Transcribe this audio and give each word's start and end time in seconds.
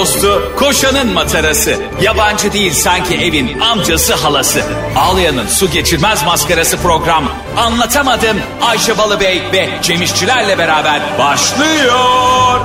dostu, 0.00 0.52
koşanın 0.56 1.12
matarası. 1.12 1.76
Yabancı 2.02 2.52
değil 2.52 2.72
sanki 2.72 3.14
evin 3.14 3.60
amcası 3.60 4.14
halası. 4.14 4.62
Ağlayan'ın 4.96 5.46
su 5.46 5.70
geçirmez 5.70 6.24
maskarası 6.24 6.76
program. 6.76 7.24
Anlatamadım 7.56 8.36
Ayşe 8.62 8.98
Balıbey 8.98 9.42
ve 9.52 9.68
Cemişçilerle 9.82 10.58
beraber 10.58 11.00
başlıyor. 11.18 12.60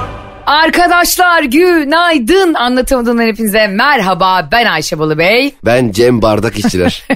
Arkadaşlar 0.45 1.43
günaydın 1.43 2.53
anlatamadığımdan 2.53 3.25
hepinize 3.27 3.67
merhaba 3.67 4.49
ben 4.51 4.65
Ayşe 4.65 4.99
Balıbey. 4.99 5.55
Ben 5.65 5.91
Cem 5.91 6.21
Bardak 6.21 6.59
işçiler. 6.59 7.03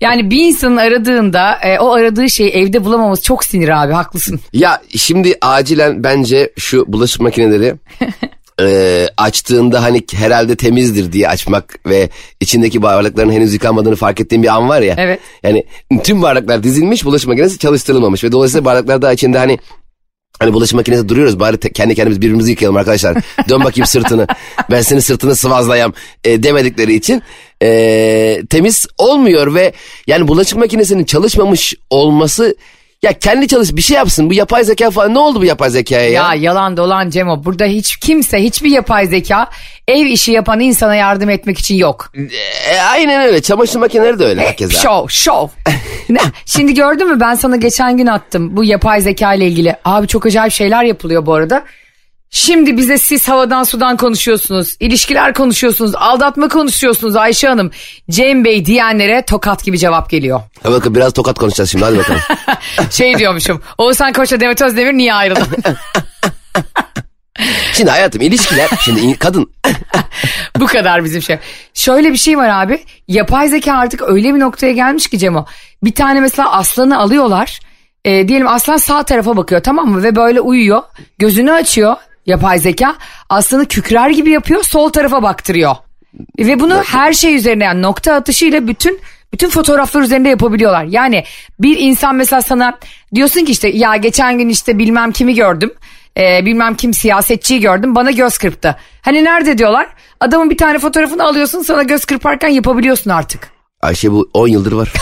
Yani 0.00 0.30
bir 0.30 0.44
insanın 0.44 0.76
aradığında 0.76 1.58
e, 1.62 1.78
o 1.78 1.92
aradığı 1.92 2.30
şeyi 2.30 2.50
evde 2.50 2.84
bulamaması 2.84 3.22
çok 3.22 3.44
sinir 3.44 3.82
abi 3.82 3.92
haklısın. 3.92 4.40
ya 4.52 4.82
şimdi 4.96 5.38
acilen 5.40 6.04
bence 6.04 6.52
şu 6.58 6.84
bulaşık 6.92 7.20
makineleri 7.20 7.74
e, 8.60 9.08
açtığında 9.16 9.82
hani 9.82 10.02
herhalde 10.14 10.56
temizdir 10.56 11.12
diye 11.12 11.28
açmak 11.28 11.78
ve 11.86 12.08
içindeki 12.40 12.82
bardakların 12.82 13.32
henüz 13.32 13.54
yıkanmadığını 13.54 13.96
fark 13.96 14.20
ettiğim 14.20 14.42
bir 14.42 14.48
an 14.48 14.68
var 14.68 14.80
ya. 14.80 14.94
Evet. 14.98 15.20
Yani 15.42 15.64
tüm 16.04 16.22
bardaklar 16.22 16.62
dizilmiş 16.62 17.04
bulaşık 17.04 17.28
makinesi 17.28 17.58
çalıştırılmamış 17.58 18.24
ve 18.24 18.32
dolayısıyla 18.32 18.64
bardaklar 18.64 19.02
da 19.02 19.12
içinde 19.12 19.38
hani 19.38 19.58
Hani 20.38 20.52
bulaşık 20.52 20.74
makinesi 20.74 21.08
duruyoruz 21.08 21.40
bari 21.40 21.56
te- 21.56 21.72
kendi 21.72 21.94
kendimiz 21.94 22.20
birbirimizi 22.20 22.50
yıkayalım 22.50 22.76
arkadaşlar. 22.76 23.16
Dön 23.48 23.64
bakayım 23.64 23.86
sırtını. 23.86 24.26
Ben 24.70 24.80
senin 24.82 25.00
sırtını 25.00 25.36
sıvazlayam 25.36 25.92
e, 26.24 26.42
demedikleri 26.42 26.94
için 26.94 27.22
e, 27.62 28.42
temiz 28.50 28.86
olmuyor 28.98 29.54
ve 29.54 29.72
yani 30.06 30.28
bulaşık 30.28 30.58
makinesinin 30.58 31.04
çalışmamış 31.04 31.74
olması 31.90 32.56
ya 33.02 33.12
kendi 33.12 33.48
çalış 33.48 33.76
bir 33.76 33.82
şey 33.82 33.96
yapsın 33.96 34.30
bu 34.30 34.34
yapay 34.34 34.64
zeka 34.64 34.90
falan 34.90 35.14
ne 35.14 35.18
oldu 35.18 35.40
bu 35.40 35.44
yapay 35.44 35.70
zekaya 35.70 36.10
ya? 36.10 36.10
Ya 36.10 36.34
yalan 36.34 36.76
dolan 36.76 37.10
Cemo 37.10 37.44
burada 37.44 37.64
hiç 37.64 37.96
kimse 37.96 38.42
hiçbir 38.42 38.70
yapay 38.70 39.06
zeka 39.06 39.50
ev 39.88 40.06
işi 40.06 40.32
yapan 40.32 40.60
insana 40.60 40.94
yardım 40.94 41.30
etmek 41.30 41.58
için 41.58 41.74
yok. 41.76 42.12
E, 42.70 42.80
aynen 42.80 43.22
öyle 43.22 43.42
çamaşır 43.42 43.78
makineleri 43.78 44.18
de 44.18 44.24
öyle 44.24 44.40
herkese. 44.40 44.78
Şov 44.78 45.08
şov. 45.08 45.48
Şimdi 46.46 46.74
gördün 46.74 47.08
mü 47.08 47.20
ben 47.20 47.34
sana 47.34 47.56
geçen 47.56 47.96
gün 47.96 48.06
attım 48.06 48.56
bu 48.56 48.64
yapay 48.64 49.00
zeka 49.00 49.34
ile 49.34 49.46
ilgili. 49.46 49.76
Abi 49.84 50.06
çok 50.06 50.26
acayip 50.26 50.52
şeyler 50.52 50.84
yapılıyor 50.84 51.26
bu 51.26 51.34
arada. 51.34 51.64
Şimdi 52.30 52.76
bize 52.76 52.98
siz 52.98 53.28
havadan 53.28 53.64
sudan 53.64 53.96
konuşuyorsunuz, 53.96 54.76
ilişkiler 54.80 55.34
konuşuyorsunuz, 55.34 55.94
aldatma 55.94 56.48
konuşuyorsunuz 56.48 57.16
Ayşe 57.16 57.48
Hanım. 57.48 57.70
Cem 58.10 58.44
Bey 58.44 58.64
diyenlere 58.64 59.24
tokat 59.24 59.64
gibi 59.64 59.78
cevap 59.78 60.10
geliyor. 60.10 60.40
Ha, 60.62 60.72
bakın 60.72 60.94
biraz 60.94 61.12
tokat 61.12 61.38
konuşacağız 61.38 61.70
şimdi 61.70 61.84
hadi 61.84 61.98
bakalım. 61.98 62.20
Şey 62.90 63.18
diyormuşum, 63.18 63.62
Oğuzhan 63.78 64.12
Koç'la 64.12 64.40
Demet 64.40 64.62
Özdemir 64.62 64.92
niye 64.92 65.14
ayrıldı? 65.14 65.46
şimdi 67.72 67.90
hayatım 67.90 68.22
ilişkiler 68.22 68.68
şimdi 68.80 69.18
kadın 69.18 69.50
Bu 70.58 70.66
kadar 70.66 71.04
bizim 71.04 71.22
şey. 71.22 71.38
Şöyle 71.74 72.12
bir 72.12 72.18
şey 72.18 72.38
var 72.38 72.48
abi. 72.48 72.84
Yapay 73.08 73.48
zeka 73.48 73.74
artık 73.74 74.02
öyle 74.02 74.34
bir 74.34 74.40
noktaya 74.40 74.72
gelmiş 74.72 75.06
ki 75.06 75.18
Cemo. 75.18 75.46
Bir 75.82 75.94
tane 75.94 76.20
mesela 76.20 76.52
aslanı 76.52 76.98
alıyorlar. 76.98 77.60
E, 78.04 78.28
diyelim 78.28 78.48
aslan 78.48 78.76
sağ 78.76 79.02
tarafa 79.02 79.36
bakıyor 79.36 79.62
tamam 79.62 79.88
mı? 79.88 80.02
Ve 80.02 80.16
böyle 80.16 80.40
uyuyor. 80.40 80.82
Gözünü 81.18 81.52
açıyor 81.52 81.96
yapay 82.28 82.58
zeka. 82.58 82.96
Aslanı 83.28 83.66
kükrer 83.66 84.10
gibi 84.10 84.30
yapıyor 84.30 84.62
sol 84.64 84.88
tarafa 84.88 85.22
baktırıyor. 85.22 85.76
Ve 86.38 86.60
bunu 86.60 86.82
her 86.82 87.12
şey 87.12 87.34
üzerine 87.34 87.64
yani 87.64 87.82
nokta 87.82 88.14
atışıyla 88.14 88.68
bütün 88.68 89.00
bütün 89.32 89.48
fotoğraflar 89.48 90.02
üzerinde 90.02 90.28
yapabiliyorlar. 90.28 90.84
Yani 90.84 91.24
bir 91.60 91.78
insan 91.78 92.14
mesela 92.14 92.42
sana 92.42 92.78
diyorsun 93.14 93.44
ki 93.44 93.52
işte 93.52 93.68
ya 93.68 93.96
geçen 93.96 94.38
gün 94.38 94.48
işte 94.48 94.78
bilmem 94.78 95.12
kimi 95.12 95.34
gördüm. 95.34 95.72
Ee, 96.16 96.46
bilmem 96.46 96.74
kim 96.74 96.94
siyasetçiyi 96.94 97.60
gördüm 97.60 97.94
bana 97.94 98.10
göz 98.10 98.38
kırptı. 98.38 98.76
Hani 99.02 99.24
nerede 99.24 99.58
diyorlar? 99.58 99.86
Adamın 100.20 100.50
bir 100.50 100.56
tane 100.56 100.78
fotoğrafını 100.78 101.24
alıyorsun 101.24 101.62
sana 101.62 101.82
göz 101.82 102.04
kırparken 102.04 102.48
yapabiliyorsun 102.48 103.10
artık. 103.10 103.48
Ayşe 103.82 104.12
bu 104.12 104.30
10 104.34 104.48
yıldır 104.48 104.72
var. 104.72 104.92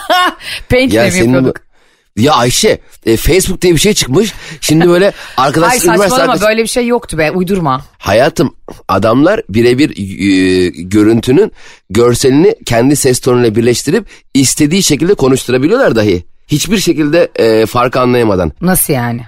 Paint'le 0.70 0.92
mi 0.92 0.96
yapıyorduk? 1.18 1.56
Ya 2.16 2.32
Ayşe 2.32 2.78
e, 3.06 3.16
Facebook 3.16 3.62
diye 3.62 3.72
bir 3.74 3.78
şey 3.78 3.94
çıkmış. 3.94 4.32
Şimdi 4.60 4.88
böyle 4.88 5.06
Ay 5.36 5.46
arkadaşlar 5.46 5.82
üniversite 5.82 6.08
saçmalama 6.08 6.32
arkadaş- 6.32 6.48
böyle 6.48 6.62
bir 6.62 6.68
şey 6.68 6.86
yoktu 6.86 7.18
be 7.18 7.30
uydurma. 7.30 7.84
Hayatım 7.98 8.56
adamlar 8.88 9.40
birebir 9.48 9.90
e, 9.90 10.68
görüntünün 10.82 11.52
görselini 11.90 12.54
kendi 12.66 12.96
ses 12.96 13.20
tonuyla 13.20 13.54
birleştirip 13.54 14.06
istediği 14.34 14.82
şekilde 14.82 15.14
konuşturabiliyorlar 15.14 15.96
dahi. 15.96 16.24
Hiçbir 16.46 16.78
şekilde 16.78 17.28
e, 17.36 17.66
farkı 17.66 18.00
anlayamadan. 18.00 18.52
Nasıl 18.60 18.92
yani? 18.92 19.20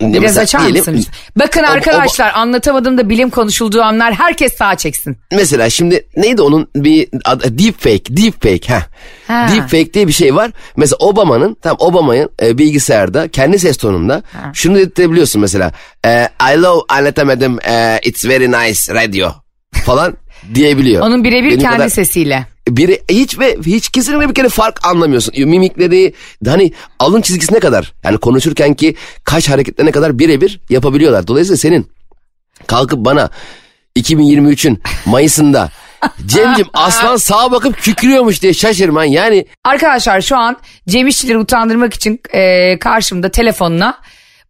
Biraz 0.00 0.22
mesela 0.22 0.42
açar 0.42 0.60
diyelim- 0.60 0.78
mısınız? 0.78 1.06
Bakın 1.36 1.60
O- 1.62 1.66
o- 1.66 1.70
arkadaşlar 1.70 2.32
anlatamadığımda 2.34 3.08
bilim 3.08 3.30
konuşulduğu 3.30 3.82
anlar 3.82 4.14
herkes 4.14 4.56
sağa 4.56 4.74
çeksin. 4.76 5.16
Mesela 5.32 5.70
şimdi 5.70 6.06
neydi 6.16 6.42
onun 6.42 6.68
bir 6.76 7.08
adı, 7.24 7.58
deepfake, 7.58 8.16
deepfake 8.16 8.72
ha. 8.74 8.82
Ha. 9.26 9.46
Deepfake 9.52 9.94
diye 9.94 10.06
bir 10.08 10.12
şey 10.12 10.34
var. 10.34 10.50
Mesela 10.76 10.96
Obama'nın 11.00 11.54
tam 11.54 11.76
Obama'nın 11.78 12.30
e, 12.42 12.58
bilgisayarda 12.58 13.28
kendi 13.28 13.58
ses 13.58 13.76
tonunda 13.76 14.22
şunu 14.54 14.74
dedirtebiliyorsun 14.76 15.40
mesela. 15.40 15.72
E, 16.06 16.28
I 16.54 16.62
love 16.62 16.80
anlatamadım 16.88 17.58
e, 17.68 18.00
it's 18.04 18.24
very 18.24 18.48
nice 18.52 18.94
radio 18.94 19.30
falan 19.84 20.16
diyebiliyor. 20.54 21.02
Onun 21.02 21.24
birebir 21.24 21.50
kendi 21.50 21.64
kadar- 21.76 21.88
sesiyle. 21.88 22.46
Biri 22.76 23.02
hiç 23.10 23.38
ve 23.38 23.56
hiç 23.66 23.88
kesinlikle 23.88 24.28
bir 24.28 24.34
kere 24.34 24.48
fark 24.48 24.86
anlamıyorsun. 24.86 25.34
Mimikleri 25.38 26.14
hani 26.46 26.72
alın 26.98 27.20
çizgisine 27.20 27.60
kadar 27.60 27.92
yani 28.04 28.18
konuşurken 28.18 28.74
ki 28.74 28.94
kaş 29.24 29.48
hareketlerine 29.48 29.90
kadar 29.90 30.18
birebir 30.18 30.60
yapabiliyorlar. 30.70 31.26
Dolayısıyla 31.26 31.56
senin 31.56 31.90
kalkıp 32.66 32.98
bana 32.98 33.30
2023'ün 33.96 34.82
Mayıs'ında 35.06 35.70
Cemcim 36.26 36.66
aslan 36.72 37.16
sağa 37.16 37.52
bakıp 37.52 37.76
kükrüyormuş 37.76 38.42
diye 38.42 38.54
şaşırman 38.54 39.04
yani 39.04 39.46
Arkadaşlar 39.64 40.20
şu 40.20 40.36
an 40.36 40.56
Cem 40.88 41.06
İşçileri 41.06 41.38
utandırmak 41.38 41.94
için 41.94 42.20
e, 42.34 42.78
karşımda 42.78 43.30
telefonuna 43.30 43.98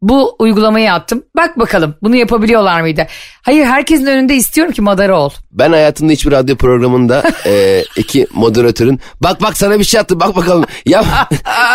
bu 0.03 0.37
uygulamayı 0.39 0.93
attım. 0.93 1.23
Bak 1.37 1.59
bakalım 1.59 1.95
bunu 2.03 2.17
yapabiliyorlar 2.17 2.81
mıydı? 2.81 3.07
Hayır 3.43 3.65
herkesin 3.65 4.07
önünde 4.07 4.35
istiyorum 4.35 4.73
ki 4.73 4.83
madara 4.83 5.21
ol. 5.21 5.31
ben 5.53 5.71
hayatımda 5.73 6.13
hiçbir 6.13 6.33
radyo 6.33 6.57
programında 6.57 7.23
e, 7.47 7.85
iki 7.97 8.27
moderatörün 8.35 9.01
bak 9.21 9.43
bak 9.43 9.57
sana 9.57 9.79
bir 9.79 9.85
şey 9.85 10.01
attım 10.01 10.21
bak 10.21 10.37
bakalım. 10.37 10.65
Ya 10.87 11.05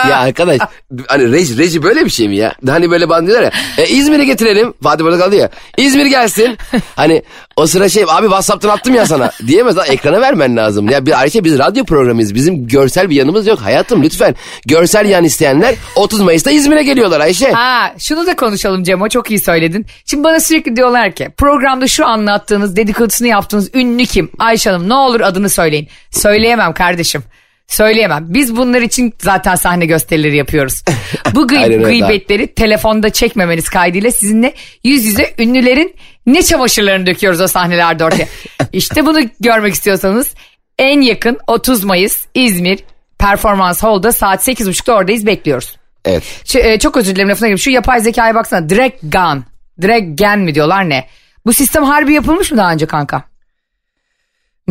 ya 0.10 0.18
arkadaş 0.20 0.60
hani 1.08 1.32
reji, 1.32 1.58
reji 1.58 1.84
böyle 1.84 2.06
bir 2.06 2.10
şey 2.10 2.28
mi 2.30 2.36
ya? 2.36 2.54
Hani 2.68 2.92
böyle 2.92 3.10
bana 3.10 3.28
diyorlar 3.28 3.44
ya 3.44 3.52
e, 3.78 3.88
İzmir'i 3.88 4.26
getirelim. 4.26 4.74
Fatih 4.84 5.04
burada 5.04 5.18
kaldı 5.20 5.36
ya 5.36 5.50
İzmir 5.78 6.06
gelsin. 6.06 6.58
Hani 6.96 7.24
o 7.56 7.68
sıra 7.68 7.90
şey 7.90 8.04
abi 8.04 8.26
Whatsapp'tan 8.28 8.70
attım 8.70 8.96
ya 8.96 9.06
sana. 9.06 9.32
Diyemez 9.48 9.78
lan 9.78 9.86
ekrana 9.90 10.22
vermen 10.22 10.58
lazım. 10.58 10.90
Ya 10.90 11.06
bir 11.06 11.20
Ayşe 11.20 11.44
biz 11.44 11.60
radyo 11.60 11.84
programıyız 11.86 12.36
bizim 12.36 12.68
görsel 12.68 13.10
bir 13.10 13.16
yanımız 13.16 13.48
yok. 13.48 13.60
Hayatım 13.62 14.04
lütfen. 14.04 14.36
Görsel 14.66 15.06
yan 15.10 15.24
isteyenler 15.24 15.76
30 15.96 16.22
Mayıs'ta 16.22 16.52
İzmir'e 16.52 16.84
geliyorlar 16.84 17.20
Ayşe. 17.20 17.52
Ha 17.52 17.94
şunu 18.13 18.28
da 18.28 18.35
konuşalım 18.35 18.84
Cemo 18.84 19.09
çok 19.09 19.31
iyi 19.31 19.40
söyledin. 19.40 19.85
Şimdi 20.06 20.24
bana 20.24 20.40
sürekli 20.40 20.75
diyorlar 20.75 21.12
ki 21.12 21.29
programda 21.38 21.88
şu 21.88 22.06
anlattığınız 22.06 22.75
dedikodusunu 22.75 23.28
yaptığınız 23.28 23.75
ünlü 23.75 24.06
kim? 24.06 24.31
Ayşe 24.40 24.69
Hanım 24.69 24.90
ne 24.90 24.94
olur 24.94 25.22
adını 25.22 25.50
söyleyin. 25.50 25.88
Söyleyemem 26.12 26.74
kardeşim. 26.74 27.24
Söyleyemem. 27.68 28.25
Biz 28.28 28.57
bunlar 28.57 28.81
için 28.81 29.13
zaten 29.22 29.56
sahne 29.56 29.85
gösterileri 29.85 30.38
yapıyoruz. 30.38 30.84
Bu 31.34 31.41
gıy- 31.47 31.57
Aynen 31.57 31.84
öyle. 31.84 32.00
gıybetleri 32.00 32.53
telefonda 32.53 33.09
çekmemeniz 33.09 33.69
kaydıyla 33.69 34.12
sizinle 34.12 34.53
yüz 34.84 35.06
yüze 35.06 35.34
ünlülerin 35.40 35.95
ne 36.25 36.44
çamaşırlarını 36.44 37.06
döküyoruz 37.06 37.41
o 37.41 37.47
sahnelerde 37.47 38.06
ortaya. 38.06 38.28
işte 38.74 39.06
bunu 39.06 39.19
görmek 39.40 39.74
istiyorsanız 39.74 40.34
en 40.80 41.01
yakın 41.01 41.38
30 41.47 41.84
Mayıs 41.84 42.25
İzmir 42.34 42.80
Performans 43.19 43.84
Hall'da 43.84 44.12
saat 44.12 44.47
8.30'da 44.47 44.94
oradayız 44.95 45.25
bekliyoruz. 45.25 45.83
Evet 46.06 46.24
Şu, 46.46 46.59
e, 46.59 46.80
çok 46.80 46.97
özür 46.97 47.16
dilerim 47.16 47.30
lafına 47.30 47.47
gireyim. 47.47 47.59
Şu 47.59 47.69
yapay 47.69 48.00
zekaya 48.00 48.36
baksana. 48.36 48.69
Direkt 48.69 49.03
gen 50.18 50.40
mi 50.40 50.56
diyorlar 50.56 50.89
ne? 50.89 51.07
Bu 51.45 51.54
sistem 51.54 51.83
harbi 51.83 52.13
yapılmış 52.13 52.51
mı 52.51 52.57
daha 52.57 52.72
önce 52.74 52.86
kanka? 52.86 53.24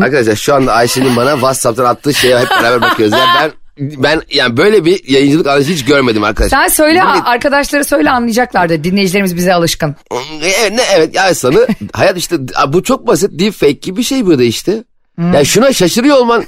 Arkadaşlar 0.01 0.37
şu 0.37 0.55
anda 0.55 0.73
Ayşe'nin 0.73 1.17
bana 1.17 1.33
WhatsApp'tan 1.33 1.85
attığı 1.85 2.15
şeye 2.15 2.39
hep 2.39 2.51
beraber 2.51 2.81
bakıyoruz. 2.81 3.13
Ya 3.13 3.27
ben 3.41 3.53
ben 3.79 4.23
yani 4.31 4.57
böyle 4.57 4.85
bir 4.85 5.09
yayıncılık 5.09 5.47
anlayışı 5.47 5.73
hiç 5.73 5.85
görmedim 5.85 6.25
arkadaşlar. 6.25 6.59
Sen 6.63 6.69
söyle 6.69 7.01
Böyle- 7.01 7.23
arkadaşlara 7.23 7.85
söyle 7.85 8.11
anlayacaklardır. 8.11 8.85
Dinleyicilerimiz 8.85 9.37
bize 9.37 9.55
alışkın. 9.55 9.97
Evet, 10.43 10.73
ne, 10.73 10.83
evet 10.95 11.15
ya 11.15 11.35
sanı 11.35 11.67
hayat 11.93 12.17
işte 12.19 12.37
bu 12.69 12.83
çok 12.83 13.07
basit 13.07 13.31
deepfake 13.39 13.73
gibi 13.73 13.97
bir 13.97 14.03
şey 14.03 14.27
bu 14.27 14.39
da 14.39 14.43
işte. 14.45 14.85
Ya 15.35 15.45
şuna 15.45 15.73
şaşırıyor 15.73 16.17
olman 16.17 16.45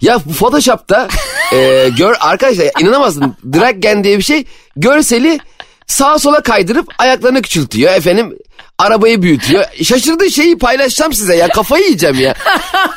ya 0.00 0.18
Photoshop'ta 0.18 1.08
e, 1.52 1.88
gör 1.98 2.14
arkadaşlar 2.20 2.66
inanamazsın 2.80 3.36
drag 3.54 3.82
gen 3.82 4.04
diye 4.04 4.18
bir 4.18 4.22
şey 4.22 4.44
görseli 4.76 5.40
sağa 5.86 6.18
sola 6.18 6.42
kaydırıp 6.42 6.88
ayaklarını 6.98 7.42
küçültüyor 7.42 7.92
efendim 7.92 8.38
arabayı 8.78 9.22
büyütüyor. 9.22 9.64
Şaşırdığı 9.84 10.30
şeyi 10.30 10.58
paylaşacağım 10.58 11.12
size 11.12 11.36
ya 11.36 11.48
kafayı 11.48 11.84
yiyeceğim 11.84 12.20
ya. 12.20 12.34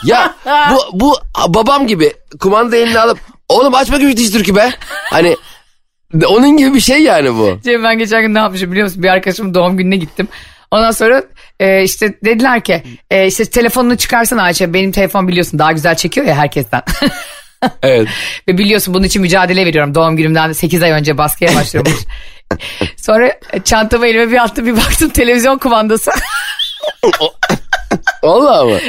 Ya 0.06 0.36
bu 0.72 0.80
bu 0.94 1.18
babam 1.48 1.88
gibi 1.88 2.14
kumanda 2.40 2.76
eline 2.76 3.00
alıp 3.00 3.20
oğlum 3.50 3.76
açma 3.76 3.98
gibi 3.98 4.18
diş 4.18 4.32
türkü 4.32 4.56
be. 4.56 4.72
Hani 5.12 5.38
onun 6.28 6.58
gibi 6.58 6.74
bir 6.74 6.80
şey 6.80 7.00
yani 7.04 7.36
bu. 7.36 7.60
Cem 7.64 7.84
ben 7.84 7.98
geçen 7.98 8.22
gün 8.22 8.34
ne 8.34 8.40
yapmışım 8.40 8.72
biliyor 8.72 8.88
musun? 8.88 9.04
Bir 9.04 9.10
arkadaşımın 9.10 9.54
doğum 9.54 9.78
gününe 9.78 9.98
gittim. 9.98 10.28
Ondan 10.74 10.92
sonra 10.92 11.24
e, 11.60 11.84
işte 11.84 12.14
dediler 12.26 12.62
ki 12.64 12.84
e, 13.12 13.28
işte 13.28 13.46
telefonunu 13.46 13.98
çıkarsana 13.98 14.44
Ayşe 14.44 14.74
benim 14.74 14.92
telefon 14.92 15.28
biliyorsun 15.28 15.60
daha 15.60 15.72
güzel 15.72 15.96
çekiyor 15.96 16.28
ya 16.28 16.36
herkesten. 16.36 16.82
Evet. 17.84 18.08
Ve 18.48 18.58
biliyorsun 18.58 18.94
bunun 18.94 19.04
için 19.04 19.22
mücadele 19.22 19.66
veriyorum. 19.66 19.96
Doğum 19.96 20.18
günümden 20.18 20.52
8 20.52 20.84
ay 20.84 20.92
önce 20.92 21.18
baskıya 21.18 21.56
başlıyormuş. 21.56 21.94
Sonra 22.98 23.32
çantamı 23.64 24.08
elime 24.08 24.32
bir 24.32 24.44
attım 24.44 24.66
bir 24.66 24.78
baktım 24.78 25.10
televizyon 25.10 25.58
kumandası. 25.58 26.12
Vallahi 28.24 28.74
mı? 28.74 28.80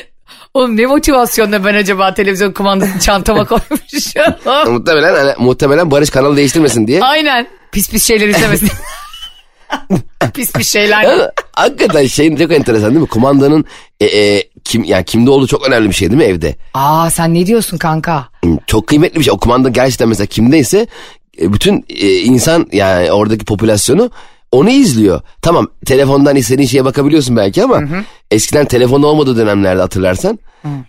Oğlum 0.55 0.77
ne 0.77 0.87
motivasyonla 0.87 1.65
ben 1.65 1.75
acaba 1.75 2.15
televizyon 2.15 2.53
kumandasını 2.53 3.01
çantama 3.01 3.45
koymuşum. 3.47 4.73
muhtemelen 4.73 5.15
hani, 5.15 5.33
muhtemelen 5.39 5.91
Barış 5.91 6.11
kanalı 6.11 6.37
değiştirmesin 6.37 6.87
diye. 6.87 7.01
Aynen. 7.03 7.47
Pis 7.73 7.91
pis 7.91 8.07
şeyler 8.07 8.29
izlemesin. 8.29 8.71
pis 10.35 10.53
pis 10.53 10.73
şeyler. 10.73 11.31
Hakikaten 11.53 12.06
şeyin 12.06 12.37
çok 12.37 12.53
enteresan 12.53 12.91
değil 12.91 13.00
mi? 13.00 13.06
Kumandanın 13.09 13.65
e, 14.00 14.06
e, 14.06 14.43
kim 14.65 14.85
yani 14.85 15.05
kimde 15.05 15.31
olduğu 15.31 15.47
çok 15.47 15.69
önemli 15.69 15.88
bir 15.88 15.94
şey 15.94 16.11
değil 16.11 16.23
mi 16.23 16.25
evde? 16.25 16.56
Aa 16.75 17.11
sen 17.11 17.35
ne 17.35 17.47
diyorsun 17.47 17.79
kanka? 17.79 18.29
Çok 18.67 18.87
kıymetli 18.87 19.19
bir 19.19 19.25
şey. 19.25 19.32
O 19.32 19.38
kumanda 19.38 19.69
gerçekten 19.69 20.09
mesela 20.09 20.26
kimdeyse 20.26 20.87
e, 21.41 21.53
bütün 21.53 21.85
e, 21.88 22.09
insan 22.09 22.67
yani 22.73 23.12
oradaki 23.12 23.44
popülasyonu 23.44 24.11
onu 24.53 24.71
izliyor. 24.71 25.21
Tamam 25.43 25.69
telefondan 25.87 26.37
istediğin 26.37 26.69
şeye 26.69 26.85
bakabiliyorsun 26.85 27.37
belki 27.37 27.65
ama 27.65 27.82
eskiden 28.31 28.67
telefon 28.67 29.03
olmadığı 29.03 29.37
dönemlerde 29.37 29.81
hatırlarsan 29.81 30.38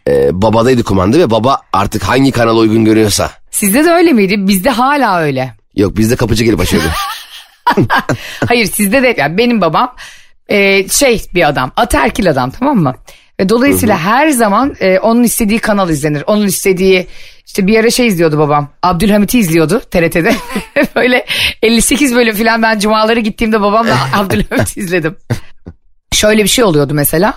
e, 0.08 0.42
babadaydı 0.42 0.84
kumanda 0.84 1.18
ve 1.18 1.32
baba 1.32 1.62
artık 1.74 2.04
hangi 2.04 2.32
kanala 2.32 2.60
uygun 2.60 2.86
görüyorsa. 2.86 3.32
Sizde 3.52 3.86
de 3.86 3.90
öyle 3.92 4.14
miydi? 4.14 4.36
Bizde 4.48 4.70
hala 4.70 5.20
öyle. 5.20 5.54
Yok 5.76 5.98
bizde 5.98 6.16
kapıcı 6.16 6.44
gelip 6.44 6.60
açıyordu. 6.60 6.88
Hayır 8.48 8.66
sizde 8.66 9.04
de 9.04 9.16
yani 9.18 9.38
benim 9.38 9.62
babam 9.62 9.96
e, 10.48 10.88
şey 10.90 11.26
bir 11.34 11.50
adam 11.50 11.72
ataerkil 11.76 12.30
adam 12.30 12.52
tamam 12.52 12.78
mı? 12.78 12.96
Ve 13.40 13.50
dolayısıyla 13.50 13.98
her 14.00 14.30
zaman 14.30 14.76
e, 14.80 15.00
onun 15.00 15.24
istediği 15.24 15.60
kanal 15.60 15.90
izlenir. 15.90 16.24
Onun 16.28 16.48
istediği 16.48 17.08
işte 17.46 17.68
bir 17.68 17.80
ara 17.80 17.90
şey 17.90 18.08
izliyordu 18.08 18.40
babam. 18.40 18.70
Abdülhamit'i 18.84 19.40
izliyordu 19.40 19.80
TRT'de. 19.80 20.36
Böyle 20.96 21.26
58 21.62 22.16
bölüm 22.16 22.36
falan 22.36 22.62
ben 22.62 22.80
cumaları 22.80 23.20
gittiğimde 23.20 23.62
babamla 23.62 23.98
Abdülhamit 24.14 24.78
izledim. 24.78 25.16
Şöyle 26.12 26.44
bir 26.44 26.50
şey 26.50 26.64
oluyordu 26.64 26.94
mesela. 26.94 27.34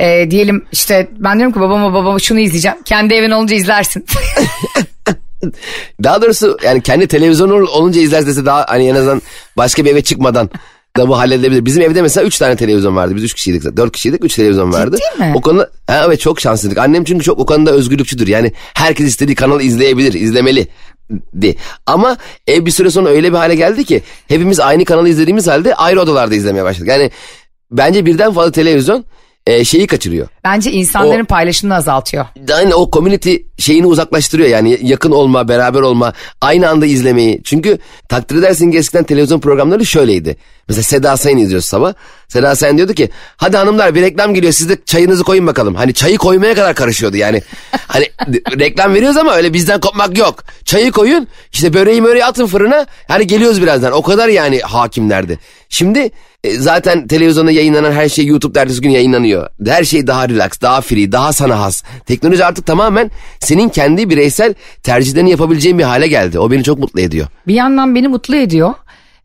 E, 0.00 0.30
diyelim 0.30 0.66
işte 0.72 1.08
ben 1.18 1.38
diyorum 1.38 1.54
ki 1.54 1.60
babama 1.60 1.94
babama 1.94 2.18
şunu 2.18 2.40
izleyeceğim. 2.40 2.82
Kendi 2.84 3.14
evin 3.14 3.30
olunca 3.30 3.56
izlersin. 3.56 4.06
Daha 6.02 6.22
doğrusu 6.22 6.58
yani 6.64 6.82
kendi 6.82 7.06
televizyonu 7.06 7.54
olunca 7.54 8.00
izlerse 8.00 8.46
daha 8.46 8.66
hani 8.68 8.88
en 8.88 8.94
azından 8.94 9.22
başka 9.56 9.84
bir 9.84 9.90
eve 9.90 10.02
çıkmadan 10.02 10.50
da 10.96 11.08
bu 11.08 11.18
halledilebilir. 11.18 11.64
Bizim 11.64 11.82
evde 11.82 12.02
mesela 12.02 12.26
3 12.26 12.38
tane 12.38 12.56
televizyon 12.56 12.96
vardı. 12.96 13.16
Biz 13.16 13.24
3 13.24 13.34
kişiydik. 13.34 13.76
4 13.76 13.92
kişiydik 13.92 14.24
3 14.24 14.34
televizyon 14.34 14.72
vardı. 14.72 14.96
Ciddi 14.96 15.24
mi? 15.24 15.32
O 15.36 15.40
konuda 15.40 15.70
ha, 15.86 16.02
evet 16.06 16.20
çok 16.20 16.40
şanslıydık. 16.40 16.78
Annem 16.78 17.04
çünkü 17.04 17.24
çok 17.24 17.38
o 17.38 17.46
konuda 17.46 17.70
özgürlükçüdür. 17.70 18.28
Yani 18.28 18.52
herkes 18.74 19.06
istediği 19.06 19.34
kanalı 19.34 19.62
izleyebilir, 19.62 20.12
izlemeli. 20.12 20.68
De. 21.34 21.54
Ama 21.86 22.16
ev 22.46 22.66
bir 22.66 22.70
süre 22.70 22.90
sonra 22.90 23.08
öyle 23.08 23.32
bir 23.32 23.36
hale 23.36 23.54
geldi 23.54 23.84
ki 23.84 24.02
hepimiz 24.28 24.60
aynı 24.60 24.84
kanalı 24.84 25.08
izlediğimiz 25.08 25.46
halde 25.46 25.74
ayrı 25.74 26.00
odalarda 26.00 26.34
izlemeye 26.34 26.64
başladık. 26.64 26.88
Yani 26.88 27.10
bence 27.70 28.06
birden 28.06 28.32
fazla 28.32 28.52
televizyon 28.52 29.04
e, 29.46 29.64
şeyi 29.64 29.86
kaçırıyor. 29.86 30.28
Bence 30.44 30.72
insanların 30.72 31.24
O- 31.24 31.26
paylaşımını 31.26 31.76
azaltıyor. 31.76 32.26
Yani 32.48 32.74
o 32.74 32.90
community 32.90 33.36
şeyini 33.58 33.86
uzaklaştırıyor 33.86 34.48
yani 34.48 34.78
yakın 34.82 35.10
olma, 35.10 35.48
beraber 35.48 35.80
olma, 35.80 36.12
aynı 36.40 36.68
anda 36.68 36.86
izlemeyi. 36.86 37.40
Çünkü 37.44 37.78
takdir 38.08 38.36
edersin 38.36 38.70
ki 38.72 38.78
eskiden 38.78 39.04
televizyon 39.04 39.40
programları 39.40 39.86
şöyleydi. 39.86 40.36
Mesela 40.68 40.82
Seda 40.82 41.16
Sayın 41.16 41.38
izliyoruz 41.38 41.64
sabah. 41.66 41.92
Seda 42.28 42.56
Sayın 42.56 42.76
diyordu 42.76 42.92
ki 42.92 43.10
hadi 43.36 43.56
hanımlar 43.56 43.94
bir 43.94 44.02
reklam 44.02 44.34
geliyor 44.34 44.52
siz 44.52 44.68
de 44.68 44.78
çayınızı 44.84 45.24
koyun 45.24 45.46
bakalım. 45.46 45.74
Hani 45.74 45.94
çayı 45.94 46.18
koymaya 46.18 46.54
kadar 46.54 46.74
karışıyordu 46.74 47.16
yani. 47.16 47.42
Hani 47.90 48.06
reklam 48.58 48.94
veriyoruz 48.94 49.16
ama 49.16 49.34
öyle 49.34 49.52
bizden 49.52 49.80
kopmak 49.80 50.18
yok. 50.18 50.44
Çayı 50.64 50.92
koyun 50.92 51.28
işte 51.52 51.74
böreği 51.74 52.00
möreği 52.02 52.24
atın 52.24 52.46
fırına. 52.46 52.86
Hani 53.08 53.26
geliyoruz 53.26 53.62
birazdan 53.62 53.92
o 53.92 54.02
kadar 54.02 54.28
yani 54.28 54.60
hakimlerdi. 54.60 55.38
Şimdi 55.68 56.10
e, 56.44 56.54
zaten 56.54 57.06
televizyonda 57.06 57.50
yayınlanan 57.50 57.92
her 57.92 58.08
şey 58.08 58.26
YouTube'da 58.26 58.60
ertesi 58.60 58.80
gün 58.80 58.90
yayınlanıyor. 58.90 59.48
Her 59.66 59.84
şey 59.84 60.06
daha 60.06 60.28
relax, 60.28 60.50
daha 60.62 60.80
free, 60.80 61.12
daha 61.12 61.32
sana 61.32 61.60
has. 61.60 61.82
Teknoloji 62.06 62.44
artık 62.44 62.66
tamamen 62.66 63.10
senin 63.40 63.68
kendi 63.68 64.10
bireysel 64.10 64.54
tercihlerini 64.82 65.30
yapabileceğin 65.30 65.78
bir 65.78 65.84
hale 65.84 66.06
geldi. 66.08 66.38
O 66.38 66.50
beni 66.50 66.64
çok 66.64 66.78
mutlu 66.78 67.00
ediyor. 67.00 67.26
Bir 67.46 67.54
yandan 67.54 67.94
beni 67.94 68.08
mutlu 68.08 68.36
ediyor. 68.36 68.74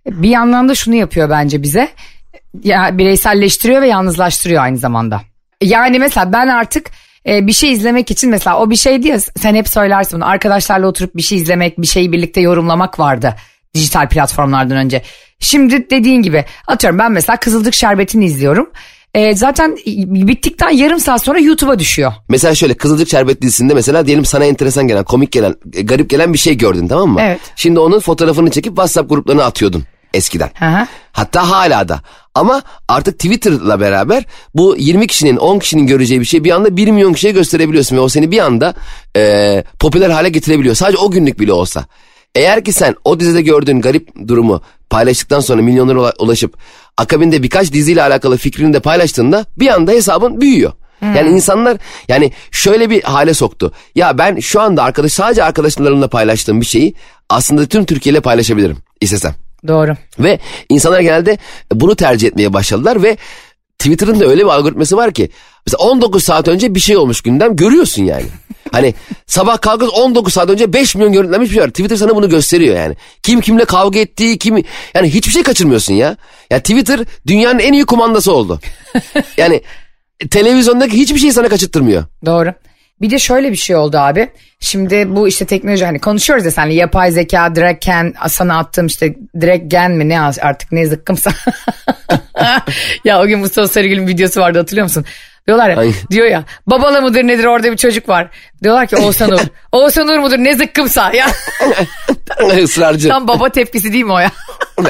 Bir 0.07 0.29
yandan 0.29 0.69
da 0.69 0.75
şunu 0.75 0.95
yapıyor 0.95 1.29
bence 1.29 1.63
bize. 1.63 1.89
Ya 2.63 2.97
bireyselleştiriyor 2.97 3.81
ve 3.81 3.87
yalnızlaştırıyor 3.87 4.63
aynı 4.63 4.77
zamanda. 4.77 5.21
Yani 5.61 5.99
mesela 5.99 6.33
ben 6.33 6.47
artık 6.47 6.91
e, 7.27 7.47
bir 7.47 7.51
şey 7.51 7.71
izlemek 7.71 8.11
için 8.11 8.29
mesela 8.29 8.59
o 8.59 8.69
bir 8.69 8.75
şey 8.75 9.03
diye 9.03 9.19
sen 9.19 9.55
hep 9.55 9.69
söylersin 9.69 10.19
bunu. 10.19 10.29
Arkadaşlarla 10.29 10.87
oturup 10.87 11.15
bir 11.15 11.21
şey 11.21 11.37
izlemek, 11.37 11.81
bir 11.81 11.87
şeyi 11.87 12.11
birlikte 12.11 12.41
yorumlamak 12.41 12.99
vardı 12.99 13.35
dijital 13.75 14.09
platformlardan 14.09 14.77
önce. 14.77 15.01
Şimdi 15.45 15.89
dediğin 15.89 16.21
gibi 16.21 16.45
atıyorum 16.67 16.99
ben 16.99 17.11
mesela 17.11 17.37
Kızılcık 17.37 17.73
Şerbeti'ni 17.73 18.25
izliyorum. 18.25 18.69
E, 19.13 19.35
zaten 19.35 19.77
bittikten 20.27 20.69
yarım 20.69 20.99
saat 20.99 21.23
sonra 21.23 21.39
YouTube'a 21.39 21.79
düşüyor. 21.79 22.13
Mesela 22.29 22.55
şöyle 22.55 22.73
Kızılcık 22.73 23.09
Şerbet 23.09 23.41
dizisinde 23.41 23.73
mesela 23.73 24.05
diyelim 24.05 24.25
sana 24.25 24.45
enteresan 24.45 24.87
gelen, 24.87 25.03
komik 25.03 25.31
gelen, 25.31 25.55
e, 25.73 25.81
garip 25.81 26.09
gelen 26.09 26.33
bir 26.33 26.37
şey 26.37 26.57
gördün 26.57 26.87
tamam 26.87 27.09
mı? 27.09 27.19
Evet. 27.21 27.39
Şimdi 27.55 27.79
onun 27.79 27.99
fotoğrafını 27.99 28.51
çekip 28.51 28.71
WhatsApp 28.71 29.09
gruplarına 29.09 29.43
atıyordun 29.43 29.83
eskiden. 30.13 30.49
Hı. 30.59 30.87
Hatta 31.11 31.49
hala 31.49 31.89
da. 31.89 32.01
Ama 32.35 32.61
artık 32.87 33.19
Twitter'la 33.19 33.79
beraber 33.79 34.23
bu 34.55 34.75
20 34.77 35.07
kişinin 35.07 35.37
10 35.37 35.59
kişinin 35.59 35.87
göreceği 35.87 36.19
bir 36.19 36.25
şey 36.25 36.43
bir 36.43 36.51
anda 36.51 36.77
1 36.77 36.87
milyon 36.87 37.13
kişiye 37.13 37.33
gösterebiliyorsun 37.33 37.95
ve 37.95 37.99
o 37.99 38.09
seni 38.09 38.31
bir 38.31 38.39
anda 38.39 38.73
e, 39.17 39.63
popüler 39.79 40.09
hale 40.09 40.29
getirebiliyor. 40.29 40.75
Sadece 40.75 40.97
o 40.97 41.11
günlük 41.11 41.39
bile 41.39 41.53
olsa. 41.53 41.85
Eğer 42.35 42.63
ki 42.63 42.73
sen 42.73 42.95
o 43.03 43.19
dizide 43.19 43.41
gördüğün 43.41 43.81
garip 43.81 44.27
durumu 44.27 44.61
paylaştıktan 44.89 45.39
sonra 45.39 45.61
milyonlara 45.61 45.99
ula- 45.99 46.23
ulaşıp 46.23 46.57
akabinde 46.97 47.43
birkaç 47.43 47.73
diziyle 47.73 48.03
alakalı 48.03 48.37
fikrini 48.37 48.73
de 48.73 48.79
paylaştığında 48.79 49.45
bir 49.57 49.67
anda 49.67 49.91
hesabın 49.91 50.41
büyüyor. 50.41 50.71
Yani 51.01 51.29
insanlar 51.29 51.77
yani 52.07 52.31
şöyle 52.51 52.89
bir 52.89 53.03
hale 53.03 53.33
soktu. 53.33 53.71
Ya 53.95 54.17
ben 54.17 54.39
şu 54.39 54.61
anda 54.61 54.83
arkadaş 54.83 55.13
sadece 55.13 55.43
arkadaşlarımla 55.43 56.07
paylaştığım 56.07 56.61
bir 56.61 56.65
şeyi 56.65 56.93
aslında 57.29 57.65
tüm 57.65 57.85
Türkiye 57.85 58.13
ile 58.13 58.19
paylaşabilirim 58.19 58.77
istesem. 59.01 59.35
Doğru. 59.67 59.95
Ve 60.19 60.39
insanlar 60.69 60.99
genelde 60.99 61.37
bunu 61.73 61.95
tercih 61.95 62.27
etmeye 62.27 62.53
başladılar 62.53 63.03
ve 63.03 63.17
Twitter'ın 63.79 64.19
da 64.19 64.25
öyle 64.25 64.41
bir 64.41 64.49
algoritması 64.49 64.97
var 64.97 65.11
ki 65.11 65.29
mesela 65.67 65.89
19 65.89 66.23
saat 66.23 66.47
önce 66.47 66.75
bir 66.75 66.79
şey 66.79 66.97
olmuş 66.97 67.21
gündem 67.21 67.55
görüyorsun 67.55 68.03
yani. 68.03 68.25
Hani 68.71 68.93
sabah 69.27 69.61
kalkıp 69.61 69.89
19 69.93 70.33
saat 70.33 70.49
önce 70.49 70.73
5 70.73 70.95
milyon 70.95 71.13
görüntülenmiş 71.13 71.49
bir 71.49 71.53
şey 71.55 71.63
var. 71.63 71.69
Twitter 71.69 71.95
sana 71.95 72.15
bunu 72.15 72.29
gösteriyor 72.29 72.75
yani. 72.75 72.95
Kim 73.23 73.41
kimle 73.41 73.65
kavga 73.65 73.99
ettiği, 73.99 74.37
kim 74.37 74.63
yani 74.93 75.13
hiçbir 75.13 75.31
şey 75.31 75.43
kaçırmıyorsun 75.43 75.93
ya. 75.93 76.17
Ya 76.49 76.59
Twitter 76.59 76.99
dünyanın 77.27 77.59
en 77.59 77.73
iyi 77.73 77.85
kumandası 77.85 78.33
oldu. 78.33 78.59
Yani 79.37 79.61
televizyondaki 80.31 80.97
hiçbir 80.97 81.19
şeyi 81.19 81.33
sana 81.33 81.49
kaçırttırmıyor. 81.49 82.03
Doğru. 82.25 82.53
Bir 83.01 83.09
de 83.09 83.19
şöyle 83.19 83.51
bir 83.51 83.55
şey 83.55 83.75
oldu 83.75 83.97
abi. 83.97 84.29
Şimdi 84.59 85.15
bu 85.15 85.27
işte 85.27 85.45
teknoloji 85.45 85.85
hani 85.85 85.99
konuşuyoruz 85.99 86.45
ya 86.45 86.51
seninle 86.51 86.73
yapay 86.73 87.11
zeka, 87.11 87.55
direkt 87.55 87.85
gen, 87.85 88.13
sana 88.27 88.57
attığım 88.57 88.85
işte 88.85 89.15
direkt 89.41 89.71
gen 89.71 89.91
mi 89.91 90.09
ne 90.09 90.21
artık 90.21 90.71
ne 90.71 90.85
zıkkımsa. 90.85 91.31
ya 93.05 93.21
o 93.21 93.27
gün 93.27 93.39
Mustafa 93.39 93.67
Sarıgül'ün 93.67 94.07
videosu 94.07 94.41
vardı 94.41 94.57
hatırlıyor 94.59 94.83
musun? 94.83 95.05
Diyorlar 95.47 95.69
ya 95.69 95.77
Ay. 95.77 95.91
diyor 96.11 96.27
ya 96.27 96.43
babala 96.67 97.01
mıdır 97.01 97.23
nedir 97.23 97.45
orada 97.45 97.71
bir 97.71 97.77
çocuk 97.77 98.09
var. 98.09 98.29
Diyorlar 98.63 98.87
ki 98.87 98.95
Oğuzhan 98.95 99.31
Uğur. 99.31 99.39
Oğuzhan 99.71 100.07
Uğur 100.07 100.17
mudur 100.17 100.37
ne 100.37 100.55
zıkkımsa 100.55 101.11
ya. 101.15 101.27
Israrcı. 102.57 103.09
Tam 103.09 103.27
baba 103.27 103.49
tepkisi 103.49 103.93
değil 103.93 104.03
mi 104.03 104.11
o 104.11 104.19
ya? 104.19 104.31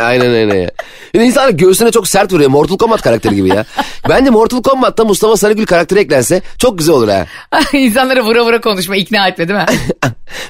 aynen 0.02 0.34
aynen 0.34 0.56
ya. 0.56 0.70
Bir 1.14 1.20
de 1.20 1.26
insanlar 1.26 1.50
göğsüne 1.50 1.92
çok 1.92 2.08
sert 2.08 2.34
vuruyor. 2.34 2.50
Mortal 2.50 2.78
Kombat 2.78 3.02
karakteri 3.02 3.36
gibi 3.36 3.50
ya. 3.50 3.66
Bence 4.10 4.30
Mortal 4.30 4.62
Kombat'ta 4.62 5.06
Mustafa 5.06 5.38
Sarıgül 5.38 5.66
karakteri 5.66 6.00
eklense 6.00 6.42
çok 6.58 6.78
güzel 6.78 6.96
olur 6.96 7.10
ha. 7.10 7.26
İnsanları 7.74 8.22
vura 8.24 8.46
vura 8.46 8.62
konuşma 8.62 8.96
ikna 8.96 9.28
etme 9.28 9.48
değil 9.48 9.60
mi? 9.60 9.66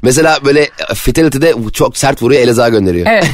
Mesela 0.02 0.40
böyle 0.46 0.70
Fatality'de 0.96 1.54
çok 1.74 1.98
sert 1.98 2.22
vuruyor 2.24 2.42
Elazığ'a 2.42 2.70
gönderiyor. 2.70 3.08
Evet. 3.10 3.28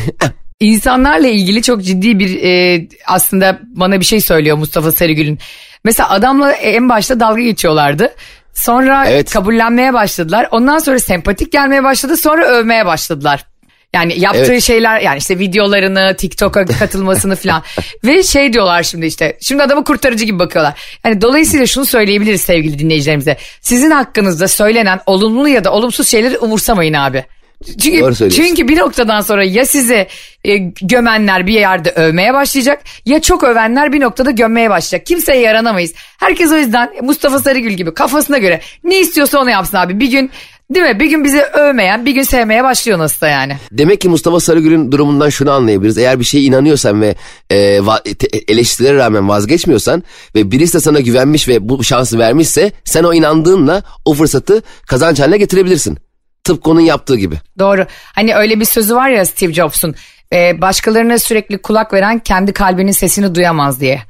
İnsanlarla 0.61 1.27
ilgili 1.27 1.61
çok 1.61 1.83
ciddi 1.83 2.19
bir 2.19 2.43
e, 2.43 2.87
aslında 3.07 3.59
bana 3.63 3.99
bir 3.99 4.05
şey 4.05 4.21
söylüyor 4.21 4.57
Mustafa 4.57 4.91
Sarıgül'ün. 4.91 5.39
Mesela 5.83 6.09
adamla 6.09 6.51
en 6.51 6.89
başta 6.89 7.19
dalga 7.19 7.41
geçiyorlardı. 7.41 8.15
Sonra 8.53 9.05
Evet. 9.07 9.33
kabullenmeye 9.33 9.93
başladılar. 9.93 10.47
Ondan 10.51 10.79
sonra 10.79 10.99
sempatik 10.99 11.51
gelmeye 11.51 11.83
başladı. 11.83 12.17
Sonra 12.17 12.45
övmeye 12.45 12.85
başladılar. 12.85 13.45
Yani 13.93 14.19
yaptığı 14.19 14.51
Evet. 14.51 14.63
şeyler 14.63 14.99
yani 14.99 15.17
işte 15.17 15.39
videolarını, 15.39 16.15
TikTok'a 16.17 16.65
katılmasını 16.65 17.35
falan. 17.35 17.63
Ve 18.03 18.23
şey 18.23 18.53
diyorlar 18.53 18.83
şimdi 18.83 19.05
işte. 19.05 19.37
Şimdi 19.41 19.63
adamı 19.63 19.83
kurtarıcı 19.83 20.25
gibi 20.25 20.39
bakıyorlar. 20.39 20.73
Yani 21.05 21.21
dolayısıyla 21.21 21.65
şunu 21.65 21.85
söyleyebiliriz 21.85 22.41
sevgili 22.41 22.79
dinleyicilerimize. 22.79 23.37
Sizin 23.61 23.91
hakkınızda 23.91 24.47
söylenen 24.47 24.99
olumlu 25.05 25.47
ya 25.47 25.63
da 25.63 25.71
olumsuz 25.71 26.07
şeyleri 26.07 26.37
umursamayın 26.37 26.93
abi. 26.93 27.25
Çünkü, 27.65 28.01
çünkü 28.35 28.67
bir 28.67 28.77
noktadan 28.77 29.21
sonra 29.21 29.43
ya 29.43 29.65
sizi 29.65 30.07
e, 30.45 30.57
gömenler 30.81 31.47
bir 31.47 31.53
yerde 31.53 31.89
övmeye 31.91 32.33
başlayacak 32.33 32.83
ya 33.05 33.21
çok 33.21 33.43
övenler 33.43 33.93
bir 33.93 34.01
noktada 34.01 34.31
gömmeye 34.31 34.69
başlayacak. 34.69 35.05
Kimseye 35.05 35.41
yaranamayız. 35.41 35.93
Herkes 36.19 36.51
o 36.51 36.57
yüzden 36.57 36.89
Mustafa 37.01 37.39
Sarıgül 37.39 37.71
gibi 37.71 37.93
kafasına 37.93 38.37
göre 38.37 38.61
ne 38.83 38.99
istiyorsa 38.99 39.39
onu 39.39 39.49
yapsın 39.49 39.77
abi. 39.77 39.99
Bir 39.99 40.11
gün 40.11 40.31
değil 40.75 40.85
mi 40.85 40.99
bir 40.99 41.05
gün 41.05 41.23
bizi 41.23 41.41
övmeyen 41.41 42.05
bir 42.05 42.11
gün 42.11 42.23
sevmeye 42.23 42.63
başlıyor 42.63 42.99
nasıl 42.99 43.21
da 43.21 43.27
yani. 43.27 43.57
Demek 43.71 44.01
ki 44.01 44.09
Mustafa 44.09 44.39
Sarıgül'ün 44.39 44.91
durumundan 44.91 45.29
şunu 45.29 45.51
anlayabiliriz. 45.51 45.97
Eğer 45.97 46.19
bir 46.19 46.25
şeye 46.25 46.43
inanıyorsan 46.43 47.01
ve 47.01 47.15
e, 47.49 47.55
va- 47.77 48.15
te- 48.15 48.37
eleştirilere 48.53 48.97
rağmen 48.97 49.29
vazgeçmiyorsan 49.29 50.03
ve 50.35 50.51
birisi 50.51 50.73
de 50.73 50.79
sana 50.79 50.99
güvenmiş 50.99 51.47
ve 51.47 51.69
bu 51.69 51.83
şansı 51.83 52.19
vermişse 52.19 52.71
sen 52.85 53.03
o 53.03 53.13
inandığınla 53.13 53.83
o 54.05 54.13
fırsatı 54.13 54.61
kazanç 54.87 55.19
haline 55.19 55.37
getirebilirsin. 55.37 55.97
Tıpkı 56.43 56.69
onun 56.69 56.81
yaptığı 56.81 57.17
gibi. 57.17 57.35
Doğru. 57.59 57.85
Hani 58.15 58.35
öyle 58.35 58.59
bir 58.59 58.65
sözü 58.65 58.95
var 58.95 59.09
ya 59.09 59.25
Steve 59.25 59.53
Jobs'un. 59.53 59.95
e, 60.33 60.61
başkalarına 60.61 61.19
sürekli 61.19 61.61
kulak 61.61 61.93
veren 61.93 62.19
kendi 62.19 62.53
kalbinin 62.53 62.91
sesini 62.91 63.35
duyamaz 63.35 63.81
diye. 63.81 64.01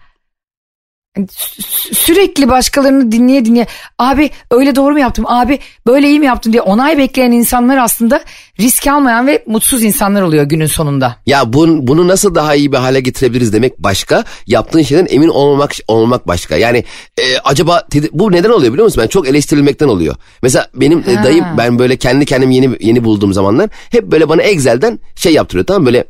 Sü- 1.18 1.62
sü- 1.62 1.94
Sürekli 1.96 2.50
başkalarını 2.50 3.12
dinleye 3.12 3.46
dinleye 3.46 3.68
abi 4.00 4.30
öyle 4.51 4.75
doğru 4.75 4.94
mu 4.94 5.00
yaptım 5.00 5.25
abi 5.27 5.60
böyle 5.88 6.08
iyi 6.10 6.20
mi 6.20 6.25
yaptım 6.25 6.53
diye 6.53 6.62
onay 6.62 6.98
bekleyen 6.98 7.32
insanlar 7.32 7.77
aslında 7.77 8.22
risk 8.60 8.88
almayan 8.88 9.27
ve 9.27 9.44
mutsuz 9.48 9.84
insanlar 9.84 10.22
oluyor 10.22 10.44
günün 10.44 10.65
sonunda. 10.65 11.15
Ya 11.25 11.53
bun, 11.53 11.88
bunu 11.88 12.08
nasıl 12.08 12.36
daha 12.36 12.56
iyi 12.56 12.72
bir 12.72 12.77
hale 12.77 13.00
getirebiliriz 13.00 13.53
demek 13.53 13.80
başka. 13.80 14.24
Yaptığın 14.48 14.82
şeyden 14.82 15.08
emin 15.10 15.27
olmamak 15.27 15.72
olmamak 15.88 16.27
başka. 16.27 16.58
Yani 16.58 16.84
e, 17.18 17.38
acaba 17.44 17.88
bu 18.12 18.32
neden 18.32 18.50
oluyor 18.50 18.74
biliyor 18.74 18.86
musun? 18.86 19.03
Ben 19.03 19.08
çok 19.08 19.27
eleştirilmekten 19.27 19.88
oluyor. 19.88 20.15
Mesela 20.44 20.68
benim 20.75 21.03
e, 21.08 21.15
Ha. 21.15 21.24
dayım 21.24 21.46
ben 21.58 21.80
böyle 21.80 21.96
kendi 21.98 22.25
kendimi 22.25 22.56
yeni 22.56 22.70
yeni 22.80 23.03
bulduğum 23.03 23.34
zamanlar 23.34 23.70
hep 23.91 24.03
böyle 24.03 24.30
bana 24.30 24.41
Excel'den 24.41 25.00
şey 25.15 25.34
yaptırıyor 25.34 25.65
tamam 25.65 25.86
böyle 25.86 26.03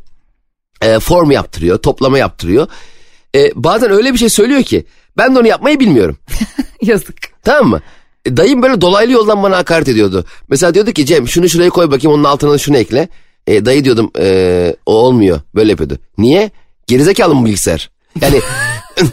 e, 0.82 1.00
form 1.00 1.32
yaptırıyor, 1.32 1.78
toplama 1.78 2.18
yaptırıyor. 2.18 2.68
E, 3.36 3.52
bazen 3.56 3.92
öyle 3.92 4.14
bir 4.14 4.18
şey 4.18 4.30
söylüyor 4.30 4.64
ki 4.64 4.86
ben 5.18 5.36
de 5.36 5.40
onu 5.40 5.48
yapmayı 5.48 5.80
bilmiyorum. 5.80 6.18
Yazık. 6.82 7.16
Tamam 7.44 7.70
mı? 7.70 7.82
E, 8.26 8.38
dayım 8.38 8.62
böyle 8.62 8.82
dolaylı 8.82 9.12
yoldan 9.12 9.44
bana 9.44 9.58
hakaret 9.58 9.88
ediyordu. 9.88 10.26
Mesela 10.50 10.74
diyordu 10.74 10.92
ki 10.92 11.06
Cem 11.06 11.28
şunu 11.28 11.50
şuraya 11.50 11.70
koy 11.70 11.92
bakayım 11.92 12.16
onun 12.18 12.24
altına 12.24 12.52
da 12.52 12.58
şunu 12.58 12.78
ekle. 12.78 13.10
E, 13.48 13.66
dayı 13.66 13.84
diyordum 13.84 14.12
e, 14.20 14.76
o 14.86 14.94
olmuyor. 14.94 15.42
Böyle 15.56 15.70
yapıyordu. 15.72 15.98
Niye? 16.18 16.52
Gerizekalı 16.88 17.36
mı 17.36 17.46
bilgisayar? 17.46 17.90
Yani 18.22 18.40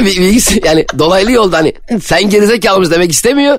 Bil- 0.00 0.06
bilgisayar 0.20 0.62
yani 0.64 0.86
dolaylı 0.98 1.32
yolda 1.32 1.56
hani 1.56 1.72
sen 2.02 2.30
gerizekalı 2.30 2.78
mısın 2.78 2.94
demek 2.94 3.12
istemiyor. 3.12 3.58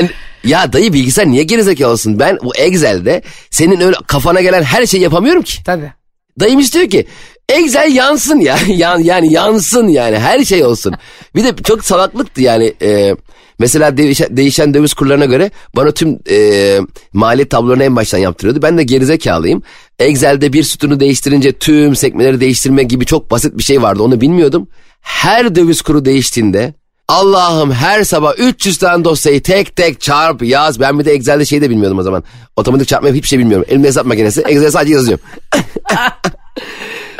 Yani, 0.00 0.10
Ya 0.44 0.72
dayı 0.72 0.92
bilgisayar 0.92 1.26
niye 1.26 1.42
gerizekalısın? 1.42 2.18
Ben 2.18 2.38
bu 2.42 2.56
Excel'de 2.56 3.22
senin 3.50 3.80
öyle 3.80 3.96
kafana 4.06 4.40
gelen 4.40 4.62
her 4.62 4.86
şeyi 4.86 5.02
yapamıyorum 5.02 5.42
ki. 5.42 5.64
Tabii. 5.64 5.92
Dayım 6.40 6.60
istiyor 6.60 6.88
ki 6.90 7.06
Excel 7.48 7.94
yansın 7.94 8.40
ya. 8.40 8.58
Yan, 8.68 8.98
yani 8.98 9.32
yansın 9.32 9.88
yani 9.88 10.18
her 10.18 10.44
şey 10.44 10.64
olsun. 10.64 10.94
Bir 11.34 11.44
de 11.44 11.56
çok 11.64 11.84
salaklıktı 11.84 12.42
yani. 12.42 12.74
E, 12.82 13.16
mesela 13.58 13.96
değişen, 13.96 14.36
değişen 14.36 14.74
döviz 14.74 14.94
kurlarına 14.94 15.24
göre 15.24 15.50
bana 15.76 15.90
tüm 15.90 16.18
e, 16.30 16.78
maliyet 17.12 17.50
tablolarını 17.50 17.84
en 17.84 17.96
baştan 17.96 18.18
yaptırıyordu. 18.18 18.62
Ben 18.62 18.78
de 18.78 18.82
gerizekalıyım. 18.82 19.62
Excel'de 19.98 20.52
bir 20.52 20.62
sütunu 20.62 21.00
değiştirince 21.00 21.52
tüm 21.52 21.96
sekmeleri 21.96 22.40
değiştirme 22.40 22.82
gibi 22.82 23.06
çok 23.06 23.30
basit 23.30 23.58
bir 23.58 23.62
şey 23.62 23.82
vardı. 23.82 24.02
Onu 24.02 24.20
bilmiyordum. 24.20 24.68
Her 25.00 25.54
döviz 25.54 25.82
kuru 25.82 26.04
değiştiğinde 26.04 26.74
Allah'ım 27.08 27.72
her 27.72 28.04
sabah 28.04 28.34
300 28.38 28.78
tane 28.78 29.04
dosyayı 29.04 29.42
tek 29.42 29.76
tek 29.76 30.00
çarp 30.00 30.42
yaz. 30.42 30.80
Ben 30.80 30.98
bir 30.98 31.04
de 31.04 31.12
Excel'de 31.12 31.44
şeyi 31.44 31.62
de 31.62 31.70
bilmiyordum 31.70 31.98
o 31.98 32.02
zaman. 32.02 32.24
Otomatik 32.56 32.88
çarpma 32.88 33.08
hiçbir 33.08 33.28
şey 33.28 33.38
bilmiyorum. 33.38 33.66
Elimde 33.68 33.88
hesap 33.88 34.06
makinesi. 34.06 34.40
Excel'e 34.40 34.70
sadece 34.70 34.94
yazıyorum. 34.94 35.24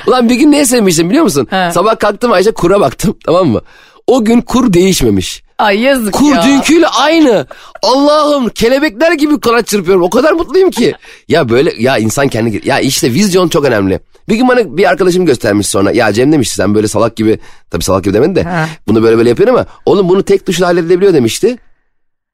Ulan 0.07 0.29
bir 0.29 0.35
gün 0.35 0.53
neye 0.53 0.65
sevmiştim 0.67 1.09
biliyor 1.11 1.25
musun? 1.25 1.47
He. 1.51 1.71
Sabah 1.73 1.99
kalktım 1.99 2.33
Ayşe 2.33 2.51
kura 2.51 2.81
baktım 2.81 3.17
tamam 3.27 3.49
mı? 3.49 3.61
O 4.07 4.25
gün 4.25 4.41
kur 4.41 4.73
değişmemiş. 4.73 5.43
Ay 5.59 5.81
yazık 5.81 6.15
Kur 6.15 6.35
ya. 6.35 6.43
dünküyle 6.45 6.87
aynı. 6.87 7.47
Allah'ım 7.83 8.49
kelebekler 8.49 9.13
gibi 9.13 9.41
kanat 9.41 9.67
çırpıyorum. 9.67 10.03
O 10.03 10.11
kadar 10.11 10.33
mutluyum 10.33 10.71
ki. 10.71 10.95
Ya 11.29 11.49
böyle 11.49 11.75
ya 11.79 11.99
insan 11.99 12.29
kendi 12.29 12.69
ya 12.69 12.79
işte 12.81 13.13
vizyon 13.13 13.49
çok 13.49 13.65
önemli. 13.65 14.01
Bir 14.29 14.37
gün 14.37 14.49
bana 14.49 14.77
bir 14.77 14.85
arkadaşım 14.91 15.27
göstermiş 15.27 15.67
sonra. 15.67 15.93
Ya 15.93 16.13
Cem 16.13 16.33
demişti 16.33 16.55
sen 16.55 16.75
böyle 16.75 16.89
salak 16.89 17.17
gibi 17.17 17.39
tabii 17.71 17.85
salak 17.85 18.05
gibi 18.05 18.15
demedi 18.15 18.35
de 18.35 18.43
Ha. 18.43 18.69
bunu 18.89 19.03
böyle 19.03 19.17
böyle 19.19 19.29
yapıyorsun 19.29 19.55
ama 19.57 19.67
oğlum 19.87 20.09
bunu 20.09 20.23
tek 20.23 20.47
tuşla 20.47 20.67
halledebiliyor 20.67 21.15
demişti. 21.15 21.59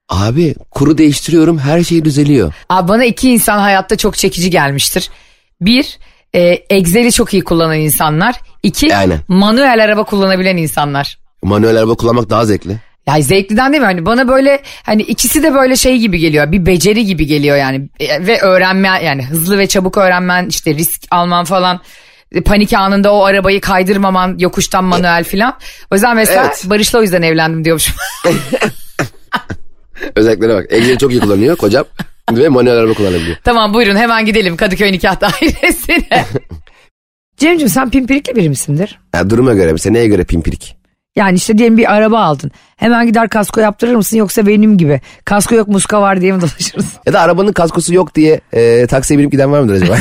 Abi 0.09 0.55
kuru 0.71 0.99
değiştiriyorum 0.99 1.59
her 1.59 1.83
şey 1.85 2.05
düzeliyor. 2.05 2.53
Abi 2.69 2.89
bana 2.89 3.05
iki 3.05 3.31
insan 3.31 3.59
hayatta 3.59 3.97
çok 3.97 4.17
çekici 4.17 4.51
gelmiştir. 4.51 5.11
Bir, 5.61 5.99
e, 6.35 6.41
Excel'i 6.71 7.13
çok 7.13 7.35
iyi 7.35 7.45
kullanan 7.45 7.79
insanlar. 7.79 8.41
İki, 8.63 8.97
Aynen. 8.97 9.19
manuel 9.29 9.85
araba 9.85 10.05
kullanabilen 10.05 10.57
insanlar. 10.57 11.19
Manuel 11.43 11.77
araba 11.77 11.95
kullanmak 11.95 12.31
daha 12.31 12.45
zevkli. 12.47 12.77
Ya 13.07 13.23
zevkliden 13.23 13.73
değil 13.73 13.81
mi? 13.81 13.87
Hani 13.87 14.07
bana 14.07 14.29
böyle 14.29 14.63
hani 14.83 15.03
ikisi 15.03 15.43
de 15.43 15.55
böyle 15.55 15.77
şey 15.77 15.99
gibi 15.99 16.19
geliyor. 16.19 16.53
Bir 16.53 16.67
beceri 16.67 17.07
gibi 17.07 17.27
geliyor 17.27 17.57
yani. 17.57 17.89
E, 18.01 18.27
ve 18.27 18.41
öğrenme 18.41 18.89
yani 19.05 19.27
hızlı 19.27 19.59
ve 19.59 19.67
çabuk 19.67 19.97
öğrenmen 19.99 20.47
işte 20.47 20.75
risk 20.75 21.03
alman 21.11 21.45
falan. 21.45 21.81
E, 22.33 22.41
Panik 22.41 22.73
anında 22.73 23.13
o 23.13 23.25
arabayı 23.25 23.61
kaydırmaman 23.61 24.37
yokuştan 24.39 24.85
manuel 24.85 25.25
falan. 25.25 25.59
O 25.91 25.95
yüzden 25.95 26.17
mesela 26.17 26.45
Evet. 26.47 26.63
Barış'la 26.65 26.99
o 26.99 27.03
yüzden 27.03 27.23
evlendim 27.23 27.65
diyormuşum. 27.65 27.95
Özelliklere 30.17 30.55
bak. 30.55 30.67
Excel'i 30.71 30.99
çok 30.99 31.11
iyi 31.13 31.21
kullanıyor 31.21 31.57
kocam 31.57 31.85
ve 32.37 32.49
manuel 32.49 32.77
araba 32.77 32.95
kullanabiliyor. 32.95 33.37
tamam 33.45 33.75
buyurun 33.75 33.97
hemen 33.97 34.27
gidelim 34.27 34.57
Kadıköy 34.57 34.93
Nikah 34.93 35.21
Dairesi'ne. 35.21 36.25
Cemciğim 37.37 37.69
sen 37.69 37.91
pimpirikli 37.91 38.37
biri 38.37 38.49
misindir? 38.49 38.99
Ya 39.15 39.31
duruma 39.31 39.55
göre 39.55 39.73
mesela 39.73 39.93
neye 39.93 40.07
göre 40.07 40.25
pimpirik? 40.25 40.77
Yani 41.17 41.37
işte 41.37 41.59
diyelim 41.59 41.77
bir 41.77 41.93
araba 41.93 42.21
aldın. 42.21 42.51
Hemen 42.77 43.07
gider 43.07 43.29
kasko 43.29 43.61
yaptırır 43.61 43.95
mısın 43.95 44.17
yoksa 44.17 44.47
benim 44.47 44.79
gibi 44.79 45.01
kasko 45.25 45.55
yok 45.55 45.69
muska 45.69 46.01
var 46.03 46.21
diye 46.21 46.33
mi 46.33 46.41
dolaşırsın? 46.41 47.01
Ya 47.07 47.13
da 47.13 47.21
arabanın 47.21 47.53
kaskosu 47.53 47.95
yok 47.95 48.15
diye 48.15 48.41
e, 48.53 48.87
taksiye 48.87 49.19
binip 49.19 49.33
giden 49.33 49.53
var 49.53 49.61
mıdır 49.61 49.75
acaba? 49.75 49.97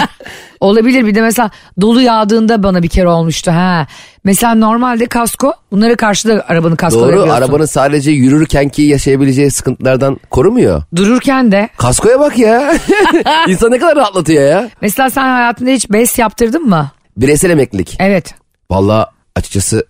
Olabilir 0.60 1.06
bir 1.06 1.14
de 1.14 1.20
mesela 1.20 1.50
dolu 1.80 2.00
yağdığında 2.00 2.62
bana 2.62 2.82
bir 2.82 2.88
kere 2.88 3.08
olmuştu 3.08 3.50
ha. 3.50 3.86
Mesela 4.24 4.54
normalde 4.54 5.06
kasko 5.06 5.52
bunlara 5.72 5.96
karşı 5.96 6.28
da 6.28 6.44
arabanın 6.48 6.76
kaskoları 6.76 7.16
Doğru 7.16 7.32
arabanın 7.32 7.64
sadece 7.64 8.10
yürürkenki 8.10 8.82
yaşayabileceği 8.82 9.50
sıkıntılardan 9.50 10.20
korumuyor. 10.30 10.82
Dururken 10.96 11.52
de 11.52 11.68
Kaskoya 11.76 12.20
bak 12.20 12.38
ya. 12.38 12.74
İnsan 13.48 13.70
ne 13.70 13.78
kadar 13.78 13.96
rahatlatıyor 13.96 14.42
ya. 14.50 14.70
mesela 14.80 15.10
sen 15.10 15.22
hayatında 15.22 15.70
hiç 15.70 15.90
BES 15.90 16.18
yaptırdın 16.18 16.68
mı? 16.68 16.90
Bireysel 17.16 17.50
emeklilik. 17.50 17.96
Evet 18.00 18.34
Vallahi 18.70 19.06
açıkçası 19.36 19.86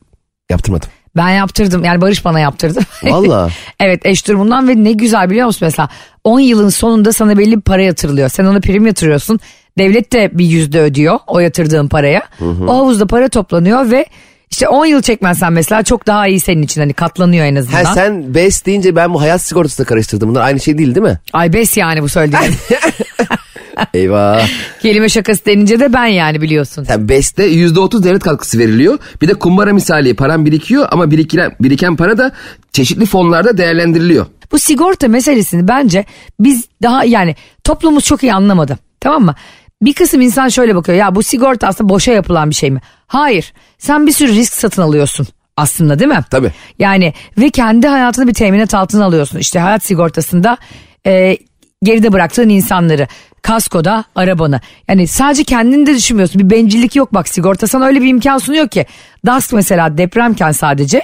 yaptırmadım. 0.50 0.88
ben 1.16 1.28
yaptırdım 1.28 1.84
yani 1.84 2.00
Barış 2.00 2.24
bana 2.24 2.40
yaptırdı. 2.40 2.80
Vallahi. 3.02 3.52
evet 3.80 4.06
eş 4.06 4.28
durumundan 4.28 4.68
ve 4.68 4.84
ne 4.84 4.92
güzel 4.92 5.30
biliyor 5.30 5.46
musun 5.46 5.66
mesela 5.66 5.88
10 6.24 6.40
yılın 6.40 6.68
sonunda 6.68 7.12
sana 7.12 7.38
belli 7.38 7.56
bir 7.56 7.60
para 7.60 7.82
yatırılıyor. 7.82 8.28
Sen 8.28 8.44
ona 8.44 8.60
prim 8.60 8.86
yatırıyorsun. 8.86 9.40
Devlet 9.78 10.12
de 10.12 10.30
bir 10.32 10.44
yüzde 10.44 10.80
ödüyor 10.80 11.18
o 11.26 11.40
yatırdığın 11.40 11.88
paraya. 11.88 12.22
O 12.66 12.76
havuzda 12.76 13.06
para 13.06 13.28
toplanıyor 13.28 13.90
ve 13.90 14.06
işte 14.50 14.68
10 14.68 14.86
yıl 14.86 15.02
çekmezsen 15.02 15.52
mesela 15.52 15.82
çok 15.82 16.06
daha 16.06 16.28
iyi 16.28 16.40
senin 16.40 16.62
için 16.62 16.80
hani 16.80 16.92
katlanıyor 16.92 17.46
en 17.46 17.56
azından. 17.56 17.84
Ha 17.84 17.94
sen 17.94 18.34
BES 18.34 18.64
deyince 18.66 18.96
ben 18.96 19.14
bu 19.14 19.20
hayat 19.20 19.42
sigortasını 19.42 19.86
karıştırdım. 19.86 20.28
Bunlar 20.28 20.42
aynı 20.42 20.60
şey 20.60 20.78
değil 20.78 20.94
değil 20.94 21.06
mi? 21.06 21.18
Ay 21.32 21.52
bes 21.52 21.76
yani 21.76 22.02
bu 22.02 22.08
söylediğin. 22.08 22.54
Eyvah. 23.94 24.48
Kelime 24.82 25.08
şakası 25.08 25.46
denince 25.46 25.80
de 25.80 25.92
ben 25.92 26.06
yani 26.06 26.40
biliyorsun. 26.40 26.84
Sen 26.84 27.08
BES'te 27.08 27.48
%30 27.52 28.02
devlet 28.04 28.22
katkısı 28.22 28.58
veriliyor. 28.58 28.98
Bir 29.22 29.28
de 29.28 29.34
kumbara 29.34 29.72
misali 29.72 30.14
paran 30.16 30.46
birikiyor 30.46 30.88
ama 30.90 31.10
biriken, 31.10 31.52
biriken 31.60 31.96
para 31.96 32.18
da 32.18 32.32
çeşitli 32.72 33.06
fonlarda 33.06 33.58
değerlendiriliyor. 33.58 34.26
Bu 34.52 34.58
sigorta 34.58 35.08
meselesini 35.08 35.68
bence 35.68 36.04
biz 36.40 36.64
daha 36.82 37.04
yani 37.04 37.36
toplumumuz 37.64 38.04
çok 38.04 38.22
iyi 38.22 38.34
anlamadı. 38.34 38.78
Tamam 39.00 39.24
mı? 39.24 39.34
Bir 39.82 39.92
kısım 39.94 40.20
insan 40.20 40.48
şöyle 40.48 40.74
bakıyor 40.74 40.98
ya 40.98 41.14
bu 41.14 41.22
sigorta 41.22 41.68
aslında 41.68 41.88
boşa 41.88 42.12
yapılan 42.12 42.50
bir 42.50 42.54
şey 42.54 42.70
mi? 42.70 42.80
Hayır 43.06 43.52
sen 43.78 44.06
bir 44.06 44.12
sürü 44.12 44.32
risk 44.32 44.54
satın 44.54 44.82
alıyorsun 44.82 45.26
aslında 45.56 45.98
değil 45.98 46.10
mi? 46.10 46.20
Tabii. 46.30 46.52
Yani 46.78 47.14
ve 47.38 47.50
kendi 47.50 47.86
hayatını 47.86 48.28
bir 48.28 48.34
teminat 48.34 48.74
altına 48.74 49.04
alıyorsun. 49.04 49.38
İşte 49.38 49.58
hayat 49.58 49.84
sigortasında 49.84 50.58
e, 51.06 51.36
geride 51.82 52.12
bıraktığın 52.12 52.48
insanları. 52.48 53.08
Kaskoda 53.42 54.04
arabanı. 54.14 54.60
Yani 54.88 55.06
sadece 55.06 55.44
kendini 55.44 55.86
de 55.86 55.94
düşünmüyorsun. 55.94 56.38
Bir 56.38 56.50
bencillik 56.50 56.96
yok 56.96 57.14
bak 57.14 57.28
sigorta 57.28 57.66
sana 57.66 57.86
öyle 57.86 58.02
bir 58.02 58.08
imkan 58.08 58.38
sunuyor 58.38 58.68
ki. 58.68 58.86
DASK 59.26 59.52
mesela 59.52 59.98
depremken 59.98 60.52
sadece 60.52 61.02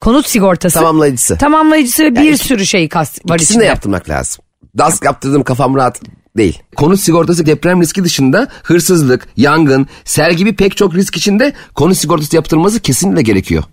konut 0.00 0.26
sigortası. 0.26 0.78
Tamamlayıcısı. 0.78 1.38
Tamamlayıcısı 1.38 2.02
ve 2.04 2.14
bir 2.16 2.36
sürü 2.36 2.66
şey 2.66 2.88
kas, 2.88 3.18
var 3.24 3.34
İkisini 3.36 3.54
içinde. 3.54 3.64
de 3.64 3.68
yaptırmak 3.68 4.08
lazım. 4.08 4.44
DASK 4.78 5.04
yaptırdım 5.04 5.42
kafam 5.42 5.76
rahat 5.76 6.00
değil. 6.36 6.62
Konut 6.76 7.00
sigortası 7.00 7.46
deprem 7.46 7.80
riski 7.82 8.04
dışında 8.04 8.48
hırsızlık, 8.62 9.28
yangın, 9.36 9.86
sel 10.04 10.34
gibi 10.34 10.56
pek 10.56 10.76
çok 10.76 10.94
risk 10.94 11.16
içinde 11.16 11.52
konut 11.74 11.96
sigortası 11.96 12.36
yaptırılması 12.36 12.80
kesinlikle 12.80 13.22
gerekiyor. 13.22 13.64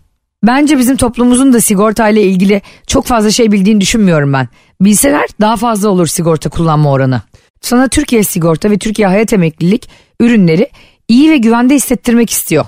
Bence 0.43 0.77
bizim 0.77 0.95
toplumumuzun 0.97 1.53
da 1.53 1.61
sigortayla 1.61 2.21
ilgili 2.21 2.61
çok 2.87 3.05
fazla 3.05 3.31
şey 3.31 3.51
bildiğini 3.51 3.81
düşünmüyorum 3.81 4.33
ben. 4.33 4.47
Bilseler 4.81 5.25
daha 5.41 5.57
fazla 5.57 5.89
olur 5.89 6.07
sigorta 6.07 6.49
kullanma 6.49 6.91
oranı. 6.91 7.21
sana 7.61 7.87
Türkiye 7.87 8.23
Sigorta 8.23 8.71
ve 8.71 8.77
Türkiye 8.77 9.07
Hayat 9.07 9.33
Emeklilik 9.33 9.89
ürünleri 10.19 10.69
iyi 11.07 11.31
ve 11.31 11.37
güvende 11.37 11.75
hissettirmek 11.75 12.29
istiyor. 12.29 12.65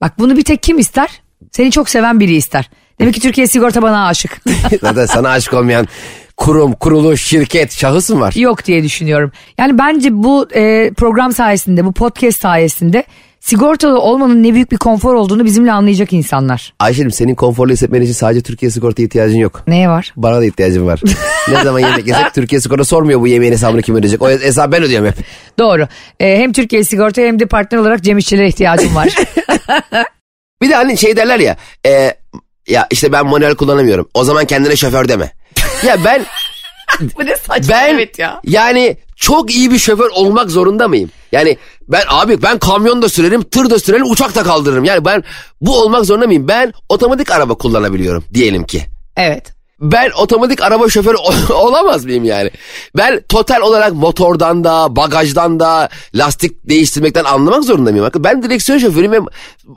Bak 0.00 0.18
bunu 0.18 0.36
bir 0.36 0.44
tek 0.44 0.62
kim 0.62 0.78
ister? 0.78 1.08
Seni 1.52 1.70
çok 1.70 1.88
seven 1.88 2.20
biri 2.20 2.34
ister. 2.34 2.70
Demek 3.00 3.14
ki 3.14 3.20
Türkiye 3.20 3.46
Sigorta 3.46 3.82
bana 3.82 4.06
aşık. 4.06 4.40
Zaten 4.80 5.06
sana 5.06 5.28
aşık 5.28 5.54
olmayan 5.54 5.88
kurum, 6.36 6.72
kuruluş, 6.72 7.22
şirket, 7.22 7.72
şahıs 7.72 8.10
mı 8.10 8.20
var? 8.20 8.32
Yok 8.36 8.64
diye 8.64 8.82
düşünüyorum. 8.82 9.32
Yani 9.58 9.78
bence 9.78 10.08
bu 10.12 10.48
e, 10.54 10.90
program 10.96 11.32
sayesinde, 11.32 11.84
bu 11.84 11.92
podcast 11.92 12.40
sayesinde 12.40 13.04
sigortalı 13.40 14.00
olmanın 14.00 14.42
ne 14.42 14.54
büyük 14.54 14.72
bir 14.72 14.76
konfor 14.76 15.14
olduğunu 15.14 15.44
bizimle 15.44 15.72
anlayacak 15.72 16.12
insanlar. 16.12 16.74
Ayşe'cim 16.78 17.10
senin 17.10 17.34
konforlu 17.34 17.72
hissetmen 17.72 18.02
için 18.02 18.12
sadece 18.12 18.42
Türkiye 18.42 18.70
sigorta 18.70 19.02
ihtiyacın 19.02 19.38
yok. 19.38 19.62
Neye 19.66 19.88
var? 19.88 20.12
Bana 20.16 20.40
da 20.40 20.44
ihtiyacım 20.44 20.86
var. 20.86 21.00
ne 21.48 21.62
zaman 21.62 21.80
yemek 21.80 22.06
yesek 22.06 22.34
Türkiye 22.34 22.60
sigorta 22.60 22.84
sormuyor 22.84 23.20
bu 23.20 23.26
yemeğin 23.26 23.52
hesabını 23.52 23.82
kim 23.82 23.96
ödeyecek. 23.96 24.22
O 24.22 24.30
hesabı 24.30 24.72
ben 24.72 24.82
ödüyorum 24.82 25.06
hep. 25.06 25.14
Doğru. 25.58 25.88
E, 26.20 26.38
hem 26.38 26.52
Türkiye 26.52 26.84
Sigorta 26.84 27.22
hem 27.22 27.38
de 27.40 27.46
partner 27.46 27.78
olarak 27.78 28.02
Cem 28.02 28.18
İşçilere 28.18 28.48
ihtiyacım 28.48 28.94
var. 28.94 29.14
Bir 30.62 30.70
de 30.70 30.74
hani 30.74 30.98
şey 30.98 31.16
derler 31.16 31.38
ya. 31.38 31.56
E, 31.86 32.14
ya 32.68 32.86
işte 32.90 33.12
ben 33.12 33.26
manuel 33.26 33.54
kullanamıyorum. 33.54 34.08
O 34.14 34.24
zaman 34.24 34.44
kendine 34.44 34.76
şoför 34.76 35.08
deme. 35.08 35.32
Ya 35.82 36.04
ben 36.04 36.26
bu 37.18 37.26
ne 37.26 37.36
saçma 37.36 37.74
ben 37.74 37.94
evet 37.94 38.18
ya. 38.18 38.40
yani 38.44 38.96
çok 39.16 39.54
iyi 39.54 39.70
bir 39.70 39.78
şoför 39.78 40.10
olmak 40.10 40.50
zorunda 40.50 40.88
mıyım? 40.88 41.10
Yani 41.32 41.56
ben 41.88 42.02
abi 42.08 42.42
ben 42.42 42.58
kamyon 42.58 43.02
da 43.02 43.08
sürerim, 43.08 43.42
tır 43.42 43.70
da 43.70 43.78
sürerim, 43.78 44.10
uçak 44.10 44.34
da 44.34 44.42
kaldırırım. 44.42 44.84
Yani 44.84 45.04
ben 45.04 45.24
bu 45.60 45.80
olmak 45.80 46.04
zorunda 46.04 46.26
mıyım? 46.26 46.48
Ben 46.48 46.72
otomatik 46.88 47.30
araba 47.30 47.54
kullanabiliyorum 47.54 48.24
diyelim 48.34 48.64
ki. 48.64 48.82
Evet. 49.16 49.52
Ben 49.92 50.10
otomatik 50.18 50.62
araba 50.62 50.88
şoförü 50.88 51.16
ol- 51.16 51.50
olamaz 51.54 52.04
mıyım 52.04 52.24
yani? 52.24 52.50
Ben 52.96 53.20
total 53.28 53.60
olarak 53.60 53.92
motordan 53.92 54.64
da, 54.64 54.96
bagajdan 54.96 55.60
da, 55.60 55.88
lastik 56.14 56.68
değiştirmekten 56.68 57.24
anlamak 57.24 57.64
zorunda 57.64 57.90
mıyım? 57.90 58.10
Ben 58.18 58.42
direksiyon 58.42 58.78
şoförüyüm 58.78 59.12
ve 59.12 59.20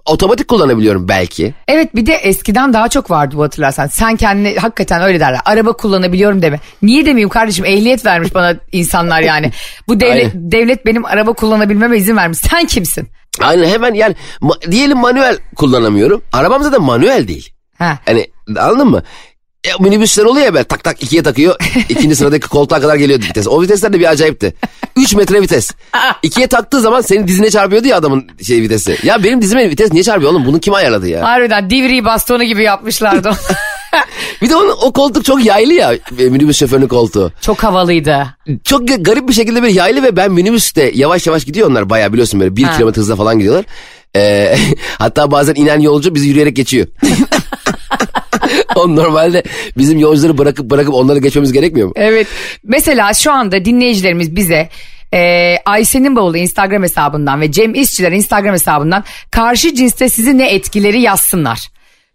otomatik 0.05 0.47
kullanabiliyorum 0.47 1.07
belki. 1.07 1.53
Evet 1.67 1.95
bir 1.95 2.05
de 2.05 2.13
eskiden 2.13 2.73
daha 2.73 2.87
çok 2.89 3.11
vardı 3.11 3.35
bu 3.37 3.43
hatırlarsan. 3.43 3.87
Sen 3.87 4.15
kendine 4.15 4.55
hakikaten 4.55 5.01
öyle 5.01 5.19
derler. 5.19 5.39
Araba 5.45 5.73
kullanabiliyorum 5.73 6.41
deme. 6.41 6.59
Niye 6.81 7.05
demeyeyim 7.05 7.29
kardeşim 7.29 7.65
ehliyet 7.65 8.05
vermiş 8.05 8.35
bana 8.35 8.55
insanlar 8.71 9.21
yani. 9.21 9.51
Bu 9.87 9.99
devlet, 9.99 10.15
Aynen. 10.35 10.51
devlet 10.51 10.85
benim 10.85 11.05
araba 11.05 11.33
kullanabilmeme 11.33 11.97
izin 11.97 12.17
vermiş. 12.17 12.37
Sen 12.37 12.65
kimsin? 12.65 13.07
Aynen 13.41 13.67
hemen 13.69 13.93
yani 13.93 14.15
ma- 14.41 14.71
diyelim 14.71 14.97
manuel 14.97 15.37
kullanamıyorum. 15.55 16.21
Arabam 16.33 16.63
zaten 16.63 16.81
manuel 16.81 17.27
değil. 17.27 17.53
Ha. 17.77 17.97
Hani 18.05 18.27
anladın 18.59 18.87
mı? 18.87 19.03
E, 19.65 19.69
minibüsler 19.83 20.23
oluyor 20.25 20.45
ya 20.45 20.53
böyle 20.53 20.63
tak 20.63 20.83
tak 20.83 21.03
ikiye 21.03 21.23
takıyor. 21.23 21.55
ikinci 21.89 22.15
sıradaki 22.15 22.47
koltuğa 22.47 22.79
kadar 22.81 22.95
geliyordu 22.95 23.25
vites. 23.29 23.47
O 23.47 23.61
vitesler 23.61 23.93
de 23.93 23.99
bir 23.99 24.09
acayipti. 24.09 24.53
3 24.95 25.13
metre 25.15 25.41
vites. 25.41 25.71
İkiye 26.23 26.47
taktığı 26.47 26.81
zaman 26.81 27.01
senin 27.01 27.27
dizine 27.27 27.49
çarpıyordu 27.49 27.87
ya 27.87 27.97
adamın 27.97 28.27
şey 28.43 28.61
vitesi. 28.61 28.97
Ya 29.03 29.23
benim 29.23 29.41
dizime 29.41 29.69
vites 29.69 29.91
niye 29.91 30.03
çarpıyor 30.03 30.31
oğlum? 30.31 30.45
Bunu 30.45 30.59
kim 30.59 30.73
ayarladı 30.73 31.07
ya? 31.07 31.23
Harbiden 31.23 31.69
divri 31.69 32.05
bastonu 32.05 32.43
gibi 32.43 32.63
yapmışlardı. 32.63 33.31
Bir 34.41 34.49
de 34.49 34.55
onun, 34.55 34.75
o 34.81 34.93
koltuk 34.93 35.25
çok 35.25 35.45
yaylı 35.45 35.73
ya 35.73 35.93
e, 36.19 36.23
minibüs 36.29 36.57
şoförünün 36.59 36.87
koltuğu. 36.87 37.31
çok 37.41 37.63
havalıydı. 37.63 38.27
Çok 38.63 38.89
ga- 38.89 39.03
garip 39.03 39.29
bir 39.29 39.33
şekilde 39.33 39.61
böyle 39.61 39.73
yaylı 39.73 40.03
ve 40.03 40.15
ben 40.15 40.31
minibüste 40.31 40.91
yavaş 40.95 41.27
yavaş 41.27 41.45
gidiyor 41.45 41.69
onlar 41.69 41.89
bayağı 41.89 42.13
biliyorsun 42.13 42.39
böyle 42.39 42.55
bir 42.55 42.63
Ha. 42.63 42.73
kilometre 42.75 43.01
hızla 43.01 43.15
falan 43.15 43.37
gidiyorlar. 43.37 43.65
Ee, 44.15 44.57
hatta 44.97 45.31
bazen 45.31 45.55
inen 45.55 45.79
yolcu 45.79 46.15
bizi 46.15 46.27
yürüyerek 46.27 46.55
geçiyor. 46.55 46.87
o 48.75 48.95
normalde 48.95 49.43
bizim 49.77 49.99
yolcuları 49.99 50.37
bırakıp 50.37 50.69
bırakıp 50.69 50.93
onları 50.93 51.19
geçmemiz 51.19 51.53
gerekmiyor 51.53 51.87
mu? 51.87 51.93
Evet. 51.95 52.27
Mesela 52.63 53.13
şu 53.13 53.31
anda 53.31 53.65
dinleyicilerimiz 53.65 54.35
bize 54.35 54.69
e, 55.13 55.55
Ayşe'nin 55.65 56.15
bavulu 56.15 56.37
Instagram 56.37 56.83
hesabından 56.83 57.41
ve 57.41 57.51
Cem 57.51 57.75
İşçiler 57.75 58.11
Instagram 58.11 58.53
hesabından 58.53 59.03
karşı 59.31 59.75
cinste 59.75 60.09
sizi 60.09 60.37
ne 60.37 60.49
etkileri 60.49 61.01
yazsınlar. 61.01 61.69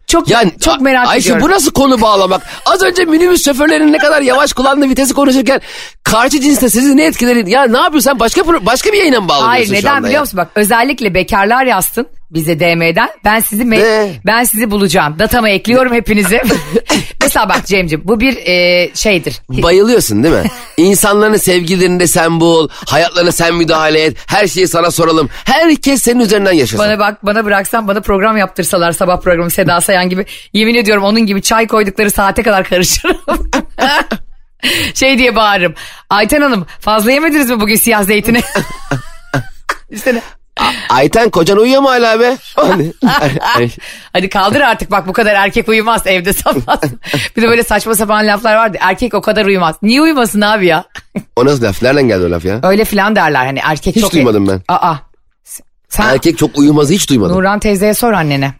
Çok 0.07 0.29
Yani 0.29 0.51
çok 0.61 0.81
merak 0.81 1.07
Ayşe 1.07 1.29
ediyorum. 1.29 1.47
bu 1.47 1.51
nasıl 1.51 1.71
konu 1.71 2.01
bağlamak? 2.01 2.41
Az 2.65 2.83
önce 2.83 3.05
minibüs 3.05 3.45
şoförlerinin 3.45 3.93
ne 3.93 3.97
kadar 3.97 4.21
yavaş 4.21 4.53
kullandığı 4.53 4.89
vitesi 4.89 5.13
konuşurken 5.13 5.61
karşı 6.03 6.41
cinste 6.41 6.69
sizi 6.69 6.97
ne 6.97 7.05
etkileri? 7.05 7.49
Ya 7.49 7.63
ne 7.63 7.77
yapıyorsun 7.77 8.09
sen 8.09 8.19
başka 8.19 8.65
başka 8.65 8.91
bir 8.91 8.97
yayına 8.97 9.21
mı 9.21 9.29
bağlanıyorsun 9.29 9.73
Hayır 9.73 9.83
neden 9.83 10.03
biliyor 10.03 10.21
musun 10.21 10.37
bak 10.37 10.47
özellikle 10.55 11.13
bekarlar 11.13 11.65
yazsın 11.65 12.07
bize 12.33 12.59
DM'den 12.59 13.09
ben 13.25 13.39
sizi 13.39 13.63
me- 13.63 14.11
ben 14.25 14.43
sizi 14.43 14.71
bulacağım 14.71 15.19
datama 15.19 15.49
ekliyorum 15.49 15.93
hepinizi. 15.93 16.41
Mesela 17.21 17.49
bak 17.49 17.65
Cem'ciğim 17.65 18.07
bu 18.07 18.19
bir 18.19 18.37
e, 18.37 18.89
şeydir. 18.95 19.41
Bayılıyorsun 19.49 20.23
değil 20.23 20.35
mi? 20.35 20.43
İnsanların 20.77 21.37
sevgilerini 21.37 21.99
de 21.99 22.07
sen 22.07 22.39
bul, 22.39 22.69
hayatlarına 22.85 23.31
sen 23.31 23.55
müdahale 23.55 24.03
et, 24.03 24.17
her 24.27 24.47
şeyi 24.47 24.67
sana 24.67 24.91
soralım. 24.91 25.29
Herkes 25.45 26.01
senin 26.01 26.19
üzerinden 26.19 26.51
yaşasın. 26.51 26.85
Bana 26.85 26.99
bak 26.99 27.25
bana 27.25 27.45
bıraksan 27.45 27.87
bana 27.87 28.01
program 28.01 28.37
yaptırsalar 28.37 28.91
sabah 28.91 29.21
programı 29.21 29.49
Seda 29.49 29.81
Sayan 29.81 30.09
gibi 30.09 30.25
yemin 30.53 30.75
ediyorum 30.75 31.03
onun 31.03 31.25
gibi 31.25 31.41
çay 31.41 31.67
koydukları 31.67 32.11
saate 32.11 32.43
kadar 32.43 32.63
karışırım. 32.63 33.17
şey 34.93 35.17
diye 35.17 35.35
bağırırım. 35.35 35.73
Ayten 36.09 36.41
Hanım 36.41 36.65
fazla 36.79 37.11
yemediniz 37.11 37.49
mi 37.49 37.59
bugün 37.61 37.75
siyah 37.75 38.03
zeytini? 38.03 38.41
İşte 39.89 40.15
ne? 40.15 40.21
Ayten 40.89 41.29
kocan 41.29 41.57
uyuyor 41.57 41.81
mu 41.81 41.89
hala 41.89 42.19
be? 42.19 42.37
Hadi 44.13 44.29
kaldır 44.29 44.61
artık 44.61 44.91
bak 44.91 45.07
bu 45.07 45.13
kadar 45.13 45.35
erkek 45.35 45.69
uyumaz 45.69 46.07
evde 46.07 46.33
sabah. 46.33 46.81
bir 47.37 47.41
de 47.41 47.47
böyle 47.47 47.63
saçma 47.63 47.95
sapan 47.95 48.27
laflar 48.27 48.55
vardı. 48.55 48.77
Erkek 48.81 49.13
o 49.13 49.21
kadar 49.21 49.45
uyumaz. 49.45 49.75
Niye 49.81 50.01
uyumasın 50.01 50.41
abi 50.41 50.65
ya? 50.65 50.83
o 51.35 51.45
nasıl 51.45 51.63
laf? 51.63 51.81
Nereden 51.81 52.07
geldi 52.07 52.25
o 52.25 52.31
laf 52.31 52.45
ya? 52.45 52.59
Öyle 52.63 52.85
filan 52.85 53.15
derler 53.15 53.45
hani 53.45 53.59
erkek 53.63 53.95
Hiç 53.95 54.01
çok... 54.01 54.13
duymadım 54.13 54.47
ben. 54.47 54.61
Aa. 54.67 54.95
Sen 55.89 56.07
Erkek 56.07 56.37
çok 56.37 56.57
uyumazı 56.57 56.93
hiç 56.93 57.09
duymadım. 57.09 57.37
Nurhan 57.37 57.59
teyzeye 57.59 57.93
sor 57.93 58.13
annene. 58.13 58.53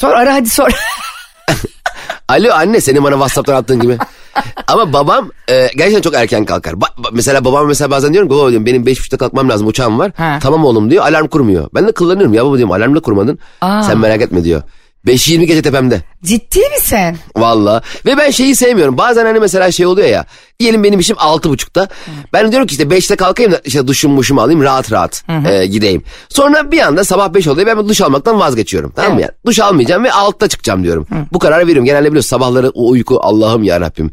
Sor 0.00 0.12
ara 0.12 0.34
hadi 0.34 0.48
sor. 0.48 0.70
Alo 2.28 2.52
anne 2.52 2.80
senin 2.80 3.04
bana 3.04 3.14
Whatsapp'tan 3.14 3.54
attığın 3.54 3.80
gibi. 3.80 3.98
Ama 4.66 4.92
babam 4.92 5.30
e, 5.50 5.68
gerçekten 5.76 6.00
çok 6.00 6.14
erken 6.14 6.44
kalkar. 6.44 6.72
Ba- 6.72 6.94
ba- 7.02 7.10
mesela 7.12 7.44
babam 7.44 7.66
mesela 7.66 7.90
bazen 7.90 8.12
diyorum 8.12 8.28
ki 8.30 8.34
baba 8.36 8.48
diyorum 8.50 8.66
benim 8.66 8.86
beş 8.86 8.98
buçukta 8.98 9.16
kalkmam 9.16 9.48
lazım 9.48 9.66
uçağım 9.66 9.98
var. 9.98 10.12
Ha. 10.16 10.38
Tamam 10.42 10.64
oğlum 10.64 10.90
diyor 10.90 11.04
alarm 11.04 11.26
kurmuyor. 11.26 11.68
Ben 11.74 11.86
de 11.88 11.92
kullanıyorum 11.92 12.34
ya 12.34 12.44
baba 12.44 12.56
diyorum 12.56 12.72
alarmla 12.72 13.00
kurmadın. 13.00 13.38
Aa. 13.60 13.82
Sen 13.82 13.98
merak 13.98 14.22
etme 14.22 14.44
diyor. 14.44 14.62
5.20 15.08 15.44
gece 15.44 15.62
tepemde. 15.62 16.02
Ciddi 16.24 16.58
misin? 16.76 17.18
Valla. 17.36 17.82
Ve 18.06 18.16
ben 18.16 18.30
şeyi 18.30 18.56
sevmiyorum. 18.56 18.98
Bazen 18.98 19.24
hani 19.26 19.38
mesela 19.40 19.72
şey 19.72 19.86
oluyor 19.86 20.08
ya. 20.08 20.24
Diyelim 20.60 20.84
benim 20.84 21.00
işim 21.00 21.16
altı 21.18 21.50
buçukta. 21.50 21.88
Ben 22.32 22.50
diyorum 22.50 22.66
ki 22.66 22.72
işte 22.72 22.90
beşte 22.90 23.16
kalkayım 23.16 23.52
da 23.52 23.60
işte 23.64 23.86
duşum 23.86 24.12
muşumu 24.12 24.40
alayım 24.40 24.62
rahat 24.62 24.92
rahat 24.92 25.24
e, 25.50 25.66
gideyim. 25.66 26.02
Sonra 26.28 26.72
bir 26.72 26.78
anda 26.78 27.04
sabah 27.04 27.34
beş 27.34 27.46
oluyor 27.48 27.66
ben 27.66 27.88
duş 27.88 28.00
almaktan 28.00 28.40
vazgeçiyorum. 28.40 28.92
Tamam 28.96 29.12
mı 29.14 29.20
Evet. 29.20 29.30
ya? 29.30 29.36
Duş 29.46 29.60
almayacağım 29.60 30.04
ve 30.04 30.12
altta 30.12 30.48
çıkacağım 30.48 30.82
diyorum. 30.84 31.06
Bu 31.32 31.38
kararı 31.38 31.62
veriyorum. 31.62 31.84
Genelde 31.84 32.08
biliyorsun 32.08 32.28
sabahları 32.28 32.70
o 32.70 32.88
uyku 32.88 33.18
Allah'ım 33.22 33.62
ya 33.62 33.80
Rabbim. 33.80 34.10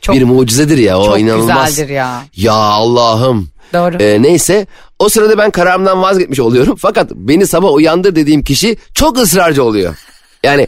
Çok- 0.00 0.14
bir 0.16 0.22
mucizedir 0.24 0.78
ya 0.78 0.98
o 0.98 1.04
çok 1.06 1.20
inanılmaz. 1.20 1.68
güzeldir 1.70 1.92
ya. 1.92 2.22
Ya 2.36 2.52
Allah'ım. 2.52 3.48
Doğru. 3.74 4.02
E, 4.02 4.22
neyse 4.22 4.66
o 4.98 5.08
sırada 5.08 5.38
ben 5.38 5.50
kararımdan 5.50 6.02
vazgeçmiş 6.02 6.40
oluyorum. 6.40 6.76
Fakat 6.78 7.10
beni 7.14 7.46
sabah 7.46 7.72
uyandır 7.72 8.14
dediğim 8.16 8.42
kişi 8.44 8.76
çok 8.94 9.18
ısrarcı 9.18 9.64
oluyor. 9.64 9.96
Yani 10.44 10.66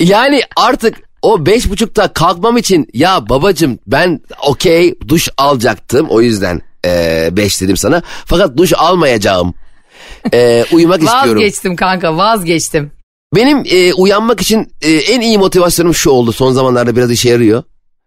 yani 0.00 0.42
artık 0.56 0.96
o 1.22 1.46
beş 1.46 1.70
buçukta 1.70 2.12
kalkmam 2.12 2.56
için 2.56 2.88
ya 2.94 3.28
babacım 3.28 3.78
ben 3.86 4.20
okey 4.46 4.94
duş 5.08 5.28
alacaktım 5.36 6.06
o 6.10 6.20
yüzden 6.20 6.62
e, 6.86 7.28
beş 7.32 7.60
dedim 7.60 7.76
sana. 7.76 8.02
Fakat 8.26 8.56
duş 8.56 8.72
almayacağım. 8.76 9.54
E, 10.34 10.64
uyumak 10.72 11.02
istiyorum. 11.02 11.42
Vazgeçtim 11.42 11.76
kanka 11.76 12.16
vazgeçtim. 12.16 12.90
Benim 13.34 13.62
e, 13.66 13.92
uyanmak 13.92 14.40
için 14.40 14.72
e, 14.82 14.90
en 14.92 15.20
iyi 15.20 15.38
motivasyonum 15.38 15.94
şu 15.94 16.10
oldu. 16.10 16.32
Son 16.32 16.52
zamanlarda 16.52 16.96
biraz 16.96 17.10
işe 17.10 17.28
yarıyor. 17.28 17.62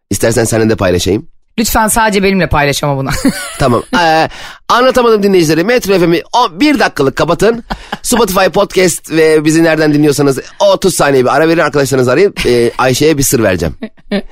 İstersen 0.10 0.44
seninle 0.44 0.70
de 0.70 0.76
paylaşayım. 0.76 1.28
Lütfen 1.60 1.88
sadece 1.88 2.24
benimle 2.24 2.48
paylaş 2.48 2.84
ama 2.84 2.98
bunu. 2.98 3.10
Tamam. 3.60 3.84
Ee, 4.00 4.30
anlatamadım 4.70 5.24
dinleyicileri. 5.24 5.64
Metro 5.64 6.00
FM'i 6.00 6.24
bir 6.52 6.80
dakikalık 6.80 7.16
kapatın. 7.16 7.64
Spotify 8.02 8.46
podcast 8.46 9.12
ve 9.12 9.46
bizi 9.46 9.64
nereden 9.64 9.94
dinliyorsanız 9.94 10.40
o 10.60 10.72
30 10.72 10.96
saniye 10.96 11.24
bir 11.24 11.36
ara 11.36 11.48
verin 11.48 11.60
arkadaşlarınızı 11.60 12.12
arayın. 12.12 12.34
Ee, 12.46 12.72
Ayşe'ye 12.78 13.18
bir 13.18 13.24
sır 13.24 13.44
vereceğim. 13.44 13.76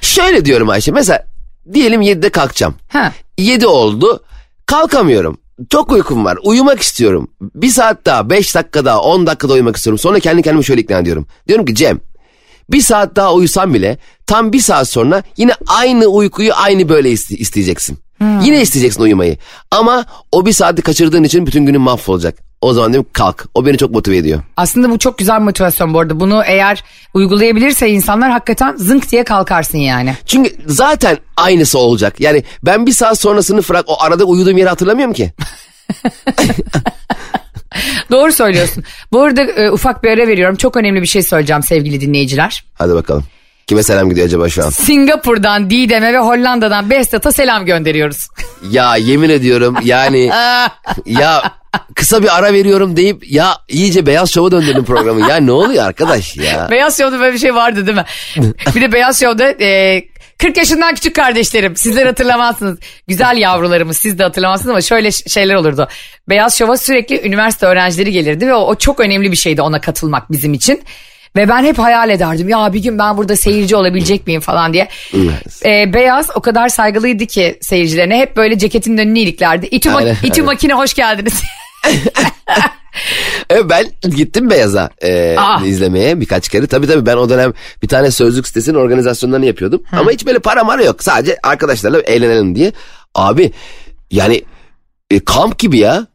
Şöyle 0.00 0.44
diyorum 0.44 0.68
Ayşe. 0.68 0.92
Mesela 0.92 1.26
diyelim 1.72 2.02
7'de 2.02 2.30
kalkacağım. 2.30 2.74
ha. 2.88 3.12
7 3.38 3.66
oldu. 3.66 4.22
Kalkamıyorum. 4.66 5.38
Çok 5.70 5.92
uykum 5.92 6.24
var. 6.24 6.38
Uyumak 6.42 6.80
istiyorum. 6.80 7.30
Bir 7.40 7.68
saat 7.68 8.06
daha, 8.06 8.30
5 8.30 8.54
dakika 8.54 8.84
daha, 8.84 9.00
10 9.00 9.26
dakika 9.26 9.48
daha 9.48 9.54
uyumak 9.54 9.76
istiyorum. 9.76 9.98
Sonra 9.98 10.20
kendi 10.20 10.42
kendime 10.42 10.62
şöyle 10.62 10.80
ikna 10.80 10.98
ediyorum. 10.98 11.26
Diyorum 11.48 11.66
ki 11.66 11.74
Cem 11.74 12.00
bir 12.70 12.80
saat 12.80 13.16
daha 13.16 13.34
uyusam 13.34 13.74
bile 13.74 13.98
tam 14.26 14.52
bir 14.52 14.60
saat 14.60 14.88
sonra 14.88 15.22
yine 15.36 15.52
aynı 15.66 16.06
uykuyu 16.06 16.52
aynı 16.54 16.88
böyle 16.88 17.12
iste- 17.12 17.36
isteyeceksin. 17.36 17.98
Yine 18.42 18.62
isteyeceksin 18.62 19.02
uyumayı. 19.02 19.36
Ama 19.70 20.04
o 20.32 20.46
bir 20.46 20.52
saati 20.52 20.82
kaçırdığın 20.82 21.24
için 21.24 21.46
bütün 21.46 21.66
günün 21.66 21.80
mahvolacak. 21.80 22.38
O 22.60 22.72
zaman 22.72 22.92
diyorum 22.92 23.10
kalk. 23.12 23.46
O 23.54 23.66
beni 23.66 23.78
çok 23.78 23.90
motive 23.90 24.16
ediyor. 24.16 24.42
Aslında 24.56 24.90
bu 24.90 24.98
çok 24.98 25.18
güzel 25.18 25.40
motivasyon 25.40 25.94
bu 25.94 26.00
arada. 26.00 26.20
Bunu 26.20 26.42
eğer 26.46 26.84
uygulayabilirse 27.14 27.88
insanlar 27.90 28.30
hakikaten 28.30 28.76
zınk 28.76 29.10
diye 29.10 29.24
kalkarsın 29.24 29.78
yani. 29.78 30.14
Çünkü 30.26 30.56
zaten 30.66 31.18
aynısı 31.36 31.78
olacak. 31.78 32.20
Yani 32.20 32.44
ben 32.62 32.86
bir 32.86 32.92
saat 32.92 33.18
sonrasını 33.20 33.62
bırak 33.68 33.84
o 33.88 34.02
arada 34.02 34.24
uyuduğum 34.24 34.58
yeri 34.58 34.68
hatırlamıyorum 34.68 35.14
ki. 35.14 35.32
Doğru 38.10 38.32
söylüyorsun. 38.32 38.84
Bu 39.12 39.22
arada 39.22 39.42
e, 39.42 39.70
ufak 39.70 40.04
bir 40.04 40.10
ara 40.10 40.26
veriyorum. 40.26 40.56
Çok 40.56 40.76
önemli 40.76 41.02
bir 41.02 41.06
şey 41.06 41.22
söyleyeceğim 41.22 41.62
sevgili 41.62 42.00
dinleyiciler. 42.00 42.64
Hadi 42.74 42.94
bakalım. 42.94 43.24
Kime 43.66 43.82
selam 43.82 44.10
gidiyor 44.10 44.26
acaba 44.26 44.48
şu 44.48 44.64
an? 44.64 44.70
Singapur'dan 44.70 45.70
Didem'e 45.70 46.12
ve 46.12 46.18
Hollanda'dan 46.18 46.90
Behzat'a 46.90 47.32
selam 47.32 47.66
gönderiyoruz. 47.66 48.28
Ya 48.70 48.96
yemin 48.96 49.30
ediyorum 49.30 49.76
yani 49.84 50.30
ya 51.06 51.42
kısa 51.94 52.22
bir 52.22 52.38
ara 52.38 52.52
veriyorum 52.52 52.96
deyip 52.96 53.30
ya 53.32 53.56
iyice 53.68 54.06
Beyaz 54.06 54.30
Şov'a 54.32 54.50
döndürdün 54.52 54.84
programı. 54.84 55.30
Ya 55.30 55.36
ne 55.36 55.52
oluyor 55.52 55.84
arkadaş 55.86 56.36
ya? 56.36 56.68
Beyaz 56.70 56.98
Show'da 56.98 57.20
böyle 57.20 57.32
bir 57.34 57.38
şey 57.38 57.54
vardı 57.54 57.86
değil 57.86 57.96
mi? 57.98 58.04
bir 58.74 58.80
de 58.80 58.92
Beyaz 58.92 59.20
Show'da 59.20 59.64
e, 59.64 60.02
40 60.38 60.56
yaşından 60.56 60.94
küçük 60.94 61.16
kardeşlerim. 61.16 61.76
Sizler 61.76 62.06
hatırlamazsınız. 62.06 62.78
Güzel 63.08 63.36
yavrularımız 63.36 63.96
siz 63.96 64.18
de 64.18 64.22
hatırlamazsınız 64.22 64.70
ama 64.70 64.80
şöyle 64.80 65.10
şeyler 65.12 65.54
olurdu. 65.54 65.88
Beyaz 66.28 66.58
Show'a 66.58 66.76
sürekli 66.76 67.26
üniversite 67.28 67.66
öğrencileri 67.66 68.12
gelirdi 68.12 68.46
ve 68.46 68.54
o, 68.54 68.58
o 68.66 68.74
çok 68.74 69.00
önemli 69.00 69.32
bir 69.32 69.36
şeydi 69.36 69.62
ona 69.62 69.80
katılmak 69.80 70.32
bizim 70.32 70.54
için. 70.54 70.82
Ve 71.36 71.48
ben 71.48 71.64
hep 71.64 71.78
hayal 71.78 72.10
ederdim 72.10 72.48
ya 72.48 72.72
bir 72.72 72.82
gün 72.82 72.98
ben 72.98 73.16
burada 73.16 73.36
seyirci 73.36 73.76
olabilecek 73.76 74.26
miyim 74.26 74.40
falan 74.40 74.72
diye. 74.72 74.88
Ee, 75.64 75.94
Beyaz 75.94 76.30
o 76.34 76.40
kadar 76.40 76.68
saygılıydı 76.68 77.26
ki 77.26 77.58
seyircilerine 77.60 78.18
hep 78.18 78.36
böyle 78.36 78.58
ceketinin 78.58 78.98
önünü 78.98 79.18
iliklerdi. 79.18 79.66
İTÜ, 79.66 79.88
ma- 79.88 79.96
Aynen, 79.96 80.16
İTÜ 80.22 80.32
aynen. 80.32 80.44
makine 80.44 80.74
hoş 80.74 80.94
geldiniz. 80.94 81.42
Evet, 83.50 83.64
ben 83.70 84.10
gittim 84.10 84.50
Beyaz'a 84.50 84.90
e, 85.02 85.36
Aa. 85.38 85.64
izlemeye 85.64 86.20
birkaç 86.20 86.48
kere. 86.48 86.66
Tabii 86.66 86.86
tabii 86.86 87.06
ben 87.06 87.16
o 87.16 87.28
dönem 87.28 87.52
bir 87.82 87.88
tane 87.88 88.10
sözlük 88.10 88.46
sitesinin 88.48 88.76
organizasyonlarını 88.76 89.46
yapıyordum. 89.46 89.82
Ama 89.92 90.10
hiç 90.10 90.26
böyle 90.26 90.38
para 90.38 90.64
mara 90.64 90.84
yok. 90.84 91.02
Sadece 91.02 91.36
arkadaşlarla 91.42 92.00
eğlenelim 92.00 92.54
diye. 92.54 92.72
Abi 93.14 93.52
yani 94.10 94.44
e, 95.10 95.20
kamp 95.24 95.58
gibi 95.58 95.78
ya. 95.78 96.06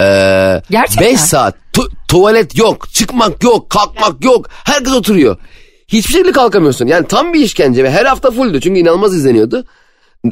Ee, 0.00 0.62
Gerçekten. 0.70 1.08
5 1.12 1.20
saat 1.20 1.54
tu- 1.72 1.90
tuvalet 2.08 2.58
yok, 2.58 2.88
çıkmak 2.92 3.42
yok, 3.44 3.70
kalkmak 3.70 4.24
yok. 4.24 4.46
Herkes 4.50 4.92
oturuyor. 4.92 5.36
Hiçbir 5.88 6.12
şekilde 6.12 6.32
kalkamıyorsun. 6.32 6.86
Yani 6.86 7.06
tam 7.06 7.32
bir 7.32 7.40
işkence 7.40 7.84
ve 7.84 7.90
her 7.90 8.04
hafta 8.06 8.30
fulldü. 8.30 8.60
Çünkü 8.60 8.80
inanılmaz 8.80 9.14
izleniyordu. 9.14 9.64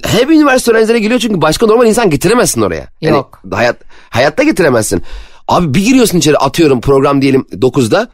Hep 0.04 0.30
üniversite 0.30 0.72
öğrencileri 0.72 1.00
geliyor 1.00 1.20
çünkü 1.20 1.42
başka 1.42 1.66
normal 1.66 1.86
insan 1.86 2.10
getiremezsin 2.10 2.60
oraya. 2.62 2.88
Yani 3.00 3.14
Yok. 3.16 3.42
hayat 3.52 3.76
hayatta 4.10 4.42
getiremezsin. 4.42 5.02
Abi 5.48 5.74
bir 5.74 5.84
giriyorsun 5.84 6.18
içeri 6.18 6.36
atıyorum 6.38 6.80
program 6.80 7.22
diyelim 7.22 7.46
9'da. 7.52 8.08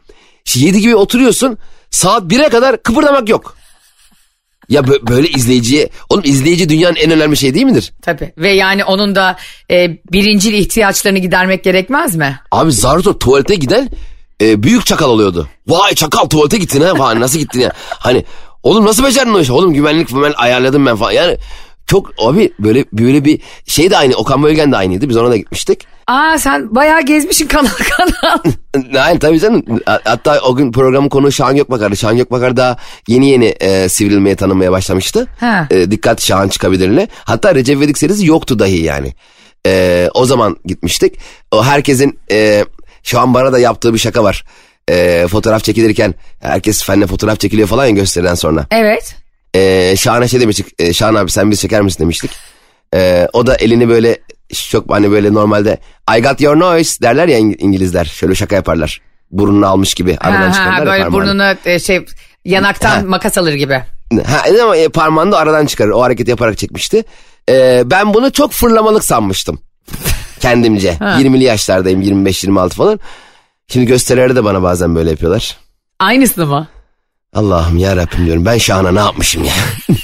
İşte 0.45 0.59
7 0.59 0.81
gibi 0.81 0.95
oturuyorsun. 0.95 1.57
Saat 1.91 2.23
1'e 2.23 2.49
kadar 2.49 2.83
kıpırdamak 2.83 3.29
yok. 3.29 3.55
Ya 4.69 4.81
bö- 4.81 5.07
böyle 5.07 5.27
izleyiciye 5.29 5.89
oğlum 6.09 6.21
izleyici 6.25 6.69
dünyanın 6.69 6.95
en 6.95 7.11
önemli 7.11 7.37
şey 7.37 7.53
değil 7.53 7.65
midir? 7.65 7.93
Tabii 8.01 8.33
ve 8.37 8.49
yani 8.49 8.83
onun 8.85 9.15
da 9.15 9.37
e, 9.71 9.97
birincil 10.11 10.53
ihtiyaçlarını 10.53 11.19
gidermek 11.19 11.63
gerekmez 11.63 12.15
mi? 12.15 12.39
Abi 12.51 12.71
zar 12.71 12.99
zor 12.99 13.13
tuvalete 13.13 13.55
giden 13.55 13.89
e, 14.41 14.63
büyük 14.63 14.85
çakal 14.85 15.09
oluyordu. 15.09 15.47
Vay 15.67 15.93
çakal 15.95 16.25
tuvalete 16.25 16.57
gittin 16.57 16.81
ha 16.81 16.95
falan 16.95 17.19
nasıl 17.19 17.39
gittin 17.39 17.59
ya. 17.59 17.71
Hani 17.89 18.25
oğlum 18.63 18.85
nasıl 18.85 19.03
becerdin 19.03 19.33
o 19.33 19.39
işi? 19.39 19.53
Oğlum 19.53 19.73
güvenlik 19.73 20.09
falan 20.09 20.33
ayarladım 20.37 20.85
ben 20.85 20.95
falan. 20.95 21.11
Yani 21.11 21.37
çok 21.89 22.11
abi 22.17 22.53
böyle 22.59 22.85
böyle 22.93 23.25
bir 23.25 23.39
şey 23.65 23.89
de 23.91 23.97
aynı 23.97 24.15
Okan 24.15 24.43
Bölgen 24.43 24.71
de 24.71 24.77
aynıydı 24.77 25.09
biz 25.09 25.17
ona 25.17 25.29
da 25.29 25.37
gitmiştik. 25.37 25.87
Aa 26.07 26.37
sen 26.37 26.75
bayağı 26.75 27.01
gezmişsin 27.01 27.47
kanal 27.47 27.69
kanal. 27.97 28.39
Hayır 28.97 29.19
tabii 29.19 29.39
canım. 29.39 29.63
Hatta 29.85 30.39
o 30.39 30.55
gün 30.55 30.71
programın 30.71 31.09
konu 31.09 31.31
Şahan 31.31 31.55
Gökbakar'dı. 31.55 31.97
Şahan 31.97 32.17
Gökbakar 32.17 32.57
daha 32.57 32.77
yeni 33.07 33.29
yeni 33.29 33.45
e, 33.45 33.89
sivrilmeye 33.89 34.35
tanınmaya 34.35 34.71
başlamıştı. 34.71 35.27
Ha. 35.39 35.67
E, 35.71 35.91
dikkat 35.91 36.21
Şahan 36.21 36.47
çıkabilirle. 36.47 37.07
Hatta 37.25 37.55
Recep 37.55 37.77
İvedik 37.77 37.97
serisi 37.97 38.25
yoktu 38.25 38.59
dahi 38.59 38.81
yani. 38.83 39.13
E, 39.67 40.07
o 40.13 40.25
zaman 40.25 40.57
gitmiştik. 40.65 41.15
O 41.51 41.63
herkesin 41.65 42.19
e, 42.31 42.65
şu 43.03 43.19
an 43.19 43.33
bana 43.33 43.53
da 43.53 43.59
yaptığı 43.59 43.93
bir 43.93 43.99
şaka 43.99 44.23
var. 44.23 44.45
E, 44.89 45.25
fotoğraf 45.27 45.63
çekilirken 45.63 46.13
herkes 46.39 46.83
fenle 46.83 47.07
fotoğraf 47.07 47.39
çekiliyor 47.39 47.67
falan 47.67 47.85
ya 47.85 47.91
gösteriden 47.91 48.35
sonra. 48.35 48.65
evet. 48.71 49.15
E, 49.53 49.95
Şahan'a 49.97 50.27
şey 50.27 50.39
demiştik. 50.39 50.65
E, 50.81 50.93
Şahan 50.93 51.15
abi 51.15 51.31
sen 51.31 51.51
bizi 51.51 51.61
çeker 51.61 51.81
misin 51.81 51.99
demiştik. 52.03 52.31
E, 52.95 53.27
o 53.33 53.47
da 53.47 53.55
elini 53.55 53.89
böyle 53.89 54.17
çok 54.69 54.93
hani 54.93 55.11
böyle 55.11 55.33
normalde 55.33 55.77
I 56.17 56.21
got 56.21 56.41
your 56.41 56.59
noise 56.59 57.01
derler 57.01 57.27
ya 57.27 57.39
İng- 57.39 57.57
İngilizler. 57.59 58.05
Şöyle 58.05 58.35
şaka 58.35 58.55
yaparlar. 58.55 59.01
Burnunu 59.31 59.67
almış 59.67 59.93
gibi 59.93 60.15
Ha, 60.15 60.29
aradan 60.29 60.51
ha, 60.51 60.79
ya 60.79 60.85
böyle 60.85 61.11
burnunu 61.11 61.55
e, 61.65 61.79
şey 61.79 62.05
yanaktan 62.45 62.89
Ha. 62.89 63.01
makas 63.05 63.37
alır 63.37 63.53
gibi. 63.53 63.73
Ha, 64.25 64.43
ama 64.63 64.77
e, 64.77 64.87
parmağını 64.89 65.31
da 65.31 65.37
aradan 65.37 65.65
çıkarır. 65.65 65.89
O 65.91 66.01
hareketi 66.01 66.29
yaparak 66.29 66.57
çekmişti. 66.57 67.03
E, 67.49 67.83
ben 67.85 68.13
bunu 68.13 68.31
çok 68.31 68.51
fırlamalık 68.51 69.03
sanmıştım. 69.03 69.59
Kendimce. 70.39 70.93
20'li 70.99 71.43
yaşlardayım 71.43 72.01
25-26 72.01 72.69
falan. 72.69 72.99
Şimdi 73.67 73.85
gösterilerde 73.85 74.35
de 74.35 74.43
bana 74.43 74.63
bazen 74.63 74.95
böyle 74.95 75.09
yapıyorlar. 75.09 75.57
Aynısını 75.99 76.45
mı? 76.45 76.67
Allah'ım 77.33 77.77
ya 77.77 77.95
Rabbim 77.95 78.25
diyorum 78.25 78.45
ben 78.45 78.57
Şahan'a 78.57 78.91
ne 78.91 78.99
yapmışım 78.99 79.43
ya. 79.43 79.53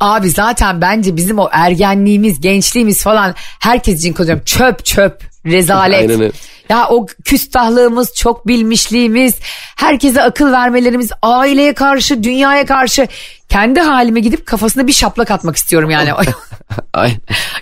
Abi 0.00 0.30
zaten 0.30 0.80
bence 0.80 1.16
bizim 1.16 1.38
o 1.38 1.48
ergenliğimiz, 1.52 2.40
gençliğimiz 2.40 3.02
falan 3.02 3.34
herkes 3.60 3.98
için 3.98 4.12
konuşuyorum. 4.12 4.44
Çöp 4.44 4.84
çöp, 4.84 5.22
rezalet. 5.46 6.00
Aynen 6.00 6.20
öyle. 6.20 6.32
Ya 6.68 6.88
o 6.88 7.06
küstahlığımız, 7.24 8.14
çok 8.14 8.46
bilmişliğimiz, 8.46 9.34
herkese 9.76 10.22
akıl 10.22 10.52
vermelerimiz, 10.52 11.10
aileye 11.22 11.74
karşı, 11.74 12.22
dünyaya 12.22 12.66
karşı 12.66 13.08
kendi 13.48 13.80
halime 13.80 14.20
gidip 14.20 14.46
kafasına 14.46 14.86
bir 14.86 14.92
şaplak 14.92 15.30
atmak 15.30 15.56
istiyorum 15.56 15.90
yani. 15.90 16.12
Ay. 16.94 17.16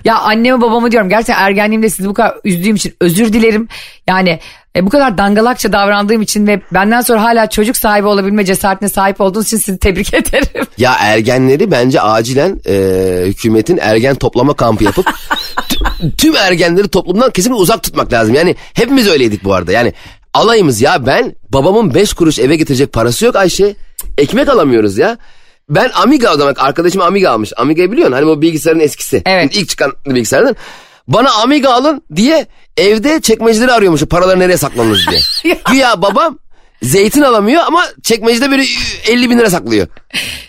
ya 0.04 0.18
anneme 0.18 0.61
babamı 0.61 0.90
diyorum 0.90 1.08
gerçekten 1.08 1.42
ergenliğimde 1.42 1.90
sizi 1.90 2.08
bu 2.08 2.14
kadar 2.14 2.37
üzdüğüm 2.44 2.76
için 2.76 2.94
özür 3.00 3.32
dilerim. 3.32 3.68
Yani 4.06 4.40
e, 4.76 4.87
bu 4.87 4.90
kadar 4.90 5.18
dangalakça 5.18 5.72
davrandığım 5.72 6.22
için 6.22 6.46
ve 6.46 6.61
benden 6.74 7.00
sonra 7.00 7.22
hala 7.22 7.48
çocuk 7.50 7.76
sahibi 7.76 8.06
olabilme 8.06 8.44
cesaretine 8.44 8.88
sahip 8.88 9.20
olduğunuz 9.20 9.46
için 9.46 9.56
sizi 9.56 9.78
tebrik 9.78 10.14
ederim. 10.14 10.66
Ya 10.78 10.96
ergenleri 11.00 11.70
bence 11.70 12.00
acilen 12.00 12.61
e, 12.66 12.74
hükümetin 13.26 13.78
ergen 13.82 14.14
toplama 14.14 14.54
kampı 14.54 14.85
yapıp 14.85 15.06
tü- 15.56 16.16
tüm 16.16 16.37
ergenleri 16.37 16.88
toplumdan 16.88 17.30
kesinlikle 17.30 17.61
uzak 17.62 17.82
tutmak 17.82 18.12
lazım. 18.12 18.35
Yani 18.35 18.56
hepimiz 18.74 19.08
öyleydik 19.08 19.44
bu 19.44 19.54
arada. 19.54 19.72
Yani 19.72 19.92
alayımız 20.35 20.80
ya 20.80 21.06
ben 21.06 21.35
babamın 21.48 21.94
5 21.94 22.12
kuruş 22.14 22.38
eve 22.38 22.56
getirecek 22.56 22.92
parası 22.92 23.24
yok 23.24 23.37
Ayşe. 23.37 23.74
Ekmek 24.18 24.48
alamıyoruz 24.48 24.98
ya. 24.98 25.18
Ben 25.68 25.90
Amiga 25.94 26.35
o 26.35 26.37
zaman 26.38 26.54
arkadaşım 26.58 27.02
Amiga 27.02 27.30
almış. 27.30 27.52
Amiga'yı 27.56 27.92
biliyorsun 27.92 28.12
hani 28.14 28.26
bu 28.26 28.42
bilgisayarın 28.42 28.80
eskisi. 28.80 29.22
Evet. 29.26 29.56
İlk 29.56 29.68
çıkan 29.68 29.92
bilgisayardan. 30.06 30.56
Bana 31.08 31.30
Amiga 31.42 31.70
alın 31.72 32.02
diye 32.16 32.46
evde 32.76 33.20
çekmeceleri 33.20 33.72
arıyormuş. 33.72 34.02
Paraları 34.02 34.38
nereye 34.38 34.56
saklanırız 34.56 35.06
diye. 35.11 35.58
Güya 35.70 36.02
babam 36.02 36.38
zeytin 36.82 37.22
alamıyor 37.22 37.62
ama 37.66 37.85
çekmecede 38.02 38.50
böyle 38.50 38.64
50 39.08 39.30
bin 39.30 39.38
lira 39.38 39.50
saklıyor. 39.50 39.87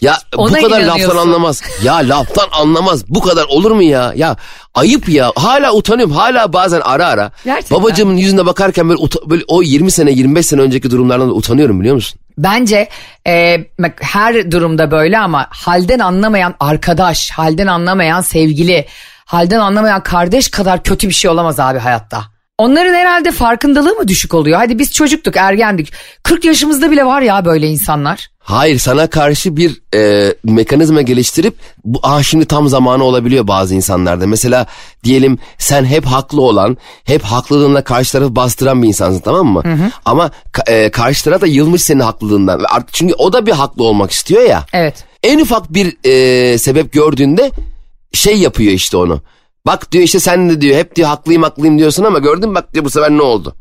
Ya 0.02 0.18
Ona 0.38 0.58
bu 0.58 0.62
kadar 0.62 0.82
laftan 0.82 1.18
anlamaz. 1.18 1.62
Ya 1.84 1.96
laftan 1.96 2.48
anlamaz. 2.52 3.04
Bu 3.10 3.22
kadar 3.22 3.46
olur 3.50 3.72
mu 3.72 3.84
ya? 3.84 4.14
Ya 4.16 4.38
ayıp 4.74 5.10
ya. 5.10 5.32
Hala 5.36 5.74
utanıyorum. 5.74 6.16
Hala 6.16 6.54
bazen 6.54 6.82
ara 6.84 7.06
ara. 7.06 7.32
Gerçekten. 7.46 7.80
Babacığımın 7.80 8.18
yüzüne 8.18 8.46
bakarken 8.46 8.90
böyle, 8.90 9.02
böyle 9.26 9.44
o 9.48 9.62
20 9.64 9.92
sene 9.92 10.12
25 10.12 10.46
sene 10.46 10.62
önceki 10.62 10.92
durumlardan 10.92 11.30
da 11.30 11.34
utanıyorum 11.34 11.80
biliyor 11.80 11.96
musun? 11.96 12.20
Bence 12.38 12.90
e, 13.28 13.66
her 14.02 14.52
durumda 14.52 14.92
böyle 14.92 15.20
ama 15.20 15.48
halden 15.50 16.00
anlamayan 16.00 16.56
arkadaş, 16.60 17.32
halden 17.32 17.68
anlamayan 17.68 18.22
sevgili, 18.22 18.86
halden 19.26 19.60
anlamayan 19.60 20.04
kardeş 20.04 20.52
kadar 20.52 20.84
kötü 20.84 21.08
bir 21.10 21.14
şey 21.14 21.32
olamaz 21.32 21.60
abi 21.60 21.80
hayatta. 21.80 22.24
Onların 22.58 22.94
herhalde 22.94 23.32
farkındalığı 23.32 23.94
mı 23.96 24.08
düşük 24.08 24.34
oluyor? 24.34 24.58
Hadi 24.58 24.80
biz 24.80 24.92
çocuktuk, 24.94 25.38
ergendik. 25.38 25.94
40 26.24 26.46
yaşımızda 26.46 26.92
bile 26.92 27.06
var 27.06 27.22
ya 27.22 27.46
böyle 27.46 27.68
insanlar. 27.68 28.28
Hayır 28.40 28.80
sana 28.80 29.08
karşı 29.08 29.58
bir 29.58 29.82
e, 29.96 30.34
mekanizma 30.44 31.02
geliştirip 31.02 31.56
bu 31.86 32.00
ah 32.04 32.24
şimdi 32.24 32.46
tam 32.46 32.68
zamanı 32.68 33.04
olabiliyor 33.04 33.48
bazı 33.48 33.76
insanlarda. 33.76 34.28
Mesela 34.28 34.66
diyelim 35.04 35.38
sen 35.58 35.86
hep 35.86 36.06
haklı 36.06 36.42
olan, 36.42 36.78
hep 37.04 37.24
haklılığınla 37.24 37.84
karşı 37.84 38.12
tarafı 38.12 38.36
bastıran 38.36 38.84
bir 38.84 38.88
insansın 38.88 39.20
tamam 39.20 39.48
mı? 39.48 39.64
Ama 40.06 40.32
ka- 40.54 40.72
e, 40.72 40.92
karşı 40.92 41.24
taraf 41.24 41.42
da 41.42 41.48
yılmış 41.48 41.82
senin 41.82 42.00
haklılığından. 42.00 42.62
Çünkü 42.92 43.14
o 43.14 43.34
da 43.34 43.46
bir 43.46 43.52
haklı 43.52 43.84
olmak 43.84 44.12
istiyor 44.12 44.42
ya. 44.42 44.66
Evet. 44.74 45.04
En 45.24 45.40
ufak 45.40 45.74
bir 45.74 45.98
e, 46.06 46.58
sebep 46.58 46.94
gördüğünde 46.94 47.52
şey 48.14 48.38
yapıyor 48.38 48.72
işte 48.72 48.98
onu. 48.98 49.22
Bak 49.66 49.92
diyor 49.92 50.04
işte 50.04 50.20
sen 50.20 50.50
de 50.50 50.62
diyor 50.62 50.78
hep 50.78 50.96
diyor 50.96 51.08
haklıyım 51.08 51.44
haklıyım 51.44 51.80
diyorsun 51.80 52.04
ama 52.04 52.20
gördün 52.20 52.50
mü 52.50 52.56
bak 52.56 52.74
diyor 52.74 52.86
bu 52.86 52.90
sefer 52.90 53.12
ne 53.12 53.22
oldu? 53.22 53.56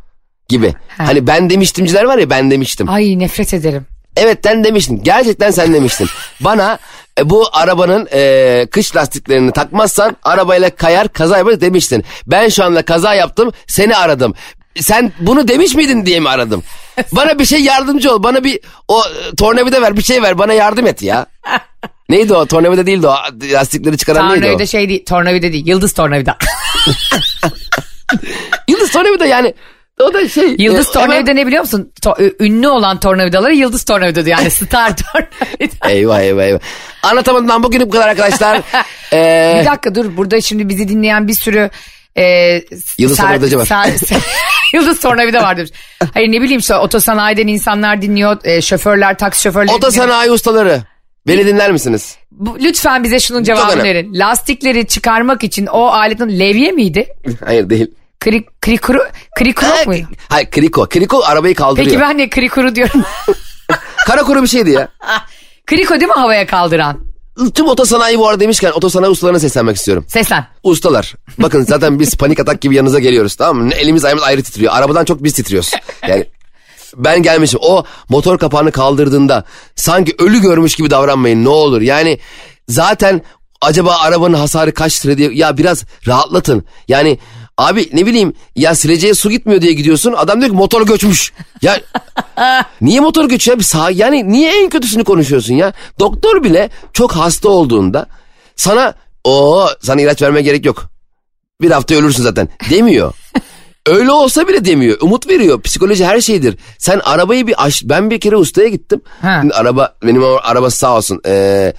Gibi. 0.49 0.75
Hani 0.99 1.27
ben 1.27 1.51
demiştimciler 1.51 2.05
var 2.05 2.19
ya 2.19 2.31
ben 2.31 2.51
demiştim. 2.51 2.89
Ay 2.89 3.19
nefret 3.19 3.55
ederim. 3.55 3.87
Evet 4.17 4.39
sen 4.45 4.65
demiştin. 4.65 5.03
Gerçekten 5.03 5.51
sen 5.51 5.75
demiştin. 5.75 6.09
Bana 6.41 6.79
e, 7.19 7.31
bu 7.31 7.49
arabanın 7.53 8.09
e, 8.13 8.67
kış 8.71 8.97
lastiklerini 8.97 9.53
takmazsan 9.53 10.17
arabayla 10.23 10.71
kayar 10.71 11.09
kaza 11.09 11.39
yaparız 11.39 11.61
demiştin. 11.61 12.05
Ben 12.27 12.49
şu 12.49 12.65
anda 12.65 12.85
kaza 12.85 13.15
yaptım 13.15 13.53
seni 13.67 13.97
aradım. 13.97 14.35
sen 14.81 15.13
bunu 15.21 15.49
demiş 15.49 15.75
miydin 15.75 16.07
diye 16.07 16.21
mi 16.21 16.29
aradım? 16.29 16.63
Bana 17.13 17.39
bir 17.39 17.45
şey 17.45 17.61
yardımcı 17.61 18.15
ol. 18.15 18.23
Bana 18.23 18.45
bir 18.45 18.61
o 18.89 19.01
e, 19.01 19.35
tornavida 19.37 19.83
ver 19.83 19.97
bir 19.97 20.03
şey 20.03 20.23
ver 20.23 20.39
bana 20.39 20.53
yardım 20.53 20.87
et 20.87 21.03
ya. 21.03 21.27
Neydi 22.13 22.35
o? 22.35 22.47
Tornavida 22.47 22.87
değildi 22.87 23.07
o. 23.07 23.15
Lastikleri 23.53 23.99
çıkaran 23.99 24.29
neydi 24.29 24.39
o? 24.39 24.43
Tornavida 24.43 24.67
şey 24.67 24.89
değil, 24.89 25.05
tornavida 25.05 25.53
değil, 25.53 25.67
yıldız 25.67 25.93
tornavida. 25.93 26.37
Yıldız 28.69 28.91
tornavida 28.91 29.27
yani. 29.27 29.55
O 30.01 30.15
da 30.15 30.29
şey. 30.29 30.55
Yıldız 30.59 30.89
e, 30.89 30.93
tornavida 30.93 31.33
ne 31.33 31.47
biliyor 31.47 31.63
musun? 31.63 31.93
To- 32.03 32.35
ünlü 32.41 32.69
olan 32.69 33.01
tornavidaları 33.01 33.55
yıldız 33.55 33.85
tornavida 33.85 34.25
diyor. 34.25 34.39
Yani 34.39 34.51
star 34.51 34.97
tornavida. 34.97 35.89
Eyvah 35.91 36.21
eyvah 36.21 36.43
eyvah. 36.45 36.59
Anlatamadığımdan 37.03 37.63
bugün 37.63 37.81
bu 37.81 37.91
kadar 37.91 38.09
arkadaşlar. 38.09 38.61
Ee, 39.15 39.59
Bir 39.61 39.67
dakika 39.67 39.95
dur 39.95 40.17
burada 40.17 40.41
şimdi 40.41 40.69
bizi 40.69 40.89
dinleyen 40.89 41.29
bir 41.29 41.35
sürü 41.35 41.71
e, 42.17 42.23
Yıldız 42.99 43.17
tornavidacı 43.19 43.59
var. 43.59 43.67
ser- 43.67 44.21
Yıldız 44.75 45.01
tornavida 45.01 45.43
var 45.43 45.57
demiş. 45.57 45.71
Hayır 46.15 46.33
ne 46.33 46.43
bileyim 46.43 46.59
işte 46.61 46.75
otosanayiden 46.77 47.47
insanlar 47.47 48.03
dinliyor. 48.03 48.37
e, 48.45 48.61
şoförler, 48.63 49.19
taksi 49.19 49.43
şoförleri 49.43 49.69
dinliyor. 49.69 49.79
Otosanayi 49.79 50.31
ustaları. 50.31 50.83
Beni 51.27 51.47
dinler 51.47 51.73
misiniz? 51.73 52.17
Bu- 52.31 52.59
Lütfen 52.61 53.05
bize 53.05 53.21
şunun 53.21 53.45
cevabını 53.45 53.73
önemli. 53.73 53.89
verin. 53.89 54.15
Lastikleri 54.15 54.87
çıkarmak 54.87 55.45
için 55.45 55.67
o 55.67 55.87
aletin 55.87 56.39
levye 56.39 56.73
miydi? 56.73 57.07
Hayır 57.45 57.71
değil. 57.71 57.91
Kri, 58.21 58.45
krikuru, 58.61 58.99
krikurok 59.39 59.87
muydu? 59.87 60.07
Hayır 60.29 60.51
kriko. 60.51 60.89
Kriko 60.89 61.23
arabayı 61.25 61.55
kaldırıyor. 61.55 61.87
Peki 61.87 62.01
ben 62.01 62.19
de 62.19 62.31
krikuru 62.31 62.75
diyorum. 62.75 63.03
Kara 64.07 64.23
kuru 64.23 64.43
bir 64.43 64.49
şeydi 64.49 64.71
ya. 64.71 64.89
Kriko 65.67 65.95
değil 65.95 66.09
mi 66.09 66.13
havaya 66.15 66.47
kaldıran? 66.47 66.99
Tüm 67.55 67.69
otosanayi 67.69 68.19
bu 68.19 68.29
arada 68.29 68.41
demişken 68.41 68.71
otosanayi 68.71 69.11
ustalarına 69.11 69.39
seslenmek 69.39 69.77
istiyorum. 69.77 70.05
Seslen. 70.09 70.47
Ustalar. 70.63 71.15
Bakın 71.39 71.63
zaten 71.63 72.01
biz 72.01 72.17
panik 72.17 72.41
atak 72.41 72.61
gibi 72.61 72.75
yanınıza 72.77 72.99
geliyoruz 72.99 73.35
tamam 73.37 73.65
mı? 73.67 73.75
Elimiz 73.75 74.05
ayağımız 74.05 74.25
ayrı 74.25 74.43
titriyor. 74.43 74.73
Arabadan 74.77 75.05
çok 75.05 75.25
biz 75.25 75.33
titriyoruz. 75.33 75.71
Yani 76.09 76.25
ben 76.97 77.23
gelmişim. 77.23 77.61
O 77.63 77.85
motor 78.09 78.39
kapağını 78.39 78.73
kaldırdığında 78.73 79.45
sanki 79.77 80.15
ölü 80.19 80.41
görmüş 80.41 80.75
gibi 80.75 80.91
davranmayın 80.91 81.45
ne 81.45 81.49
olur. 81.49 81.81
Yani 81.81 82.19
zaten 82.69 83.23
acaba 83.61 83.97
arabanın 83.97 84.35
hasarı 84.35 84.75
kaç 84.75 85.07
lira 85.07 85.19
diye 85.19 85.31
ya 85.33 85.59
biraz 85.59 85.85
rahatlatın. 86.07 86.65
Yani 86.89 87.19
abi 87.59 87.89
ne 87.93 88.07
bileyim 88.07 88.35
ya 88.57 88.75
sileceğe 88.75 89.15
su 89.15 89.31
gitmiyor 89.31 89.63
diye 89.63 89.73
gidiyorsun. 89.73 90.13
Adam 90.13 90.41
diyor 90.41 90.51
ki 90.51 90.57
motor 90.57 90.87
göçmüş. 90.87 91.33
Ya 91.63 91.81
Niye 92.81 93.01
motor 93.01 93.29
göçüyor? 93.29 93.59
Bir 93.59 93.65
sağ, 93.65 93.91
yani 93.91 94.33
niye 94.33 94.63
en 94.63 94.69
kötüsünü 94.69 95.05
konuşuyorsun 95.05 95.55
ya? 95.55 95.73
Doktor 95.99 96.45
bile 96.45 96.71
çok 96.93 97.13
hasta 97.13 97.49
olduğunda 97.49 98.07
sana 98.57 98.95
o 99.25 99.67
sana 99.83 100.01
ilaç 100.01 100.23
vermeye 100.23 100.43
gerek 100.43 100.67
yok. 100.67 100.85
Bir 101.61 101.71
hafta 101.71 101.95
ölürsün 101.95 102.23
zaten 102.23 102.49
demiyor. 102.71 103.15
Öyle 103.87 104.11
olsa 104.11 104.49
bile 104.49 104.65
demiyor. 104.65 104.99
Umut 105.01 105.29
veriyor. 105.29 105.63
Psikoloji 105.63 106.07
her 106.07 106.21
şeydir. 106.21 106.57
Sen 106.79 106.99
arabayı 107.05 107.47
bir 107.47 107.65
aş... 107.65 107.83
Ben 107.85 108.11
bir 108.11 108.21
kere 108.21 108.37
ustaya 108.37 108.69
gittim. 108.69 109.01
Ha. 109.23 109.39
Şimdi 109.41 109.55
Araba 109.55 109.95
benim 110.03 110.23
o 110.23 110.39
arabası 110.43 110.77
sağ 110.79 110.97
olsun. 110.97 111.21
Ee, 111.27 111.73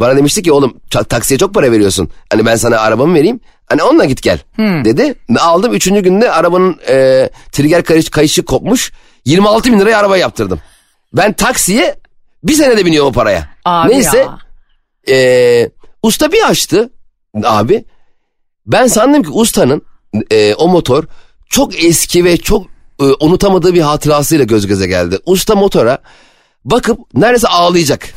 bana 0.00 0.16
demişti 0.16 0.42
ki 0.42 0.52
oğlum 0.52 0.80
taksiye 0.90 1.38
çok 1.38 1.54
para 1.54 1.72
veriyorsun. 1.72 2.10
Hani 2.30 2.46
ben 2.46 2.56
sana 2.56 2.78
arabamı 2.78 3.14
vereyim. 3.14 3.40
Hani 3.66 3.82
onunla 3.82 4.04
git 4.04 4.22
gel 4.22 4.38
dedi. 4.84 5.14
Aldım 5.38 5.74
üçüncü 5.74 6.00
günde 6.00 6.30
arabanın 6.32 6.76
e, 6.88 7.30
trigger 7.52 7.84
kayış, 7.84 8.10
kayışı 8.10 8.44
kopmuş. 8.44 8.92
26 9.24 9.72
bin 9.72 9.80
liraya 9.80 9.98
araba 9.98 10.16
yaptırdım. 10.16 10.60
Ben 11.12 11.32
taksiye 11.32 11.96
bir 12.44 12.52
senede 12.52 12.86
biniyorum 12.86 13.08
o 13.08 13.12
paraya. 13.12 13.48
Abi 13.64 13.92
Neyse 13.92 14.18
ya. 14.18 14.38
e, 15.16 15.70
usta 16.02 16.32
bir 16.32 16.48
açtı 16.48 16.90
abi. 17.44 17.84
Ben 18.66 18.86
sandım 18.86 19.22
ki 19.22 19.30
ustanın 19.30 19.82
e, 20.30 20.54
o 20.54 20.68
motor 20.68 21.04
çok 21.48 21.84
eski 21.84 22.24
ve 22.24 22.36
çok 22.36 22.66
e, 23.00 23.04
unutamadığı 23.04 23.74
bir 23.74 23.80
hatırasıyla 23.80 24.44
göz 24.44 24.66
göze 24.66 24.86
geldi. 24.86 25.18
Usta 25.26 25.54
motora 25.54 25.98
bakıp 26.64 26.98
neredeyse 27.14 27.48
ağlayacak. 27.48 28.08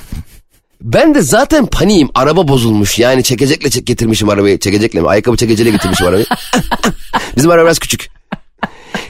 Ben 0.81 1.15
de 1.15 1.21
zaten 1.21 1.65
paniğim. 1.65 2.09
Araba 2.15 2.47
bozulmuş. 2.47 2.99
Yani 2.99 3.23
çekecekle 3.23 3.69
çek 3.69 3.87
getirmişim 3.87 4.29
arabayı. 4.29 4.59
Çekecekle 4.59 5.01
mi? 5.01 5.07
Ayakkabı 5.07 5.37
çekeceyle 5.37 5.69
getirmişim 5.71 6.07
arabayı. 6.07 6.25
Bizim 7.37 7.51
araba 7.51 7.65
biraz 7.65 7.79
küçük. 7.79 8.09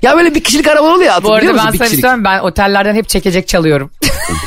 Ya 0.01 0.17
böyle 0.17 0.35
bir 0.35 0.43
kişilik 0.43 0.67
araba 0.67 0.87
oluyor 0.95 1.11
ya. 1.11 1.23
Bu 1.23 1.33
arada 1.33 1.47
ben 1.53 1.57
sana 1.57 1.71
kişilik. 1.71 1.89
söyleyeyim 1.89 2.23
ben 2.23 2.39
otellerden 2.39 2.95
hep 2.95 3.09
çekecek 3.09 3.47
çalıyorum. 3.47 3.91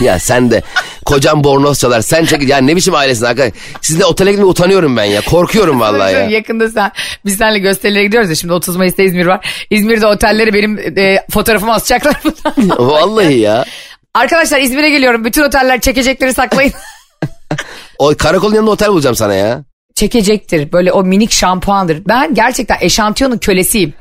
Ya 0.00 0.18
sen 0.18 0.50
de 0.50 0.62
kocam 1.04 1.44
bornoz 1.44 1.78
çalar. 1.78 2.00
Sen 2.00 2.24
çek. 2.24 2.48
Ya 2.48 2.58
ne 2.58 2.76
biçim 2.76 2.94
ailesin 2.94 3.24
arkadaş. 3.24 3.52
Siz 3.80 4.00
de 4.00 4.04
otele 4.04 4.30
gitmeye 4.30 4.46
utanıyorum 4.46 4.96
ben 4.96 5.04
ya. 5.04 5.20
Korkuyorum 5.20 5.80
vallahi 5.80 6.14
ya. 6.14 6.20
Yakında 6.20 6.68
sen 6.68 6.92
biz 7.24 7.36
seninle 7.36 7.58
gösterilere 7.58 8.04
gidiyoruz 8.04 8.30
ya 8.30 8.34
şimdi 8.36 8.52
30 8.52 8.76
Mayıs'ta 8.76 9.02
İzmir 9.02 9.26
var. 9.26 9.66
İzmir'de 9.70 10.06
otelleri 10.06 10.54
benim 10.54 10.98
e, 10.98 11.26
fotoğrafımı 11.30 11.72
asacaklar. 11.72 12.16
Vallahi 12.78 13.38
ya. 13.38 13.64
Arkadaşlar 14.14 14.60
İzmir'e 14.60 14.90
geliyorum. 14.90 15.24
Bütün 15.24 15.42
oteller 15.42 15.80
çekecekleri 15.80 16.34
saklayın. 16.34 16.72
O 17.98 18.14
karakolun 18.18 18.54
yanında 18.54 18.70
otel 18.70 18.88
bulacağım 18.88 19.16
sana 19.16 19.34
ya. 19.34 19.64
Çekecektir. 19.94 20.72
Böyle 20.72 20.92
o 20.92 21.04
minik 21.04 21.30
şampuandır. 21.32 22.02
Ben 22.08 22.34
gerçekten 22.34 22.76
eşantiyonun 22.80 23.38
kölesiyim. 23.38 23.94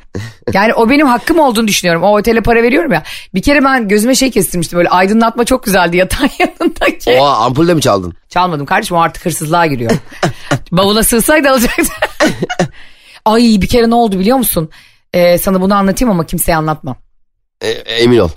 Yani 0.53 0.73
o 0.73 0.89
benim 0.89 1.07
hakkım 1.07 1.39
olduğunu 1.39 1.67
düşünüyorum. 1.67 2.03
O 2.03 2.17
otele 2.17 2.41
para 2.41 2.63
veriyorum 2.63 2.91
ya. 2.91 3.03
Bir 3.33 3.41
kere 3.41 3.63
ben 3.63 3.87
gözüme 3.87 4.15
şey 4.15 4.31
kestirmiştim. 4.31 4.77
Böyle 4.77 4.89
aydınlatma 4.89 5.43
çok 5.45 5.63
güzeldi 5.63 5.97
yatağın 5.97 6.29
yanındaki. 6.39 7.11
Oha 7.11 7.37
ampul 7.37 7.67
de 7.67 7.73
mi 7.73 7.81
çaldın? 7.81 8.13
Çalmadım 8.29 8.65
kardeşim 8.65 8.97
o 8.97 8.99
artık 9.01 9.25
hırsızlığa 9.25 9.65
giriyor. 9.65 9.91
Bavula 10.71 11.03
sığsaydı 11.03 11.49
alacaktı. 11.49 11.83
Ay 13.25 13.41
bir 13.61 13.67
kere 13.67 13.89
ne 13.89 13.95
oldu 13.95 14.19
biliyor 14.19 14.37
musun? 14.37 14.69
Ee, 15.13 15.37
sana 15.37 15.61
bunu 15.61 15.73
anlatayım 15.75 16.11
ama 16.11 16.25
kimseye 16.25 16.55
anlatmam. 16.55 16.95
E, 17.61 17.69
emin 17.69 18.19
ol. 18.19 18.29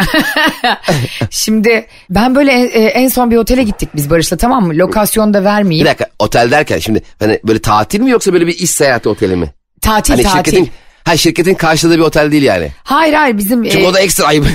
Şimdi 1.30 1.86
ben 2.10 2.34
böyle 2.34 2.52
en, 2.52 3.02
en 3.04 3.08
son 3.08 3.30
bir 3.30 3.36
otele 3.36 3.62
gittik 3.62 3.88
biz 3.94 4.10
Barış'la 4.10 4.36
tamam 4.36 4.66
mı? 4.66 4.72
Lokasyonu 4.76 5.34
da 5.34 5.40
Bir 5.40 5.44
vermeyeyim. 5.44 5.86
dakika 5.86 6.06
otel 6.18 6.50
derken 6.50 6.78
şimdi 6.78 7.02
hani 7.18 7.40
böyle 7.44 7.58
tatil 7.58 8.00
mi 8.00 8.10
yoksa 8.10 8.32
böyle 8.32 8.46
bir 8.46 8.58
iş 8.58 8.70
seyahati 8.70 9.08
oteli 9.08 9.36
mi? 9.36 9.52
Tatil 9.80 10.12
Hani 10.14 10.22
tatil. 10.22 10.36
şirketin 10.36 10.70
ha 11.06 11.16
şirketin 11.16 11.54
karşıladığı 11.54 11.96
bir 11.96 12.02
otel 12.02 12.32
değil 12.32 12.42
yani. 12.42 12.72
Hayır 12.84 13.14
hayır 13.14 13.38
bizim... 13.38 13.64
Çünkü 13.64 13.84
e, 13.84 13.88
o 13.88 13.94
da 13.94 14.00
ekstra 14.00 14.26
ayıp. 14.26 14.46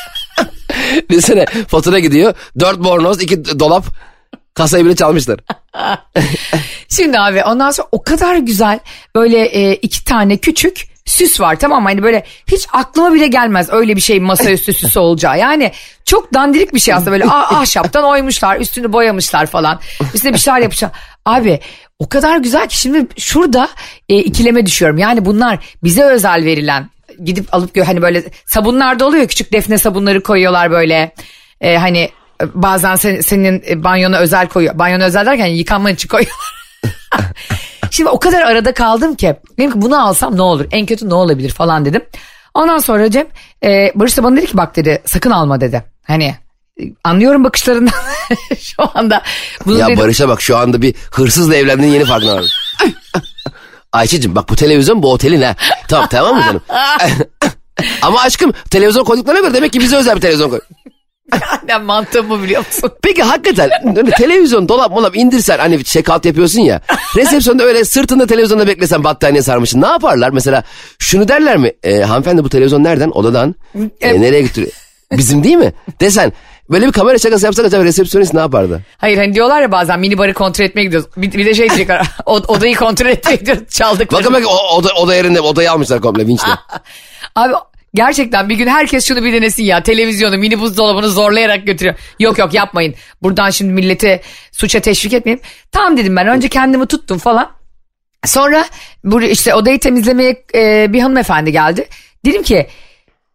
Düşünsene 1.10 1.46
fatura 1.68 1.98
gidiyor. 1.98 2.34
Dört 2.60 2.78
bornoz, 2.78 3.22
iki 3.22 3.58
dolap. 3.60 3.84
Kasayı 4.54 4.84
bile 4.84 4.96
çalmışlar. 4.96 5.40
Şimdi 6.88 7.18
abi 7.18 7.42
ondan 7.44 7.70
sonra 7.70 7.88
o 7.92 8.02
kadar 8.02 8.36
güzel 8.36 8.78
böyle 9.14 9.44
e, 9.44 9.74
iki 9.74 10.04
tane 10.04 10.36
küçük 10.36 10.90
süs 11.10 11.40
var 11.40 11.56
tamam 11.58 11.82
mı? 11.82 11.88
Hani 11.88 12.02
böyle 12.02 12.24
hiç 12.46 12.66
aklıma 12.72 13.14
bile 13.14 13.26
gelmez 13.26 13.68
öyle 13.70 13.96
bir 13.96 14.00
şey 14.00 14.20
masaüstü 14.20 14.72
süsü 14.72 14.98
olacağı. 14.98 15.38
Yani 15.38 15.72
çok 16.04 16.34
dandirik 16.34 16.74
bir 16.74 16.80
şey 16.80 16.94
aslında 16.94 17.10
böyle 17.10 17.24
ah, 17.24 17.52
ahşaptan 17.52 18.04
oymuşlar 18.04 18.60
üstünü 18.60 18.92
boyamışlar 18.92 19.46
falan. 19.46 19.80
Üstüne 20.14 20.32
bir 20.32 20.38
şeyler 20.38 20.58
yapmışlar. 20.58 20.90
Abi 21.24 21.60
o 21.98 22.08
kadar 22.08 22.36
güzel 22.38 22.68
ki 22.68 22.80
şimdi 22.80 23.06
şurada 23.18 23.68
e, 24.08 24.16
ikileme 24.18 24.66
düşüyorum. 24.66 24.98
Yani 24.98 25.24
bunlar 25.24 25.58
bize 25.84 26.04
özel 26.04 26.44
verilen 26.44 26.90
gidip 27.24 27.54
alıp 27.54 27.86
hani 27.86 28.02
böyle 28.02 28.24
sabunlar 28.46 28.98
da 29.00 29.06
oluyor 29.06 29.26
küçük 29.26 29.52
defne 29.52 29.78
sabunları 29.78 30.22
koyuyorlar 30.22 30.70
böyle. 30.70 31.14
E, 31.60 31.76
hani 31.76 31.98
e, 32.42 32.44
bazen 32.54 32.96
sen- 32.96 33.20
senin 33.20 33.62
e, 33.68 33.84
banyona 33.84 34.18
özel 34.18 34.48
koyuyor. 34.48 34.78
Banyona 34.78 35.04
özel 35.04 35.26
derken 35.26 35.46
yıkanman 35.46 35.94
için 35.94 36.08
koyuyorlar. 36.08 36.54
Şimdi 37.90 38.10
o 38.10 38.18
kadar 38.18 38.42
arada 38.42 38.74
kaldım 38.74 39.14
ki 39.14 39.36
dedim 39.58 39.72
ki 39.72 39.82
bunu 39.82 40.06
alsam 40.06 40.36
ne 40.36 40.42
olur 40.42 40.66
en 40.72 40.86
kötü 40.86 41.08
ne 41.08 41.14
olabilir 41.14 41.50
falan 41.50 41.84
dedim. 41.84 42.02
Ondan 42.54 42.78
sonra 42.78 43.10
Cem 43.10 43.26
e, 43.64 43.92
Barış 43.94 44.16
da 44.16 44.24
bana 44.24 44.36
dedi 44.36 44.46
ki 44.46 44.56
bak 44.56 44.76
dedi 44.76 45.02
sakın 45.04 45.30
alma 45.30 45.60
dedi. 45.60 45.84
Hani 46.06 46.34
anlıyorum 47.04 47.44
bakışlarından 47.44 47.92
şu 48.58 48.82
anda. 48.94 49.22
Bunu 49.66 49.78
Ya 49.78 49.86
dedim, 49.86 49.98
Barış'a 49.98 50.28
bak 50.28 50.42
şu 50.42 50.56
anda 50.56 50.82
bir 50.82 50.94
hırsızla 51.10 51.56
evlendiğin 51.56 51.92
yeni 51.92 52.04
farkına 52.04 52.36
var. 52.36 52.44
Ayşe'cim 53.92 54.34
bak 54.34 54.48
bu 54.48 54.56
televizyon 54.56 55.02
bu 55.02 55.12
otelin 55.12 55.42
ha. 55.42 55.54
Tamam 55.88 56.08
tamam 56.10 56.36
mı 56.36 56.42
canım? 56.46 56.62
Ama 58.02 58.20
aşkım 58.20 58.52
televizyon 58.70 59.04
koyduklarına 59.04 59.40
göre 59.40 59.54
demek 59.54 59.72
ki 59.72 59.80
bize 59.80 59.96
özel 59.96 60.16
bir 60.16 60.20
televizyon 60.20 60.50
koy. 60.50 60.60
Annem 61.62 61.84
mantığımı 61.84 62.42
biliyor 62.42 62.66
musun? 62.66 62.90
Peki 63.02 63.22
hakikaten 63.22 63.70
öyle 63.96 64.10
televizyon 64.10 64.68
dolap 64.68 64.90
molap 64.90 65.16
indirsen 65.16 65.58
hani 65.58 65.84
check 65.84 66.10
out 66.10 66.24
yapıyorsun 66.24 66.60
ya. 66.60 66.80
Resepsiyonda 67.16 67.64
öyle 67.64 67.84
sırtında 67.84 68.26
televizyonda 68.26 68.66
beklesen 68.66 69.04
battaniye 69.04 69.42
sarmışsın. 69.42 69.82
Ne 69.82 69.86
yaparlar? 69.86 70.30
Mesela 70.30 70.62
şunu 70.98 71.28
derler 71.28 71.56
mi? 71.56 71.72
E, 71.82 72.00
hanımefendi 72.00 72.44
bu 72.44 72.48
televizyon 72.48 72.84
nereden? 72.84 73.10
Odadan. 73.10 73.54
E, 74.00 74.20
nereye 74.20 74.42
götürüyor? 74.42 74.72
Bizim 75.12 75.44
değil 75.44 75.56
mi? 75.56 75.72
Desen 76.00 76.32
böyle 76.70 76.86
bir 76.86 76.92
kamera 76.92 77.18
şakası 77.18 77.46
yapsak 77.46 77.66
acaba 77.66 77.84
resepsiyonist 77.84 78.34
ne 78.34 78.40
yapardı? 78.40 78.82
Hayır 78.98 79.18
hani 79.18 79.34
diyorlar 79.34 79.62
ya 79.62 79.72
bazen 79.72 80.00
mini 80.00 80.18
barı 80.18 80.34
kontrol 80.34 80.64
etmeye 80.64 80.84
gidiyoruz. 80.84 81.08
Bir, 81.16 81.32
bir 81.32 81.46
de 81.46 81.54
şey 81.54 81.68
diyecekler 81.68 82.06
odayı 82.26 82.76
kontrol 82.76 83.06
etmeye 83.06 83.36
gidiyoruz 83.36 83.68
çaldık. 83.68 84.12
Bakın 84.12 84.32
bak 84.32 84.42
o, 84.46 84.76
oda, 84.76 84.94
oda 84.94 85.14
yerinde 85.14 85.40
odayı 85.40 85.72
almışlar 85.72 86.00
komple 86.00 86.26
vinçle. 86.26 86.48
Abi 87.36 87.52
gerçekten 87.94 88.48
bir 88.48 88.54
gün 88.54 88.66
herkes 88.66 89.08
şunu 89.08 89.24
bir 89.24 89.32
denesin 89.32 89.64
ya. 89.64 89.82
Televizyonu, 89.82 90.38
mini 90.38 90.60
buzdolabını 90.60 91.08
zorlayarak 91.08 91.66
götürüyor. 91.66 91.94
Yok 92.18 92.38
yok 92.38 92.54
yapmayın. 92.54 92.94
Buradan 93.22 93.50
şimdi 93.50 93.72
milleti 93.72 94.20
suça 94.52 94.80
teşvik 94.80 95.12
etmeyeyim. 95.12 95.42
Tamam 95.72 95.96
dedim 95.96 96.16
ben. 96.16 96.26
Önce 96.26 96.48
kendimi 96.48 96.86
tuttum 96.86 97.18
falan. 97.18 97.50
Sonra 98.24 98.64
bu 99.04 99.22
işte 99.22 99.54
odayı 99.54 99.80
temizlemeye 99.80 100.44
e, 100.54 100.92
bir 100.92 101.00
hanımefendi 101.00 101.52
geldi. 101.52 101.88
Dedim 102.24 102.42
ki 102.42 102.66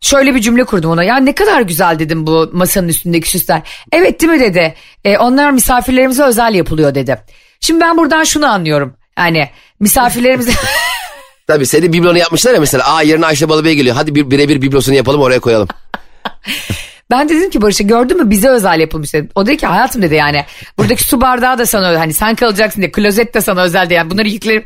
şöyle 0.01 0.36
bir 0.36 0.41
cümle 0.41 0.63
kurdum 0.63 0.91
ona. 0.91 1.03
Ya 1.03 1.17
ne 1.17 1.36
kadar 1.36 1.62
güzel 1.62 1.99
dedim 1.99 2.27
bu 2.27 2.49
masanın 2.53 2.88
üstündeki 2.88 3.29
süsler. 3.29 3.62
Evet 3.91 4.21
değil 4.21 4.31
mi 4.31 4.39
dedi. 4.39 4.75
E, 5.05 5.17
onlar 5.17 5.51
misafirlerimize 5.51 6.23
özel 6.23 6.53
yapılıyor 6.55 6.95
dedi. 6.95 7.21
Şimdi 7.60 7.81
ben 7.81 7.97
buradan 7.97 8.23
şunu 8.23 8.47
anlıyorum. 8.47 8.95
Yani 9.17 9.49
misafirlerimize... 9.79 10.51
Tabii 11.47 11.65
senin 11.65 11.93
biblonu 11.93 12.17
yapmışlar 12.17 12.53
ya 12.53 12.60
mesela. 12.60 12.95
Aa 12.95 13.01
yerine 13.01 13.25
Ayşe 13.25 13.49
Balıbey 13.49 13.75
geliyor. 13.75 13.95
Hadi 13.95 14.15
bir 14.15 14.31
birebir 14.31 14.62
biblosunu 14.62 14.95
yapalım 14.95 15.21
oraya 15.21 15.39
koyalım. 15.39 15.67
Ben 17.12 17.29
dedim 17.29 17.49
ki 17.49 17.62
Barış'a 17.62 17.84
gördün 17.84 18.17
mü 18.17 18.29
bize 18.29 18.49
özel 18.49 18.79
yapılmış 18.79 19.13
dedim. 19.13 19.29
O 19.36 19.45
dedi 19.45 19.58
ki 19.58 19.65
hayatım 19.65 20.01
dedi 20.01 20.15
yani 20.15 20.45
buradaki 20.77 21.03
su 21.03 21.21
bardağı 21.21 21.58
da 21.58 21.65
sana 21.65 21.89
özel 21.89 21.99
hani 21.99 22.13
sen 22.13 22.36
kalacaksın 22.36 22.81
diye 22.81 22.91
klozet 22.91 23.34
de 23.34 23.41
sana 23.41 23.62
özel 23.62 23.89
diye 23.89 23.97
yani 23.97 24.12
bunları 24.12 24.27
yüklerim. 24.27 24.63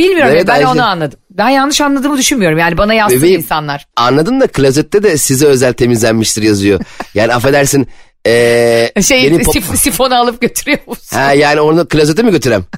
Bilmiyorum 0.00 0.32
Evet, 0.34 0.46
ben 0.48 0.52
Ayşe. 0.54 0.66
onu 0.66 0.86
anladım. 0.86 1.20
Ben 1.30 1.48
yanlış 1.48 1.80
anladığımı 1.80 2.18
düşünmüyorum 2.18 2.58
yani 2.58 2.78
bana 2.78 2.94
yazsın 2.94 3.18
Bebeğim, 3.18 3.40
insanlar. 3.40 3.86
Anladın 3.96 4.40
da 4.40 4.46
klozette 4.46 5.02
de 5.02 5.16
size 5.16 5.46
özel 5.46 5.72
temizlenmiştir 5.72 6.42
yazıyor. 6.42 6.80
Yani 7.14 7.34
affedersin. 7.34 7.88
Ee, 8.26 8.92
Şey 9.02 9.24
benim 9.30 9.40
pop- 9.40 9.58
sif- 9.60 9.76
sifonu 9.76 10.14
alıp 10.14 10.40
götürüyor 10.40 10.78
musun? 10.86 11.16
Ha 11.16 11.32
yani 11.32 11.60
onu 11.60 11.88
klozete 11.88 12.22
mi 12.22 12.30
götürem? 12.30 12.64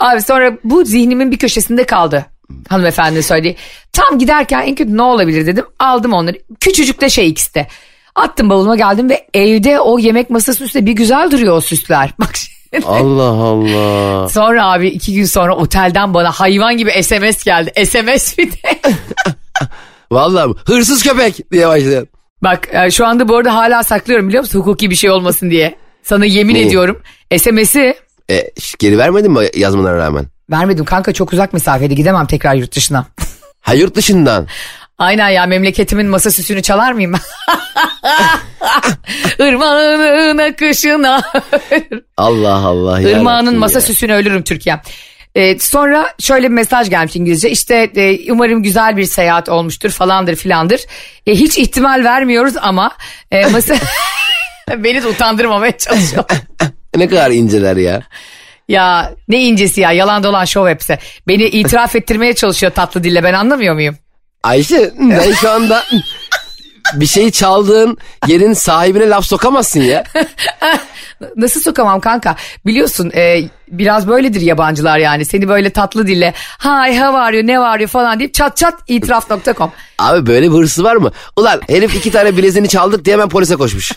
Abi 0.00 0.22
sonra 0.22 0.52
bu 0.64 0.84
zihnimin 0.84 1.30
bir 1.30 1.38
köşesinde 1.38 1.84
kaldı. 1.84 2.26
Hanımefendi 2.68 3.22
söyledi. 3.22 3.56
Tam 3.92 4.18
giderken 4.18 4.62
en 4.62 4.74
kötü 4.74 4.96
ne 4.96 5.02
olabilir 5.02 5.46
dedim. 5.46 5.64
Aldım 5.78 6.12
onları. 6.12 6.36
Küçücük 6.60 7.00
de 7.00 7.10
şey 7.10 7.28
ikisi 7.28 7.54
de. 7.54 7.66
Attım 8.14 8.50
bavuluma 8.50 8.76
geldim 8.76 9.10
ve 9.10 9.26
evde 9.34 9.80
o 9.80 9.98
yemek 9.98 10.30
masası 10.30 10.64
üstünde 10.64 10.86
bir 10.86 10.92
güzel 10.92 11.30
duruyor 11.30 11.56
o 11.56 11.60
süsler. 11.60 12.10
Bak. 12.20 12.32
Allah 12.86 13.22
Allah. 13.22 14.28
Sonra 14.28 14.72
abi 14.72 14.88
iki 14.88 15.14
gün 15.14 15.24
sonra 15.24 15.56
otelden 15.56 16.14
bana 16.14 16.30
hayvan 16.30 16.76
gibi 16.76 17.02
SMS 17.02 17.44
geldi. 17.44 17.86
SMS 17.86 18.38
bir 18.38 18.52
de. 18.52 18.56
Vallahi 20.12 20.54
hırsız 20.66 21.02
köpek 21.02 21.52
diye 21.52 21.68
başladı. 21.68 22.06
Bak 22.42 22.68
e, 22.72 22.90
şu 22.90 23.06
anda 23.06 23.28
bu 23.28 23.36
arada 23.36 23.54
hala 23.54 23.82
saklıyorum 23.82 24.28
biliyor 24.28 24.42
musun? 24.42 24.58
Hukuki 24.60 24.90
bir 24.90 24.94
şey 24.96 25.10
olmasın 25.10 25.50
diye. 25.50 25.76
Sana 26.02 26.24
yemin 26.24 26.54
Neyi? 26.54 26.66
ediyorum. 26.66 27.02
SMS'i 27.38 27.94
E, 28.30 28.50
geri 28.78 28.98
vermedin 28.98 29.32
mi 29.32 29.46
yazmana 29.56 29.94
rağmen? 29.96 30.26
vermedim 30.50 30.84
kanka 30.84 31.12
çok 31.12 31.32
uzak 31.32 31.52
mesafede 31.52 31.94
gidemem 31.94 32.26
tekrar 32.26 32.54
yurt 32.54 32.76
dışına. 32.76 33.06
Ha 33.60 33.74
yurt 33.74 33.94
dışından. 33.96 34.46
Aynen 34.98 35.28
ya 35.28 35.46
memleketimin 35.46 36.06
masa 36.06 36.30
süsünü 36.30 36.62
çalar 36.62 36.92
mıyım? 36.92 37.12
Irmağının 39.38 40.38
akışına. 40.38 41.22
Allah 42.16 42.54
Allah. 42.54 43.00
Irmağının 43.00 43.58
masa 43.58 43.78
ya. 43.78 43.82
süsüne 43.82 44.14
ölürüm 44.14 44.42
Türkiye. 44.42 44.80
Ee, 45.34 45.58
sonra 45.58 46.14
şöyle 46.20 46.44
bir 46.46 46.52
mesaj 46.54 46.90
gelmiş 46.90 47.16
İngilizce. 47.16 47.50
İşte 47.50 47.90
e, 47.96 48.32
umarım 48.32 48.62
güzel 48.62 48.96
bir 48.96 49.04
seyahat 49.04 49.48
olmuştur 49.48 49.90
falandır 49.90 50.36
filandır. 50.36 50.80
E, 51.26 51.32
hiç 51.34 51.58
ihtimal 51.58 52.04
vermiyoruz 52.04 52.54
ama 52.60 52.92
e, 53.30 53.46
masa... 53.46 53.74
Beni 54.76 55.02
de 55.02 55.06
utandırmamaya 55.06 55.78
çalışıyor. 55.78 56.24
Ne 56.96 57.08
kadar 57.08 57.30
inceler 57.30 57.76
ya. 57.76 58.02
ya 58.68 59.12
ne 59.28 59.42
incesi 59.42 59.80
ya 59.80 59.92
yalan 59.92 60.24
dolan 60.24 60.44
şov 60.44 60.68
hepsi. 60.68 60.98
Beni 61.28 61.42
itiraf 61.44 61.96
ettirmeye 61.96 62.34
çalışıyor 62.34 62.72
tatlı 62.72 63.04
dille 63.04 63.24
ben 63.24 63.34
anlamıyor 63.34 63.74
muyum? 63.74 63.96
Ayşe 64.42 64.92
ben 65.00 65.32
şu 65.32 65.50
anda 65.50 65.84
bir 66.94 67.06
şeyi 67.06 67.32
çaldığın 67.32 67.98
yerin 68.26 68.52
sahibine 68.52 69.08
laf 69.08 69.24
sokamazsın 69.24 69.80
ya. 69.80 70.04
Nasıl 71.36 71.60
sokamam 71.60 72.00
kanka? 72.00 72.36
Biliyorsun 72.66 73.10
e, 73.14 73.40
biraz 73.68 74.08
böyledir 74.08 74.40
yabancılar 74.40 74.98
yani. 74.98 75.24
Seni 75.24 75.48
böyle 75.48 75.70
tatlı 75.70 76.06
dille 76.06 76.34
hi 76.58 76.98
how 76.98 77.18
are 77.18 77.36
you 77.36 77.46
ne 77.46 77.60
var 77.60 77.80
you 77.80 77.88
falan 77.88 78.18
deyip 78.18 78.34
çat 78.34 78.56
çat 78.56 78.74
itiraf.com. 78.88 79.72
Abi 79.98 80.26
böyle 80.26 80.50
bir 80.50 80.56
hırsız 80.56 80.84
var 80.84 80.96
mı? 80.96 81.12
Ulan 81.36 81.60
herif 81.68 81.94
iki 81.94 82.10
tane 82.10 82.36
bileziğini 82.36 82.68
çaldık 82.68 83.04
diye 83.04 83.16
hemen 83.16 83.28
polise 83.28 83.56
koşmuş. 83.56 83.92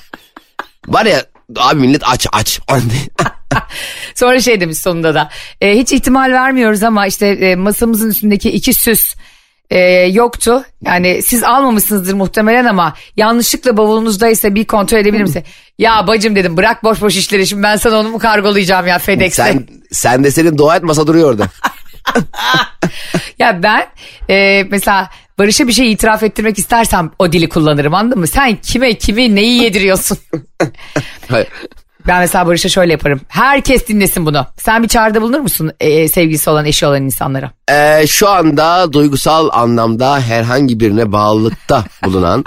Var 0.88 1.06
ya 1.06 1.26
abi 1.58 1.80
millet 1.80 2.02
aç 2.06 2.28
aç. 2.32 2.60
Sonra 4.16 4.40
şey 4.40 4.62
demiş 4.62 4.78
sonunda 4.78 5.16
da 5.16 5.30
e, 5.62 5.78
hiç 5.78 5.94
ihtimal 5.94 6.32
vermiyoruz 6.32 6.84
ama 6.84 7.08
işte 7.08 7.28
e, 7.28 7.56
masamızın 7.56 8.10
üstündeki 8.10 8.52
iki 8.52 8.74
süs 8.74 9.16
e, 9.70 9.80
yoktu. 10.12 10.64
Yani 10.86 11.22
siz 11.22 11.44
almamışsınızdır 11.44 12.14
muhtemelen 12.14 12.66
ama 12.66 12.94
yanlışlıkla 13.18 13.78
bavulunuzdaysa 13.78 14.56
bir 14.56 14.66
kontrol 14.66 14.98
edebilir 14.98 15.24
misin? 15.24 15.44
ya 15.78 16.08
bacım 16.08 16.36
dedim 16.36 16.58
bırak 16.58 16.84
boş 16.84 17.02
boş 17.02 17.16
işleri 17.16 17.48
şimdi 17.48 17.64
ben 17.64 17.76
sana 17.76 18.00
onu 18.00 18.10
mu 18.10 18.20
kargolayacağım 18.20 18.88
ya 18.88 19.00
FedEx'e. 19.00 19.44
sen, 19.44 19.68
sen 19.92 20.24
de 20.24 20.32
senin 20.32 20.58
dua 20.58 20.76
et 20.76 20.84
masa 20.84 21.08
duruyor 21.08 21.30
orada. 21.30 21.48
Ya 23.40 23.64
ben 23.64 23.88
e, 24.30 24.64
mesela 24.72 25.10
Barış'a 25.40 25.68
bir 25.68 25.74
şey 25.74 25.92
itiraf 25.92 26.24
ettirmek 26.24 26.60
istersem 26.60 27.12
o 27.20 27.32
dili 27.32 27.50
kullanırım 27.50 27.94
anladın 27.94 28.20
mı? 28.20 28.28
Sen 28.28 28.56
kime 28.56 28.94
kimi 28.94 29.36
neyi 29.36 29.64
yediriyorsun? 29.64 30.18
Ben 32.10 32.20
mesela 32.20 32.48
Barış'a 32.48 32.70
şöyle 32.70 32.92
yaparım. 32.92 33.22
Herkes 33.28 33.88
dinlesin 33.88 34.26
bunu. 34.26 34.46
Sen 34.58 34.84
bir 34.84 34.88
çağrıda 34.88 35.22
bulunur 35.22 35.40
musun 35.40 35.72
e, 35.80 36.08
sevgilisi 36.08 36.50
olan 36.50 36.66
eşi 36.66 36.86
olan 36.86 37.04
insanlara? 37.04 37.52
Ee, 37.72 38.08
şu 38.08 38.30
anda 38.30 38.94
duygusal 38.94 39.50
anlamda 39.52 40.20
herhangi 40.20 40.80
birine 40.80 41.12
bağlılıkta 41.12 41.84
bulunan, 42.06 42.46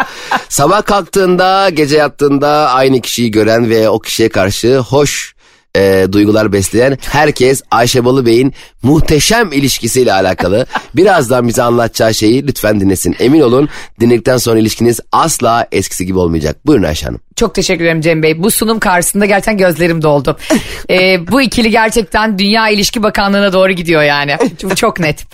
sabah 0.48 0.85
kalktığında, 0.85 1.70
gece 1.70 1.96
yattığında 1.96 2.48
aynı 2.48 3.01
kişiyi 3.01 3.31
gören 3.31 3.70
ve 3.70 3.88
o 3.88 3.98
kişiye 3.98 4.29
karşı 4.29 4.79
hoş 4.79 5.35
e, 5.76 6.06
duygular 6.12 6.52
besleyen 6.52 6.98
herkes 7.00 7.62
Ayşe 7.70 8.04
Balı 8.04 8.26
Bey'in 8.26 8.54
muhteşem 8.82 9.52
ilişkisiyle 9.52 10.12
alakalı 10.12 10.66
birazdan 10.96 11.48
bize 11.48 11.62
anlatacağı 11.62 12.14
şeyi 12.14 12.46
lütfen 12.46 12.80
dinlesin. 12.80 13.16
Emin 13.18 13.40
olun 13.40 13.68
dinledikten 14.00 14.37
sonra 14.37 14.58
ilişkiniz 14.58 15.00
asla 15.12 15.66
eskisi 15.72 16.06
gibi 16.06 16.18
olmayacak. 16.18 16.66
Buyurun 16.66 16.85
Ayşe 16.85 17.06
Hanım. 17.06 17.20
Çok 17.37 17.54
teşekkür 17.54 17.85
ederim 17.85 18.00
Cem 18.00 18.22
Bey. 18.22 18.42
Bu 18.42 18.50
sunum 18.50 18.78
karşısında 18.78 19.26
gerçekten 19.26 19.58
gözlerim 19.58 20.02
doldu. 20.02 20.38
E, 20.90 21.26
bu 21.32 21.42
ikili 21.42 21.70
gerçekten 21.70 22.38
Dünya 22.38 22.68
İlişki 22.68 23.02
Bakanlığı'na 23.02 23.52
doğru 23.52 23.72
gidiyor 23.72 24.02
yani. 24.02 24.37
Bu 24.62 24.74
çok 24.74 25.00
net. 25.00 25.24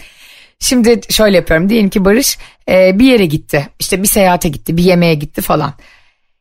Şimdi 0.60 1.00
şöyle 1.10 1.36
yapıyorum. 1.36 1.68
Diyelim 1.68 1.90
ki 1.90 2.04
Barış 2.04 2.38
e, 2.68 2.98
bir 2.98 3.04
yere 3.04 3.26
gitti. 3.26 3.68
İşte 3.78 4.02
bir 4.02 4.08
seyahate 4.08 4.48
gitti, 4.48 4.76
bir 4.76 4.82
yemeğe 4.82 5.14
gitti 5.14 5.42
falan. 5.42 5.74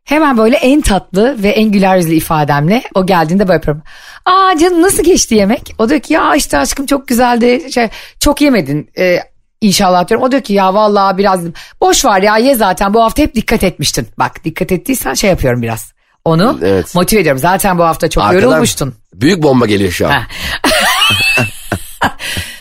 Hemen 0.08 0.38
böyle 0.38 0.56
en 0.56 0.82
tatlı 0.82 1.44
ve 1.44 1.50
en 1.50 1.72
güler 1.72 1.98
yüzlü 1.98 2.14
ifademle 2.14 2.84
o 2.96 3.06
geldiğinde 3.06 3.48
böyle 3.48 3.54
yapıyorum. 3.56 3.84
Aa 4.26 4.58
canım 4.60 4.82
nasıl 4.82 5.04
geçti 5.04 5.36
yemek? 5.36 5.76
O 5.78 5.90
diyor 5.90 6.00
ki 6.00 6.14
ya 6.14 6.36
işte 6.36 6.58
aşkım 6.58 6.86
çok 6.86 7.08
güzeldi. 7.08 7.72
Şey, 7.74 7.88
çok 8.20 8.42
yemedin 8.42 8.90
e, 8.98 9.20
inşallah 9.62 10.08
diyorum. 10.08 10.26
O 10.28 10.32
diyor 10.32 10.42
ki 10.42 10.54
ya 10.54 10.74
vallahi 10.74 11.18
biraz 11.18 11.40
boş 11.82 12.06
var 12.06 12.22
ya 12.22 12.38
ye 12.38 12.56
zaten 12.56 12.94
bu 12.94 13.04
hafta 13.04 13.24
hep 13.24 13.36
dikkat 13.36 13.64
etmiştin. 13.64 14.08
Bak 14.20 14.44
dikkat 14.44 14.72
ettiysen 14.72 15.14
şey 15.14 15.30
yapıyorum 15.30 15.62
biraz. 15.62 15.94
Onu 16.26 16.60
Evet. 16.64 16.96
motive 16.96 17.20
ediyorum. 17.20 17.40
Zaten 17.40 17.78
bu 17.78 17.84
hafta 17.84 18.10
çok 18.10 18.24
Arkadan 18.24 18.42
yorulmuştun. 18.42 18.96
Büyük 19.14 19.44
bomba 19.44 19.66
geliyor 19.66 19.92
şu 19.92 20.08
an. 20.08 20.14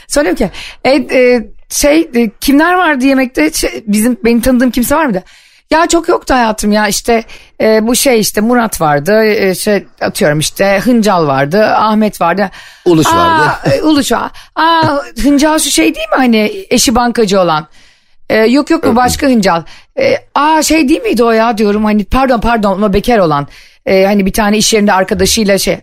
Söylüyorum 0.09 0.39
ki 0.39 0.51
e, 0.85 0.91
e, 0.91 1.49
şey 1.69 2.11
e, 2.15 2.31
kimler 2.41 2.75
vardı 2.75 3.05
yemekte 3.05 3.53
Şey, 3.53 3.85
bizim 3.87 4.17
benim 4.25 4.41
tanıdığım 4.41 4.71
kimse 4.71 4.97
var 4.97 5.05
mıydı? 5.05 5.25
Ya 5.71 5.87
çok 5.87 6.09
yoktu 6.09 6.35
hayatım 6.35 6.73
ya 6.73 6.89
işte 6.89 7.25
e, 7.61 7.87
bu 7.87 7.97
şey 7.97 8.21
işte 8.21 8.41
Murat 8.41 8.81
vardı 8.81 9.25
e, 9.25 9.55
şey 9.55 9.87
atıyorum 10.01 10.39
işte 10.39 10.81
Hıncal 10.85 11.27
vardı 11.27 11.67
Ahmet 11.67 12.21
vardı. 12.21 12.51
Uluç 12.85 13.07
Aa, 13.07 13.17
vardı. 13.17 13.75
e, 13.75 13.83
Uluç 13.83 14.13
var. 14.13 14.31
Aa 14.55 14.97
Hıncal 15.23 15.59
şu 15.59 15.71
şey 15.71 15.95
değil 15.95 16.09
mi 16.09 16.17
hani 16.17 16.67
eşi 16.71 16.95
bankacı 16.95 17.41
olan? 17.41 17.67
E, 18.31 18.37
yok 18.37 18.71
yok 18.71 18.85
bu 18.85 18.97
başka 18.97 19.27
Hıncal. 19.27 19.63
E, 19.99 20.17
aa 20.35 20.63
şey 20.63 20.89
değil 20.89 21.03
miydi 21.03 21.25
o 21.25 21.31
ya 21.31 21.59
diyorum 21.59 21.85
hani 21.85 22.05
pardon 22.05 22.41
pardon 22.41 22.83
o 22.83 22.93
bekar 22.93 23.19
olan. 23.19 23.49
E, 23.87 24.05
hani 24.07 24.27
bir 24.27 24.33
tane 24.33 24.59
iş 24.59 24.75
yerinde 24.75 24.93
arkadaşıyla 24.93 25.59
şey 25.59 25.79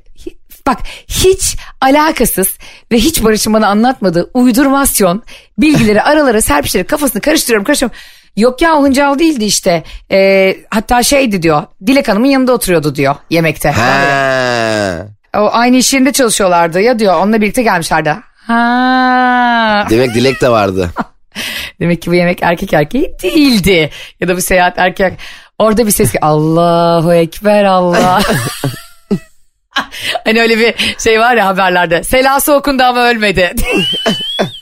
Bak 0.67 0.77
hiç 1.07 1.55
alakasız 1.81 2.57
ve 2.91 2.97
hiç 2.97 3.23
Barış'ın 3.23 3.53
bana 3.53 3.67
anlatmadığı 3.67 4.29
uydurmasyon 4.33 5.23
bilgileri 5.57 6.01
aralara 6.01 6.41
serpiştirip 6.41 6.89
kafasını 6.89 7.21
karıştırıyorum 7.21 7.65
karıştırıyorum. 7.65 7.97
Yok 8.35 8.61
ya 8.61 8.81
hıncal 8.81 9.19
değildi 9.19 9.45
işte. 9.45 9.83
E, 10.11 10.55
hatta 10.69 11.03
şeydi 11.03 11.41
diyor. 11.41 11.63
Dilek 11.87 12.07
Hanım'ın 12.07 12.27
yanında 12.27 12.53
oturuyordu 12.53 12.95
diyor 12.95 13.15
yemekte. 13.29 13.71
Ha. 13.71 15.07
O 15.37 15.49
aynı 15.51 15.77
iş 15.77 15.93
yerinde 15.93 16.13
çalışıyorlardı 16.13 16.81
ya 16.81 16.99
diyor. 16.99 17.15
Onunla 17.15 17.41
birlikte 17.41 17.63
gelmişlerdi. 17.63 18.15
Ha. 18.47 19.87
Demek 19.89 20.13
Dilek 20.13 20.41
de 20.41 20.49
vardı. 20.49 20.89
Demek 21.79 22.01
ki 22.01 22.11
bu 22.11 22.15
yemek 22.15 22.39
erkek 22.43 22.73
erkeği 22.73 23.13
değildi. 23.23 23.89
Ya 24.19 24.27
da 24.27 24.35
bu 24.35 24.41
seyahat 24.41 24.79
erkek. 24.79 25.13
Orada 25.59 25.85
bir 25.85 25.91
ses 25.91 26.11
ki 26.11 26.21
Allahu 26.21 27.13
Ekber 27.13 27.63
Allah. 27.63 28.21
hani 30.25 30.41
öyle 30.41 30.59
bir 30.59 30.95
şey 31.03 31.19
var 31.19 31.35
ya 31.35 31.47
haberlerde. 31.47 32.03
Selası 32.03 32.53
okundu 32.53 32.83
ama 32.83 33.09
ölmedi. 33.09 33.51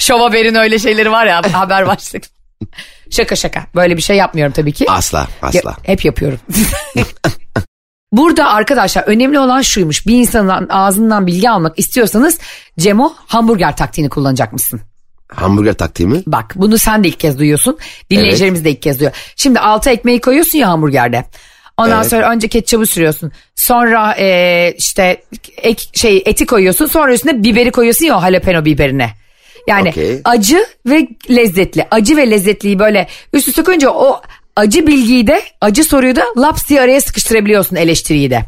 Şov 0.00 0.20
haberin 0.20 0.54
öyle 0.54 0.78
şeyleri 0.78 1.10
var 1.10 1.26
ya 1.26 1.42
haber 1.52 1.86
başlık. 1.86 2.22
Şaka 3.10 3.36
şaka. 3.36 3.66
Böyle 3.74 3.96
bir 3.96 4.02
şey 4.02 4.16
yapmıyorum 4.16 4.52
tabii 4.52 4.72
ki. 4.72 4.84
Asla 4.88 5.28
asla. 5.42 5.70
Ya- 5.70 5.76
hep 5.82 6.04
yapıyorum. 6.04 6.40
Burada 8.12 8.48
arkadaşlar 8.48 9.02
önemli 9.02 9.38
olan 9.38 9.62
şuymuş. 9.62 10.06
Bir 10.06 10.14
insanın 10.14 10.68
ağzından 10.68 11.26
bilgi 11.26 11.50
almak 11.50 11.78
istiyorsanız 11.78 12.38
Cemo 12.78 13.12
hamburger 13.26 13.76
taktiğini 13.76 14.08
kullanacakmışsın. 14.08 14.80
Hamburger 15.32 15.74
taktiği 15.74 16.06
mi? 16.08 16.22
Bak 16.26 16.52
bunu 16.56 16.78
sen 16.78 17.04
de 17.04 17.08
ilk 17.08 17.20
kez 17.20 17.38
duyuyorsun. 17.38 17.78
Dinleyicilerimiz 18.10 18.64
de 18.64 18.70
ilk 18.70 18.82
kez 18.82 18.98
duyuyor. 18.98 19.16
Şimdi 19.36 19.60
altı 19.60 19.90
ekmeği 19.90 20.20
koyuyorsun 20.20 20.58
ya 20.58 20.68
hamburgerde. 20.68 21.24
Ondan 21.76 22.00
Evet. 22.00 22.10
sonra 22.10 22.30
önce 22.30 22.48
ketçabı 22.48 22.86
sürüyorsun. 22.86 23.32
Sonra 23.54 24.14
e, 24.18 24.74
işte 24.78 25.22
ek, 25.56 25.82
şey 25.92 26.22
eti 26.26 26.46
koyuyorsun. 26.46 26.86
Sonra 26.86 27.12
üstüne 27.14 27.42
biberi 27.42 27.70
koyuyorsun 27.72 28.04
ya 28.06 28.18
o 28.18 28.20
jalapeno 28.20 28.64
biberine. 28.64 29.10
Yani 29.66 29.88
Okey. 29.88 30.20
acı 30.24 30.66
ve 30.86 31.08
lezzetli. 31.30 31.86
Acı 31.90 32.16
ve 32.16 32.30
lezzetliyi 32.30 32.78
böyle 32.78 33.08
üst 33.32 33.48
üste 33.48 33.62
koyunca 33.62 33.90
o 33.90 34.20
acı 34.56 34.86
bilgiyi 34.86 35.26
de 35.26 35.42
acı 35.60 35.84
soruyu 35.84 36.16
da 36.16 36.24
laps 36.36 36.68
diye 36.68 36.80
araya 36.80 37.00
sıkıştırabiliyorsun 37.00 37.76
eleştiriyi 37.76 38.30
de. 38.30 38.44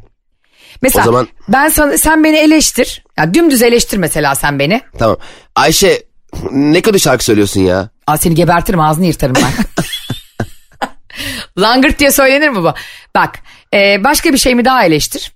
Mesela 0.83 1.03
O 1.03 1.07
zaman- 1.07 1.29
ben 1.49 1.69
sana, 1.69 1.99
sen 1.99 2.25
beni 2.25 2.37
eleştir. 2.37 3.05
Ya 3.19 3.35
dümdüz 3.35 3.63
eleştir 3.63 3.97
mesela 3.99 4.35
sen 4.35 4.59
beni. 4.59 4.81
Tamam. 4.99 5.17
Ayşe 5.57 6.03
ne 6.51 6.81
kötü 6.81 7.01
şarkı 7.01 7.25
söylüyorsun 7.25 7.61
ya. 7.61 7.89
Aa, 8.07 8.17
seni 8.17 8.35
gebertirim 8.35 8.81
ağzını 8.81 9.07
yırtarım 9.07 9.35
ben. 9.37 9.53
Langırt 11.59 11.99
diye 11.99 12.11
söylenir 12.11 12.49
mi 12.49 12.63
bu? 12.63 12.73
Bak 13.15 13.39
e, 13.75 14.05
başka 14.05 14.33
bir 14.33 14.39
şey 14.39 14.55
mi 14.55 14.65
daha 14.65 14.85
eleştir? 14.85 15.33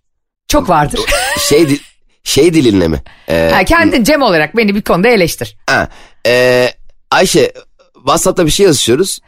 Çok 0.48 0.68
vardır. 0.68 1.00
Şey 1.48 1.80
şey 2.24 2.54
dilinle 2.54 2.88
mi? 2.88 3.02
Ee, 3.28 3.50
ha, 3.54 3.64
kendin 3.64 4.04
Cem 4.04 4.22
olarak 4.22 4.56
beni 4.56 4.74
bir 4.74 4.82
konuda 4.82 5.08
eleştir. 5.08 5.56
ha, 5.66 5.88
ee, 6.26 6.68
Ayşe 7.10 7.52
WhatsApp'ta 7.94 8.46
bir 8.46 8.50
şey 8.50 8.66
yazışıyoruz. 8.66 9.18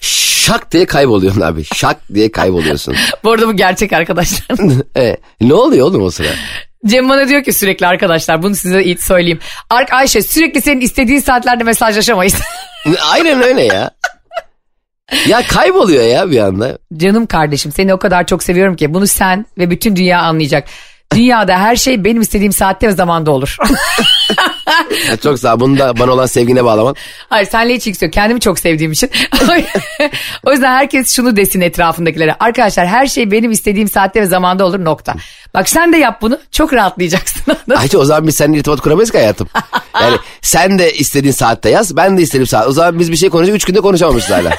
Şak 0.00 0.72
diye 0.72 0.86
kayboluyorsun 0.86 1.40
abi. 1.40 1.64
Şak 1.74 1.96
diye 2.14 2.32
kayboluyorsun. 2.32 2.94
Bu 3.24 3.32
arada 3.32 3.48
bu 3.48 3.56
gerçek 3.56 3.92
arkadaşlar. 3.92 4.56
e, 4.96 5.16
ne 5.40 5.54
oluyor 5.54 5.86
oğlum 5.86 6.02
o 6.02 6.10
sıra? 6.10 6.28
Cem 6.86 7.08
bana 7.08 7.28
diyor 7.28 7.44
ki 7.44 7.52
sürekli 7.52 7.86
arkadaşlar 7.86 8.42
bunu 8.42 8.54
size 8.54 8.82
iyi 8.82 8.98
söyleyeyim. 8.98 9.38
Ark 9.70 9.92
Ayşe 9.92 10.22
sürekli 10.22 10.62
senin 10.62 10.80
istediğin 10.80 11.20
saatlerde 11.20 11.64
mesajlaşamayız. 11.64 12.34
Aynen 13.12 13.42
öyle 13.42 13.62
ya. 13.62 13.90
Ya 15.28 15.42
kayboluyor 15.46 16.04
ya 16.04 16.30
bir 16.30 16.38
anda. 16.38 16.78
Canım 16.96 17.26
kardeşim 17.26 17.72
seni 17.72 17.94
o 17.94 17.98
kadar 17.98 18.26
çok 18.26 18.42
seviyorum 18.42 18.76
ki 18.76 18.94
bunu 18.94 19.06
sen 19.06 19.46
ve 19.58 19.70
bütün 19.70 19.96
dünya 19.96 20.20
anlayacak. 20.20 20.68
Dünyada 21.14 21.58
her 21.58 21.76
şey 21.76 22.04
benim 22.04 22.22
istediğim 22.22 22.52
saatte 22.52 22.88
ve 22.88 22.92
zamanda 22.92 23.30
olur. 23.30 23.56
Ya 25.08 25.16
çok 25.22 25.38
sağ 25.38 25.54
ol. 25.54 25.60
Bunu 25.60 25.78
da 25.78 25.98
bana 25.98 26.12
olan 26.12 26.26
sevgine 26.26 26.64
bağlaman. 26.64 26.96
Hayır 27.28 27.46
senle 27.46 27.74
hiç 27.74 27.86
ilgisi 27.86 28.04
yok. 28.04 28.14
Kendimi 28.14 28.40
çok 28.40 28.58
sevdiğim 28.58 28.92
için. 28.92 29.10
o 30.44 30.52
yüzden 30.52 30.72
herkes 30.72 31.16
şunu 31.16 31.36
desin 31.36 31.60
etrafındakilere. 31.60 32.36
Arkadaşlar 32.40 32.86
her 32.86 33.06
şey 33.06 33.30
benim 33.30 33.50
istediğim 33.50 33.88
saatte 33.88 34.20
ve 34.20 34.26
zamanda 34.26 34.66
olur 34.66 34.84
nokta. 34.84 35.14
Bak 35.54 35.68
sen 35.68 35.92
de 35.92 35.96
yap 35.96 36.22
bunu. 36.22 36.38
Çok 36.50 36.72
rahatlayacaksın. 36.72 37.56
Ayşe 37.76 37.98
o 37.98 38.04
zaman 38.04 38.26
biz 38.26 38.36
seninle 38.36 38.58
irtibat 38.58 38.80
kuramayız 38.80 39.10
ki 39.10 39.18
hayatım. 39.18 39.48
Yani 40.00 40.16
sen 40.42 40.78
de 40.78 40.92
istediğin 40.92 41.32
saatte 41.32 41.70
yaz. 41.70 41.96
Ben 41.96 42.18
de 42.18 42.22
istediğim 42.22 42.46
saat. 42.46 42.68
O 42.68 42.72
zaman 42.72 42.98
biz 42.98 43.12
bir 43.12 43.16
şey 43.16 43.30
konuşacak. 43.30 43.56
Üç 43.56 43.64
günde 43.64 43.80
konuşamamışız 43.80 44.30
hala. 44.30 44.50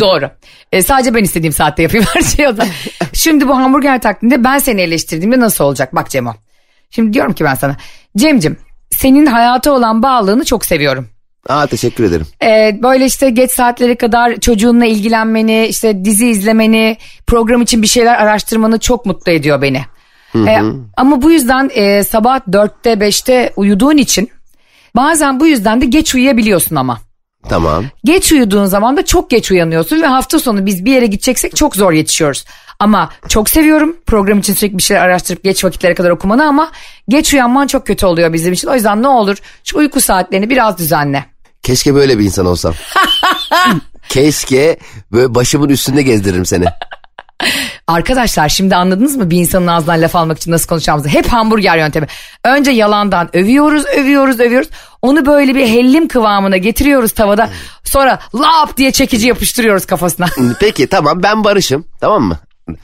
Doğru. 0.00 0.30
E, 0.72 0.82
sadece 0.82 1.14
ben 1.14 1.24
istediğim 1.24 1.52
saatte 1.52 1.82
yapayım 1.82 2.06
her 2.14 2.22
şeyi 2.22 2.48
o 2.48 2.56
da. 2.56 2.66
Şimdi 3.12 3.48
bu 3.48 3.56
hamburger 3.56 4.00
taktiğinde 4.00 4.44
ben 4.44 4.58
seni 4.58 4.80
eleştirdiğimde 4.80 5.40
nasıl 5.40 5.64
olacak? 5.64 5.94
Bak 5.94 6.10
Cemo. 6.10 6.34
Şimdi 6.90 7.12
diyorum 7.12 7.32
ki 7.32 7.44
ben 7.44 7.54
sana. 7.54 7.76
Cemcim 8.16 8.56
senin 8.90 9.26
hayata 9.26 9.72
olan 9.72 10.02
bağlılığını 10.02 10.44
çok 10.44 10.64
seviyorum. 10.64 11.08
Aa 11.48 11.66
teşekkür 11.66 12.04
ederim. 12.04 12.26
Ee, 12.44 12.78
böyle 12.82 13.04
işte 13.04 13.30
geç 13.30 13.50
saatlere 13.50 13.94
kadar 13.94 14.40
çocuğunla 14.40 14.84
ilgilenmeni, 14.84 15.66
işte 15.66 16.04
dizi 16.04 16.28
izlemeni, 16.28 16.96
program 17.26 17.62
için 17.62 17.82
bir 17.82 17.86
şeyler 17.86 18.14
araştırmanı 18.14 18.78
çok 18.78 19.06
mutlu 19.06 19.32
ediyor 19.32 19.62
beni. 19.62 19.82
Ee, 20.34 20.58
ama 20.96 21.22
bu 21.22 21.30
yüzden 21.30 21.70
e, 21.74 22.04
sabah 22.04 22.38
4'te 22.38 22.92
5'te 22.92 23.52
uyuduğun 23.56 23.96
için 23.96 24.30
bazen 24.96 25.40
bu 25.40 25.46
yüzden 25.46 25.80
de 25.80 25.86
geç 25.86 26.14
uyuyabiliyorsun 26.14 26.76
ama. 26.76 27.00
Tamam. 27.48 27.84
Geç 28.04 28.32
uyuduğun 28.32 28.64
zaman 28.64 28.96
da 28.96 29.04
çok 29.04 29.30
geç 29.30 29.50
uyanıyorsun 29.50 30.02
ve 30.02 30.06
hafta 30.06 30.38
sonu 30.38 30.66
biz 30.66 30.84
bir 30.84 30.92
yere 30.92 31.06
gideceksek 31.06 31.56
çok 31.56 31.76
zor 31.76 31.92
yetişiyoruz. 31.92 32.44
Ama 32.78 33.10
çok 33.28 33.50
seviyorum 33.50 33.96
program 34.06 34.38
için 34.38 34.54
sürekli 34.54 34.78
bir 34.78 34.82
şeyler 34.82 35.02
araştırıp 35.02 35.44
geç 35.44 35.64
vakitlere 35.64 35.94
kadar 35.94 36.10
okumanı 36.10 36.44
ama 36.44 36.72
geç 37.08 37.34
uyanman 37.34 37.66
çok 37.66 37.86
kötü 37.86 38.06
oluyor 38.06 38.32
bizim 38.32 38.52
için. 38.52 38.68
O 38.68 38.74
yüzden 38.74 39.02
ne 39.02 39.08
olur 39.08 39.36
şu 39.64 39.78
uyku 39.78 40.00
saatlerini 40.00 40.50
biraz 40.50 40.78
düzenle. 40.78 41.24
Keşke 41.62 41.94
böyle 41.94 42.18
bir 42.18 42.24
insan 42.24 42.46
olsam. 42.46 42.74
Keşke 44.08 44.78
böyle 45.12 45.34
başımın 45.34 45.68
üstünde 45.68 46.02
gezdiririm 46.02 46.46
seni. 46.46 46.64
Arkadaşlar 47.86 48.48
şimdi 48.48 48.76
anladınız 48.76 49.16
mı 49.16 49.30
bir 49.30 49.36
insanın 49.38 49.66
ağzından 49.66 50.02
laf 50.02 50.16
almak 50.16 50.38
için 50.38 50.50
nasıl 50.50 50.66
konuşacağımızı? 50.68 51.08
Hep 51.08 51.26
hamburger 51.26 51.76
yöntemi. 51.78 52.06
Önce 52.44 52.70
yalandan 52.70 53.36
övüyoruz, 53.36 53.84
övüyoruz, 53.86 54.40
övüyoruz. 54.40 54.68
Onu 55.02 55.26
böyle 55.26 55.54
bir 55.54 55.66
hellim 55.68 56.08
kıvamına 56.08 56.56
getiriyoruz 56.56 57.12
tavada. 57.12 57.50
Sonra 57.84 58.18
lap 58.34 58.76
diye 58.76 58.92
çekici 58.92 59.28
yapıştırıyoruz 59.28 59.86
kafasına. 59.86 60.26
Peki 60.60 60.86
tamam 60.86 61.22
ben 61.22 61.44
barışım 61.44 61.84
tamam 62.00 62.22
mı? 62.22 62.38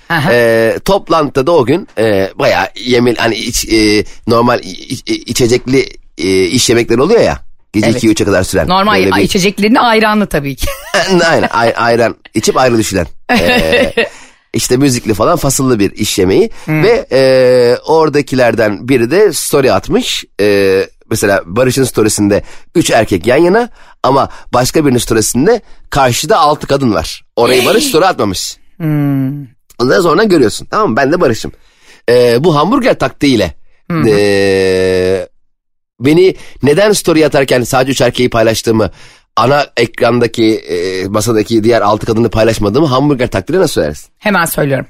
Aha. 0.08 0.32
Ee, 0.32 0.78
toplantıda 0.84 1.46
da 1.46 1.52
o 1.52 1.64
gün 1.64 1.88
e, 1.98 2.30
bayağı 2.34 2.66
yemin 2.76 3.14
hani 3.14 3.34
iç, 3.34 3.64
e, 3.72 4.04
normal 4.26 4.60
iç- 4.62 5.02
içecekli 5.26 5.86
e, 6.18 6.44
iş 6.44 6.70
yemekleri 6.70 7.02
oluyor 7.02 7.20
ya. 7.20 7.38
Gece 7.72 7.86
Evet. 7.86 8.04
2-3'e 8.04 8.24
kadar 8.24 8.42
süren. 8.44 8.68
Normal 8.68 9.06
bir- 9.16 9.22
içeceklerini 9.22 9.80
ayranlı 9.80 10.26
tabii 10.26 10.56
ki. 10.56 10.66
Aynen 11.30 11.48
ay- 11.52 11.74
ayran 11.76 12.16
içip 12.34 12.56
ayrı 12.56 12.78
düşülen. 12.78 13.06
Ee, 13.30 13.92
işte 14.54 14.76
müzikli 14.76 15.14
falan 15.14 15.36
fasıllı 15.36 15.78
bir 15.78 15.90
iş 15.92 16.18
yemeği. 16.18 16.50
Ve 16.82 17.06
e, 17.12 17.76
oradakilerden 17.86 18.88
biri 18.88 19.10
de 19.10 19.32
story 19.32 19.72
atmış. 19.72 20.24
E, 20.40 20.88
mesela 21.10 21.42
Barış'ın 21.46 21.84
storiesinde 21.84 22.42
3 22.74 22.90
erkek 22.90 23.26
yan 23.26 23.36
yana 23.36 23.68
ama 24.02 24.28
başka 24.52 24.84
birinin 24.86 24.98
storiesinde 24.98 25.60
karşıda 25.90 26.38
6 26.38 26.66
kadın 26.66 26.94
var. 26.94 27.24
Orayı 27.36 27.66
Barış 27.66 27.84
story 27.84 28.06
atmamış. 28.06 28.56
Ondan 29.78 30.00
sonra 30.00 30.24
görüyorsun 30.24 30.66
tamam 30.70 30.90
mı? 30.90 30.96
Ben 30.96 31.12
de 31.12 31.20
Barış'ım. 31.20 31.52
E, 32.10 32.44
bu 32.44 32.56
hamburger 32.56 32.98
taktiğiyle 32.98 33.54
e, 34.08 35.28
beni 36.00 36.34
neden 36.62 36.92
story 36.92 37.26
atarken 37.26 37.62
sadece 37.62 37.92
üç 37.92 38.00
erkeği 38.00 38.30
paylaştığımı 38.30 38.90
ana 39.38 39.66
ekrandaki 39.76 40.54
e, 40.54 41.08
masadaki 41.08 41.64
diğer 41.64 41.80
altı 41.82 42.06
kadını 42.06 42.30
paylaşmadığımı 42.30 42.86
hamburger 42.86 43.26
taktiğiyle 43.30 43.62
nasıl 43.62 43.74
söylersin? 43.74 44.08
Hemen 44.18 44.44
söylüyorum. 44.44 44.86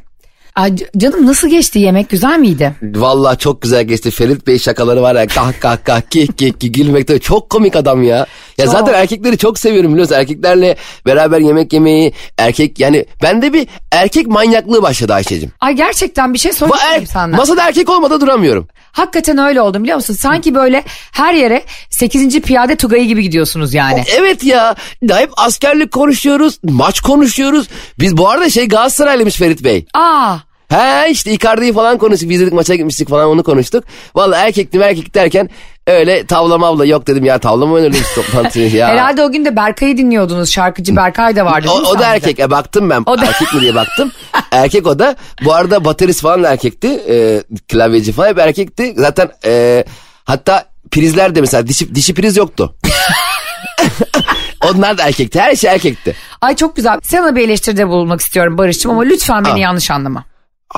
Ay, 0.55 0.76
canım 0.96 1.26
nasıl 1.26 1.49
geçti 1.49 1.78
yemek 1.78 2.09
güzel 2.09 2.38
miydi? 2.38 2.74
Vallahi 2.82 3.38
çok 3.38 3.62
güzel 3.62 3.84
geçti. 3.84 4.11
Ferit 4.11 4.46
Bey 4.46 4.59
şakaları 4.59 5.03
var 5.03 5.14
ya 5.14 5.26
kah 5.26 5.53
kah 5.61 5.76
kah 5.84 6.01
kih 6.01 6.26
kih 6.36 6.53
kih 6.61 6.72
gülmekte 6.72 7.18
çok 7.18 7.51
komik 7.51 7.76
adam 7.76 8.03
ya. 8.03 8.26
Ya 8.59 8.64
Çok. 8.64 8.72
zaten 8.74 8.94
erkekleri 8.94 9.38
çok 9.38 9.59
seviyorum 9.59 9.92
biliyorsun. 9.92 10.14
Erkeklerle 10.14 10.76
beraber 11.06 11.40
yemek 11.40 11.72
yemeyi 11.72 12.12
erkek 12.38 12.80
yani 12.80 13.04
bende 13.22 13.52
bir 13.52 13.68
erkek 13.92 14.26
manyaklığı 14.26 14.82
başladı 14.82 15.14
Ayşe'cim. 15.14 15.52
Ay 15.61 15.74
gerçekten 15.74 16.34
bir 16.34 16.38
şey 16.38 16.52
sorayım 16.52 17.02
er, 17.02 17.06
sana. 17.06 17.36
masada 17.36 17.68
erkek 17.68 17.88
olmadan 17.88 18.20
duramıyorum. 18.20 18.68
Hakikaten 18.92 19.38
öyle 19.38 19.61
oldum 19.61 19.82
biliyor 19.82 19.96
musun? 19.96 20.14
Sanki 20.14 20.54
böyle 20.54 20.84
her 21.12 21.34
yere 21.34 21.62
8. 21.90 22.40
piyade 22.40 22.76
tugayı 22.76 23.06
gibi 23.06 23.22
gidiyorsunuz 23.22 23.74
yani. 23.74 24.04
Evet 24.16 24.44
ya 24.44 24.74
hep 25.11 25.30
askerlik 25.36 25.92
konuşuyoruz 25.92 26.59
maç 26.62 27.00
konuşuyoruz. 27.00 27.68
Biz 28.00 28.16
bu 28.16 28.28
arada 28.28 28.50
şey 28.50 28.68
Galatasaraylıymış 28.68 29.36
Ferit 29.36 29.64
Bey. 29.64 29.86
Aa 29.94 30.36
He 30.68 31.11
işte 31.11 31.32
Icardi'yi 31.32 31.72
falan 31.72 31.98
konuştuk. 31.98 32.30
Biz 32.30 32.40
dedik 32.40 32.52
maça 32.52 32.74
gitmiştik 32.74 33.09
falan 33.09 33.28
onu 33.28 33.42
konuştuk. 33.42 33.84
Vallahi 34.14 34.46
erkektim 34.46 34.82
erkek 34.82 35.14
derken 35.14 35.50
öyle 35.93 36.26
tavla 36.26 36.59
mavla 36.59 36.84
yok 36.86 37.07
dedim 37.07 37.24
ya 37.24 37.39
tavla 37.39 37.66
mı 37.66 37.72
oynarız 37.72 38.03
toplantıyı 38.14 38.70
ya. 38.74 38.89
herhalde 38.89 39.22
o 39.22 39.32
gün 39.32 39.45
de 39.45 39.57
Berkay'ı 39.57 39.97
dinliyordunuz. 39.97 40.51
Şarkıcı 40.51 40.97
Berkay 40.97 41.36
da 41.36 41.45
vardı 41.47 41.68
O, 41.70 41.74
o 41.78 41.99
da 41.99 42.07
erkek. 42.14 42.41
E, 42.41 42.51
baktım 42.51 42.91
ben. 42.91 43.03
O 43.07 43.18
da- 43.18 43.26
Erkek 43.26 43.55
mi 43.55 43.61
diye 43.61 43.74
baktım. 43.74 44.12
erkek 44.53 44.86
o 44.86 44.99
da. 44.99 45.16
Bu 45.45 45.55
arada 45.55 45.84
baterist 45.84 46.20
falan 46.22 46.43
da 46.43 46.49
erkekti. 46.53 46.89
E, 47.09 47.43
klavyeci 47.68 48.12
falan 48.12 48.28
hep 48.28 48.39
erkekti. 48.39 48.95
Zaten 48.97 49.30
e, 49.45 49.84
hatta 50.24 50.64
prizler 50.91 51.34
de 51.34 51.41
mesela 51.41 51.66
dişi, 51.66 51.95
dişi 51.95 52.14
priz 52.14 52.36
yoktu. 52.36 52.74
Onlar 54.70 54.99
da 54.99 55.03
erkekti. 55.03 55.41
Her 55.41 55.57
şey 55.57 55.70
erkekti. 55.70 56.16
Ay 56.41 56.57
çok 56.57 56.76
güzel. 56.76 56.99
Sana 57.03 57.36
bir 57.36 57.45
eleştiride 57.45 57.89
bulunmak 57.89 58.20
istiyorum 58.20 58.59
Barış'cığım 58.59 58.91
ama 58.93 59.03
lütfen 59.03 59.45
beni 59.45 59.53
Aa. 59.55 59.59
yanlış 59.59 59.91
anlama. 59.91 60.24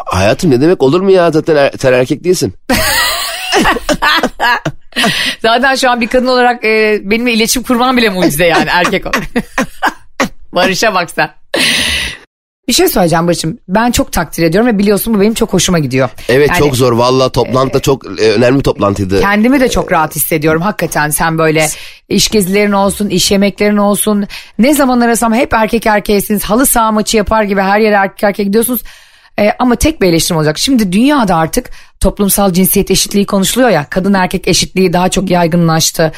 Hayatım 0.07 0.51
ne 0.51 0.61
demek 0.61 0.83
olur 0.83 1.01
mu 1.01 1.11
ya 1.11 1.31
zaten 1.31 1.57
er, 1.57 1.73
sen 1.81 1.93
erkek 1.93 2.25
değilsin. 2.25 2.55
Zaten 5.43 5.75
şu 5.75 5.91
an 5.91 6.01
bir 6.01 6.07
kadın 6.07 6.27
olarak 6.27 6.65
e, 6.65 7.01
benimle 7.05 7.33
iletişim 7.33 7.63
kurman 7.63 7.97
bile 7.97 8.09
mucize 8.09 8.47
yani 8.47 8.69
erkek 8.71 9.07
ol. 9.07 9.13
Barış'a 10.53 10.95
bak 10.95 11.11
sen. 11.11 11.31
Bir 12.69 12.75
şey 12.75 12.89
söyleyeceğim 12.89 13.27
Barış'ım. 13.27 13.59
Ben 13.69 13.91
çok 13.91 14.13
takdir 14.13 14.43
ediyorum 14.43 14.69
ve 14.71 14.79
biliyorsun 14.79 15.15
bu 15.15 15.21
benim 15.21 15.35
çok 15.35 15.53
hoşuma 15.53 15.79
gidiyor. 15.79 16.09
Evet 16.29 16.49
Yani 16.49 16.59
çok 16.59 16.77
zor 16.77 16.93
vallahi 16.93 17.33
toplantıda 17.33 17.81
çok 17.81 18.21
e, 18.21 18.33
önemli 18.33 18.59
bir 18.59 18.65
toplantıydı. 18.65 19.21
Kendimi 19.21 19.61
de 19.61 19.69
çok 19.69 19.93
rahat 19.93 20.17
hissediyorum 20.17 20.63
hakikaten 20.63 21.11
sen 21.11 21.39
böyle 21.39 21.67
iş 22.09 22.29
gezilerin 22.29 22.73
olsun, 22.73 23.09
iş 23.09 23.31
yemeklerin 23.31 23.77
olsun. 23.77 24.27
Ne 24.59 24.75
zaman 24.75 25.01
arasam 25.01 25.35
hep 25.35 25.55
erkek 25.55 25.87
erkeğesiniz. 25.87 26.45
Halı 26.45 26.67
saha 26.67 26.93
maçı 26.93 27.17
yapar 27.17 27.43
gibi 27.43 27.61
her 27.61 27.81
yere 27.81 27.95
erkek 27.95 28.25
erkek 28.25 28.47
gidiyorsunuz. 28.47 28.81
E, 29.39 29.53
ama 29.59 29.77
tek 29.77 30.03
bir 30.03 30.07
eleştirim 30.07 30.37
olacak. 30.37 30.59
Şimdi 30.59 30.93
dünyada 30.93 31.37
artık 31.37 31.71
toplumsal 32.01 32.53
cinsiyet 32.53 32.91
eşitliği 32.91 33.27
konuşuluyor 33.27 33.71
ya. 33.71 33.87
Kadın 33.91 34.15
erkek 34.15 34.49
eşitliği 34.49 34.93
daha 34.93 35.09
çok 35.09 35.31
yaygınlaştı. 35.31 36.13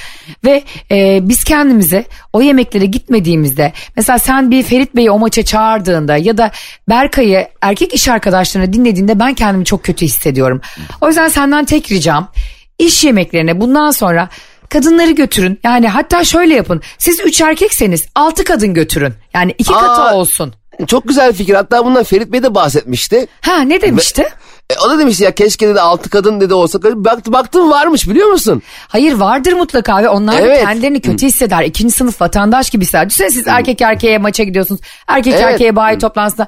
Ve 0.44 0.62
e, 0.90 1.18
biz 1.22 1.44
kendimizi 1.44 2.04
o 2.32 2.42
yemeklere 2.42 2.86
gitmediğimizde 2.86 3.72
mesela 3.96 4.18
sen 4.18 4.50
bir 4.50 4.62
Ferit 4.62 4.96
Bey'i 4.96 5.10
o 5.10 5.18
maça 5.18 5.44
çağırdığında 5.44 6.16
ya 6.16 6.38
da 6.38 6.50
Berkay'ı 6.88 7.48
erkek 7.60 7.94
iş 7.94 8.08
arkadaşlarını 8.08 8.72
dinlediğinde 8.72 9.18
ben 9.18 9.34
kendimi 9.34 9.64
çok 9.64 9.84
kötü 9.84 10.06
hissediyorum. 10.06 10.60
O 11.00 11.08
yüzden 11.08 11.28
senden 11.28 11.64
tek 11.64 11.92
ricam 11.92 12.32
iş 12.78 13.04
yemeklerine 13.04 13.60
bundan 13.60 13.90
sonra 13.90 14.28
kadınları 14.68 15.10
götürün. 15.10 15.60
Yani 15.64 15.88
hatta 15.88 16.24
şöyle 16.24 16.54
yapın. 16.54 16.82
Siz 16.98 17.20
üç 17.20 17.40
erkekseniz 17.40 18.06
altı 18.14 18.44
kadın 18.44 18.74
götürün. 18.74 19.14
Yani 19.34 19.54
iki 19.58 19.72
katı 19.72 20.02
Aa. 20.02 20.14
olsun. 20.14 20.54
Çok 20.87 21.09
güzel 21.09 21.33
fikir. 21.33 21.55
Hatta 21.55 21.85
bundan 21.85 22.03
Ferit 22.05 22.33
Bey 22.33 22.43
de 22.43 22.55
bahsetmişti. 22.55 23.26
Ha 23.41 23.61
ne 23.61 23.80
demişti? 23.83 24.22
E, 24.70 24.74
o 24.87 24.91
da 24.91 24.99
demişti 24.99 25.24
ya 25.24 25.35
keşke 25.35 25.68
dedi 25.68 25.80
altı 25.80 26.11
kadın 26.11 26.41
dedi 26.41 26.55
olsa. 26.55 26.83
Baktı, 26.83 27.33
baktım 27.33 27.70
varmış 27.70 28.09
biliyor 28.09 28.28
musun? 28.28 28.62
Hayır 28.89 29.12
vardır 29.12 29.53
mutlaka 29.53 30.03
ve 30.03 30.09
onlar 30.09 30.39
da 30.39 30.47
Evet. 30.47 30.64
kendilerini 30.64 31.01
kötü 31.01 31.26
hisseder. 31.26 31.62
İkinci 31.64 31.95
sınıf 31.95 32.20
vatandaş 32.20 32.70
gibi 32.70 32.85
hisseder. 32.85 33.09
Düşünsene 33.09 33.30
siz 33.30 33.47
erkek 33.49 33.80
erkeğe 33.80 34.18
maça 34.18 34.43
gidiyorsunuz. 34.43 34.80
Erkek 35.09 35.33
Evet. 35.35 35.45
erkeğe 35.45 35.76
bayi 35.76 35.99
toplantısına. 35.99 36.47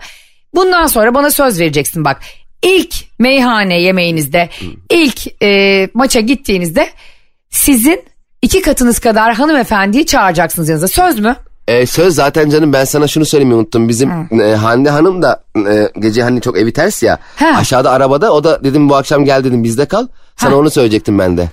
Bundan 0.54 0.86
sonra 0.86 1.14
bana 1.14 1.30
söz 1.30 1.60
vereceksin 1.60 2.04
bak. 2.04 2.20
İlk 2.62 2.94
meyhane 3.18 3.80
yemeğinizde, 3.80 4.48
ilk 4.90 5.42
e, 5.42 5.88
maça 5.94 6.20
gittiğinizde 6.20 6.88
sizin 7.50 8.04
iki 8.42 8.62
katınız 8.62 8.98
kadar 8.98 9.34
hanımefendiyi 9.34 10.06
çağıracaksınız 10.06 10.68
yanınıza. 10.68 10.88
Söz 10.88 11.18
mü? 11.18 11.36
E, 11.68 11.86
söz 11.86 12.14
zaten 12.14 12.50
canım 12.50 12.72
ben 12.72 12.84
sana 12.84 13.06
şunu 13.08 13.24
söylemeyi 13.24 13.56
unuttum. 13.56 13.88
Bizim 13.88 14.10
e, 14.40 14.54
Hande 14.54 14.90
Hanım 14.90 15.22
da 15.22 15.42
e, 15.68 15.88
gece 15.98 16.22
hani 16.22 16.40
çok 16.40 16.58
evi 16.58 16.72
ters 16.72 17.02
ya. 17.02 17.18
Ha. 17.36 17.46
Aşağıda 17.56 17.90
arabada 17.90 18.32
o 18.32 18.44
da 18.44 18.64
dedim 18.64 18.88
bu 18.88 18.96
akşam 18.96 19.24
gel 19.24 19.44
dedim 19.44 19.64
bizde 19.64 19.86
kal. 19.86 20.06
Sana 20.36 20.50
Ha. 20.52 20.56
onu 20.56 20.70
söyleyecektim 20.70 21.18
ben 21.18 21.36
de. 21.36 21.48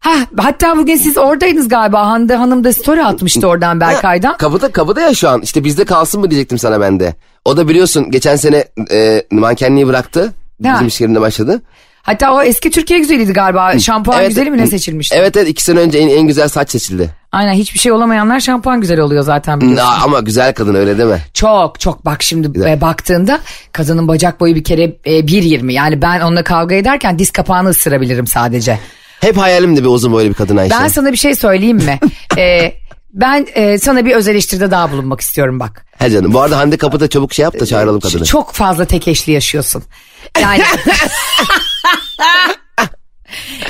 Ha, 0.00 0.14
hatta 0.38 0.76
bugün 0.76 0.96
siz 0.96 1.18
oradaydınız 1.18 1.68
galiba. 1.68 2.06
Hande 2.06 2.36
Hanım 2.36 2.64
da 2.64 2.72
story 2.72 3.04
atmıştı 3.04 3.46
oradan 3.48 3.80
Berkay'dan. 3.80 4.36
Kapıda 4.36 4.72
kapıda 4.72 5.00
ya 5.00 5.14
şu 5.14 5.28
an. 5.28 5.40
İşte 5.42 5.64
bizde 5.64 5.84
kalsın 5.84 6.20
mı 6.20 6.30
diyecektim 6.30 6.58
sana 6.58 6.80
ben 6.80 7.00
de. 7.00 7.14
O 7.44 7.56
da 7.56 7.68
biliyorsun 7.68 8.10
geçen 8.10 8.36
sene 8.36 8.64
e, 8.90 9.22
mankenliği 9.30 9.86
bıraktı. 9.86 10.32
Bizim 10.60 10.86
iş 10.86 11.00
yerinde 11.00 11.20
başladı. 11.20 11.62
Hatta 12.04 12.34
o 12.34 12.42
eski 12.42 12.70
Türkiye 12.70 12.98
güzeliydi 12.98 13.32
galiba. 13.32 13.78
Şampuan 13.78 14.28
güzeli 14.28 14.50
mi 14.50 14.58
ne 14.58 14.66
seçilmişti? 14.66 15.14
Evet 15.18 15.36
evet 15.36 15.48
iki 15.48 15.62
sene 15.62 15.80
önce 15.80 15.98
en, 15.98 16.08
en 16.08 16.26
güzel 16.26 16.48
saç 16.48 16.70
seçildi. 16.70 17.10
Aynen 17.32 17.52
hiçbir 17.52 17.78
şey 17.78 17.92
olamayanlar 17.92 18.40
şampuan 18.40 18.80
güzel 18.80 19.00
oluyor 19.00 19.22
zaten 19.22 19.60
biliyorsun. 19.60 19.86
Aa, 19.86 20.04
ama 20.04 20.20
güzel 20.20 20.54
kadın 20.54 20.74
öyle 20.74 20.98
deme. 20.98 21.22
Çok 21.34 21.80
çok 21.80 22.04
bak 22.04 22.22
şimdi 22.22 22.68
e, 22.70 22.80
baktığında 22.80 23.40
kadının 23.72 24.08
bacak 24.08 24.40
boyu 24.40 24.54
bir 24.54 24.64
kere 24.64 24.82
e, 24.82 25.20
1.20 25.20 25.72
yani 25.72 26.02
ben 26.02 26.20
onunla 26.20 26.44
kavga 26.44 26.74
ederken 26.74 27.18
diz 27.18 27.30
kapağını 27.30 27.68
ısırabilirim 27.68 28.26
sadece. 28.26 28.78
Hep 29.20 29.36
hayalimdi 29.36 29.80
bir 29.84 29.88
uzun 29.88 30.12
boylu 30.12 30.28
bir 30.28 30.34
kadın 30.34 30.56
Ayşe. 30.56 30.74
Ben 30.80 30.88
sana 30.88 31.12
bir 31.12 31.16
şey 31.16 31.34
söyleyeyim 31.34 31.76
mi? 31.76 31.98
e, 32.38 32.72
ben 33.12 33.46
e, 33.54 33.78
sana 33.78 34.04
bir 34.04 34.14
öz 34.14 34.28
eleştiride 34.28 34.70
daha 34.70 34.92
bulunmak 34.92 35.20
istiyorum 35.20 35.60
bak. 35.60 35.86
He 35.98 36.10
canım. 36.10 36.32
Bu 36.34 36.40
arada 36.40 36.58
Hande 36.58 36.76
kapıda 36.76 37.08
çabuk 37.08 37.32
şey 37.34 37.42
yap 37.42 37.60
da 37.60 37.66
çağıralım 37.66 38.00
kadını. 38.00 38.24
Çok 38.24 38.52
fazla 38.52 38.84
tek 38.84 39.08
eşli 39.08 39.32
yaşıyorsun. 39.32 39.82
Yani 40.40 40.62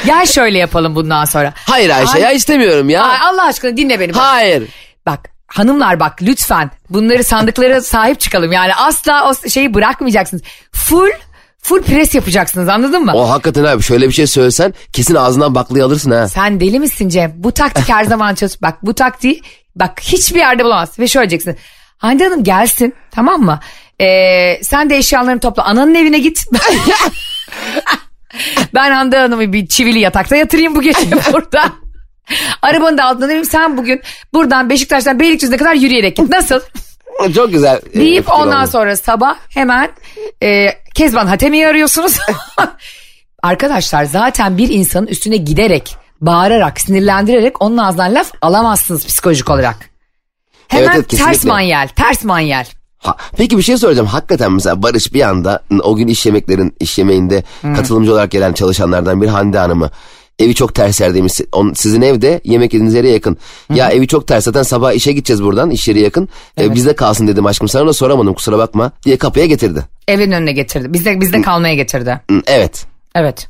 Gel 0.07 0.27
şöyle 0.27 0.59
yapalım 0.59 0.95
bundan 0.95 1.25
sonra. 1.25 1.53
Hayır 1.57 1.91
Ayşe 1.91 2.13
Ay- 2.13 2.21
ya 2.21 2.33
istemiyorum 2.33 2.91
ya. 2.91 3.03
Ay, 3.03 3.19
Allah 3.23 3.45
aşkına 3.45 3.77
dinle 3.77 4.01
beni. 4.01 4.15
Bak. 4.15 4.23
Hayır. 4.23 4.69
Bak 5.07 5.21
hanımlar 5.47 6.01
bak 6.01 6.23
lütfen 6.23 6.71
bunları 6.91 7.25
sandıklara 7.25 7.81
sahip 7.81 8.21
çıkalım. 8.21 8.53
Yani 8.53 8.75
asla 8.75 9.31
o 9.31 9.49
şeyi 9.49 9.75
bırakmayacaksınız. 9.75 10.43
Full 10.73 11.11
full 11.59 11.83
pres 11.83 12.15
yapacaksınız 12.15 12.69
anladın 12.69 13.05
mı? 13.05 13.13
O 13.15 13.31
hakikaten 13.31 13.65
abi 13.65 13.83
şöyle 13.83 14.09
bir 14.09 14.13
şey 14.13 14.27
söylesen 14.27 14.75
kesin 14.93 15.15
ağzından 15.15 15.55
baklayı 15.55 15.85
alırsın 15.85 16.11
ha. 16.11 16.29
Sen 16.29 16.61
deli 16.61 16.81
misin 16.81 17.09
Cem? 17.09 17.33
Bu 17.37 17.53
taktik 17.53 17.89
her 17.89 18.05
zaman 18.05 18.35
çalışır. 18.35 18.59
Bak 18.63 18.79
bu 18.83 18.95
taktiği 18.95 19.43
bak 19.77 20.01
hiçbir 20.01 20.39
yerde 20.39 20.65
bulamazsın. 20.65 21.03
Ve 21.03 21.09
şöyle 21.09 21.31
diyeceksin. 21.31 21.59
Hande 21.99 22.25
Hanım 22.25 22.45
gelsin 22.45 22.95
tamam 23.11 23.41
mı? 23.41 23.61
Ee, 24.01 24.61
sen 24.63 24.91
de 24.91 24.97
eşyalarını 24.97 25.41
topla. 25.41 25.65
Ananın 25.65 25.95
evine 25.95 26.19
git. 26.19 26.45
ben 28.75 28.91
Hande 28.91 29.19
Hanım'ı 29.19 29.53
bir 29.53 29.67
çivili 29.67 29.99
yatakta 29.99 30.37
yatırayım 30.37 30.75
bu 30.75 30.83
gece 30.83 31.11
burada. 31.33 31.65
Arabanın 32.63 32.99
da 32.99 33.05
altına 33.05 33.29
dedim 33.29 33.45
sen 33.45 33.77
bugün 33.77 34.03
buradan 34.35 34.71
Beşiktaş'tan 34.71 35.21
Beylikdüzü'ne 35.21 35.57
kadar 35.57 35.75
yürüyerek 35.75 36.17
git. 36.17 36.29
Nasıl? 36.29 36.61
Çok 37.35 37.53
güzel. 37.53 37.81
e, 37.93 38.01
Deyip 38.01 38.33
ondan 38.33 38.63
oldu. 38.63 38.71
sonra 38.71 38.97
sabah 38.97 39.37
hemen 39.49 39.91
e, 40.43 40.69
Kezban 40.95 41.27
Hatemi'yi 41.27 41.67
arıyorsunuz. 41.69 42.19
Arkadaşlar 43.43 44.05
zaten 44.05 44.59
bir 44.59 44.69
insanın 44.69 45.07
üstüne 45.07 45.37
giderek, 45.37 45.97
bağırarak, 46.21 46.81
sinirlendirerek 46.81 47.63
onun 47.63 47.79
ağzından 47.79 48.15
laf 48.15 48.33
alamazsınız 48.43 49.07
psikolojik 49.07 49.51
olarak. 49.51 49.77
Hemen 50.69 50.85
Evet, 50.85 50.97
evet, 51.13 51.25
ters 51.25 51.45
manyel, 51.45 51.89
ters 51.89 52.25
manyel. 52.25 52.67
Ha, 53.05 53.17
peki 53.37 53.59
bir 53.59 53.63
şey 53.63 53.77
soracağım. 53.77 54.09
Hakikaten 54.09 54.53
mesela 54.53 54.83
Barış 54.83 55.15
bir 55.15 55.21
anda 55.23 55.63
o 55.83 55.97
gün 55.97 56.09
iş 56.09 56.27
yemeklerin 56.27 56.75
iş 56.81 56.99
yemeğinde 56.99 57.45
katılımcı 57.77 58.13
olarak 58.13 58.31
gelen 58.31 58.53
çalışanlardan 58.53 59.23
bir 59.23 59.29
Hande 59.29 59.59
Hanım'ı 59.59 59.91
evi 60.39 60.55
çok 60.55 60.75
ters 60.75 61.01
yerdeymiş. 61.01 61.41
On, 61.53 61.73
sizin 61.73 62.03
evde 62.03 62.41
yemek 62.45 62.75
yediğiniz 62.75 62.95
yere 62.95 63.09
yakın. 63.11 63.37
Ya 63.75 63.91
evi 63.91 64.07
çok 64.07 64.29
ters 64.29 64.45
zaten 64.45 64.63
sabah 64.63 64.93
işe 64.93 65.13
gideceğiz 65.13 65.43
buradan 65.43 65.71
iş 65.71 65.89
yeri 65.89 66.01
yakın. 66.01 66.29
E, 66.61 66.75
bizde 66.75 66.97
kalsın 66.97 67.29
dedim 67.29 67.47
aşkım 67.47 67.69
sana 67.69 67.87
da 67.87 67.93
soramadım 67.93 68.35
kusura 68.35 68.59
bakma 68.59 68.93
diye 69.05 69.17
kapıya 69.17 69.47
getirdi. 69.47 69.83
Evin 70.09 70.33
önüne 70.33 70.53
getirdi. 70.53 70.93
Bizde, 70.93 71.21
bizde 71.21 71.43
kalmaya 71.43 71.75
getirdi. 71.75 72.21
Evet. 72.47 72.87
Evet. 73.15 73.49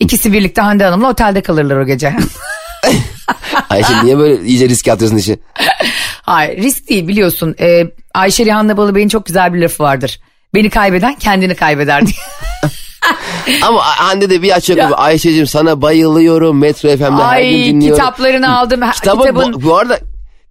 İkisi 0.00 0.32
birlikte 0.32 0.62
Hande 0.62 0.84
Hanım'la 0.84 1.10
otelde 1.10 1.40
kalırlar 1.40 1.76
o 1.76 1.86
gece. 1.86 2.16
Ayşe 3.70 4.04
niye 4.04 4.18
böyle 4.18 4.44
iyice 4.44 4.68
riske 4.68 4.92
atıyorsun 4.92 5.16
işi? 5.16 5.38
Hayır 6.26 6.62
risk 6.62 6.88
değil 6.88 7.08
biliyorsun. 7.08 7.54
Ee, 7.60 7.84
Ayşe 8.14 8.44
Rihanna 8.44 8.76
Balıbey'in 8.76 9.08
çok 9.08 9.26
güzel 9.26 9.54
bir 9.54 9.60
lafı 9.60 9.82
vardır. 9.82 10.20
Beni 10.54 10.70
kaybeden 10.70 11.14
kendini 11.14 11.54
kaybeder 11.54 12.06
diye. 12.06 12.16
Ama 13.62 13.80
Hande 13.84 14.30
de 14.30 14.42
bir 14.42 14.50
açıyor 14.56 14.78
kapı. 14.78 14.94
Ayşe'cim 14.94 15.46
sana 15.46 15.82
bayılıyorum 15.82 16.58
Metro 16.58 16.88
FM'de 16.88 17.04
her 17.04 17.10
gün 17.10 17.18
Ay 17.18 17.64
dinliyorum. 17.64 17.98
kitaplarını 17.98 18.58
aldım. 18.58 18.80
Ha- 18.82 18.90
Kitabın, 18.92 19.52
bu, 19.52 19.62
bu 19.62 19.76
arada 19.78 19.98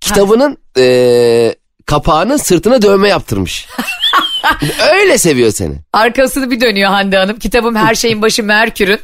kitabının 0.01 0.57
eee 0.77 1.55
kapağının 1.85 2.37
sırtına 2.37 2.81
dövme 2.81 3.09
yaptırmış. 3.09 3.67
Öyle 4.93 5.17
seviyor 5.17 5.51
seni. 5.51 5.75
Arkasını 5.93 6.51
bir 6.51 6.61
dönüyor 6.61 6.89
Hande 6.89 7.17
Hanım. 7.17 7.39
Kitabım 7.39 7.75
her 7.75 7.95
şeyin 7.95 8.21
başı 8.21 8.43
Merkür'ün. 8.43 8.99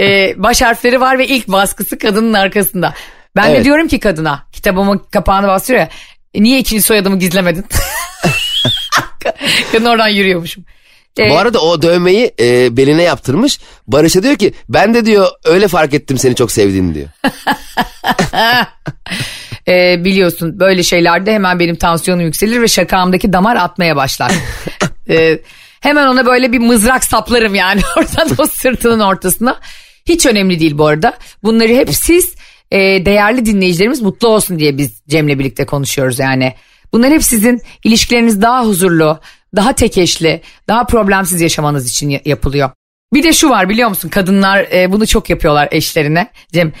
Ee, 0.00 0.34
baş 0.42 0.62
harfleri 0.62 1.00
var 1.00 1.18
ve 1.18 1.26
ilk 1.26 1.48
baskısı 1.48 1.98
kadının 1.98 2.32
arkasında. 2.32 2.94
Ben 3.36 3.48
de 3.48 3.52
Evet. 3.54 3.64
diyorum 3.64 3.88
ki 3.88 4.00
kadına 4.00 4.46
kitabımın 4.52 4.98
kapağını 5.10 5.48
bastırıyor 5.48 5.80
ya. 5.82 5.88
"E, 6.34 6.42
niye 6.42 6.58
ikinci 6.58 6.82
soyadımı 6.82 7.18
gizlemedin? 7.18 7.64
Kadın 9.72 9.84
oradan 9.84 10.08
yürüyormuşum. 10.08 10.64
Ee, 11.18 11.30
Bu 11.30 11.38
arada 11.38 11.60
o 11.60 11.82
dövmeyi 11.82 12.32
eee, 12.38 12.68
beline 12.70 13.02
yaptırmış. 13.02 13.58
Barış'a 13.86 14.22
diyor 14.22 14.36
ki 14.36 14.52
ben 14.68 14.94
de 14.94 15.06
diyor 15.06 15.28
öyle 15.44 15.68
fark 15.68 15.94
ettim 15.94 16.18
seni 16.18 16.34
çok 16.34 16.52
sevdiğini 16.52 16.94
diyor. 16.94 17.08
e, 19.68 20.04
biliyorsun 20.04 20.60
böyle 20.60 20.82
şeylerde 20.82 21.34
hemen 21.34 21.60
benim 21.60 21.76
tansiyonum 21.76 22.24
yükselir 22.24 22.60
ve 22.62 22.68
şakağımdaki 22.68 23.32
damar 23.32 23.56
atmaya 23.56 23.96
başlar. 23.96 24.32
E, 25.08 25.38
hemen 25.80 26.06
ona 26.06 26.26
böyle 26.26 26.52
bir 26.52 26.58
mızrak 26.58 27.04
saplarım 27.04 27.54
yani 27.54 27.80
oradan 27.96 28.28
o 28.38 28.46
sırtının 28.46 29.00
ortasına. 29.00 29.60
Hiç 30.08 30.26
önemli 30.26 30.60
değil 30.60 30.78
bu 30.78 30.86
arada. 30.86 31.14
Bunları 31.42 31.68
hep 31.72 31.94
siz 31.94 32.34
e, 32.72 33.06
değerli 33.06 33.46
dinleyicilerimiz 33.46 34.02
mutlu 34.02 34.28
olsun 34.28 34.58
diye 34.58 34.78
biz 34.78 35.02
Cem'le 35.08 35.38
birlikte 35.38 35.66
konuşuyoruz 35.66 36.18
yani. 36.18 36.54
Bunlar 36.92 37.10
hep 37.12 37.24
sizin 37.24 37.62
ilişkileriniz 37.84 38.42
daha 38.42 38.64
huzurlu, 38.66 39.20
daha 39.56 39.72
tek 39.72 39.98
eşli, 39.98 40.42
daha 40.68 40.86
problemsiz 40.86 41.40
yaşamanız 41.40 41.90
için 41.90 42.08
ya- 42.08 42.20
yapılıyor. 42.24 42.70
Bir 43.14 43.22
de 43.22 43.32
şu 43.32 43.48
var 43.50 43.68
biliyor 43.68 43.88
musun 43.88 44.08
kadınlar 44.08 44.58
e, 44.72 44.92
bunu 44.92 45.06
çok 45.06 45.30
yapıyorlar 45.30 45.68
eşlerine 45.70 46.30
Cem. 46.52 46.72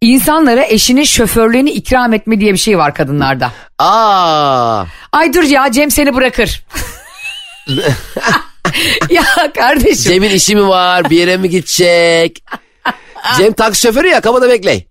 İnsanlara 0.00 0.64
eşinin 0.64 1.04
şoförlüğünü 1.04 1.70
ikram 1.70 2.12
etme 2.12 2.40
diye 2.40 2.52
bir 2.52 2.58
şey 2.58 2.78
var 2.78 2.94
kadınlarda. 2.94 3.52
Aa, 3.78 4.84
Ay 5.12 5.34
dur 5.34 5.42
ya 5.42 5.72
Cem 5.72 5.90
seni 5.90 6.14
bırakır. 6.14 6.64
ya 9.10 9.24
kardeşim. 9.56 10.12
Cem'in 10.12 10.30
işi 10.30 10.56
mi 10.56 10.68
var 10.68 11.10
bir 11.10 11.16
yere 11.18 11.36
mi 11.36 11.48
gidecek? 11.50 12.44
Cem 13.38 13.52
taksi 13.52 13.80
şoförü 13.80 14.08
ya 14.08 14.20
kapıda 14.20 14.48
bekle. 14.48 14.84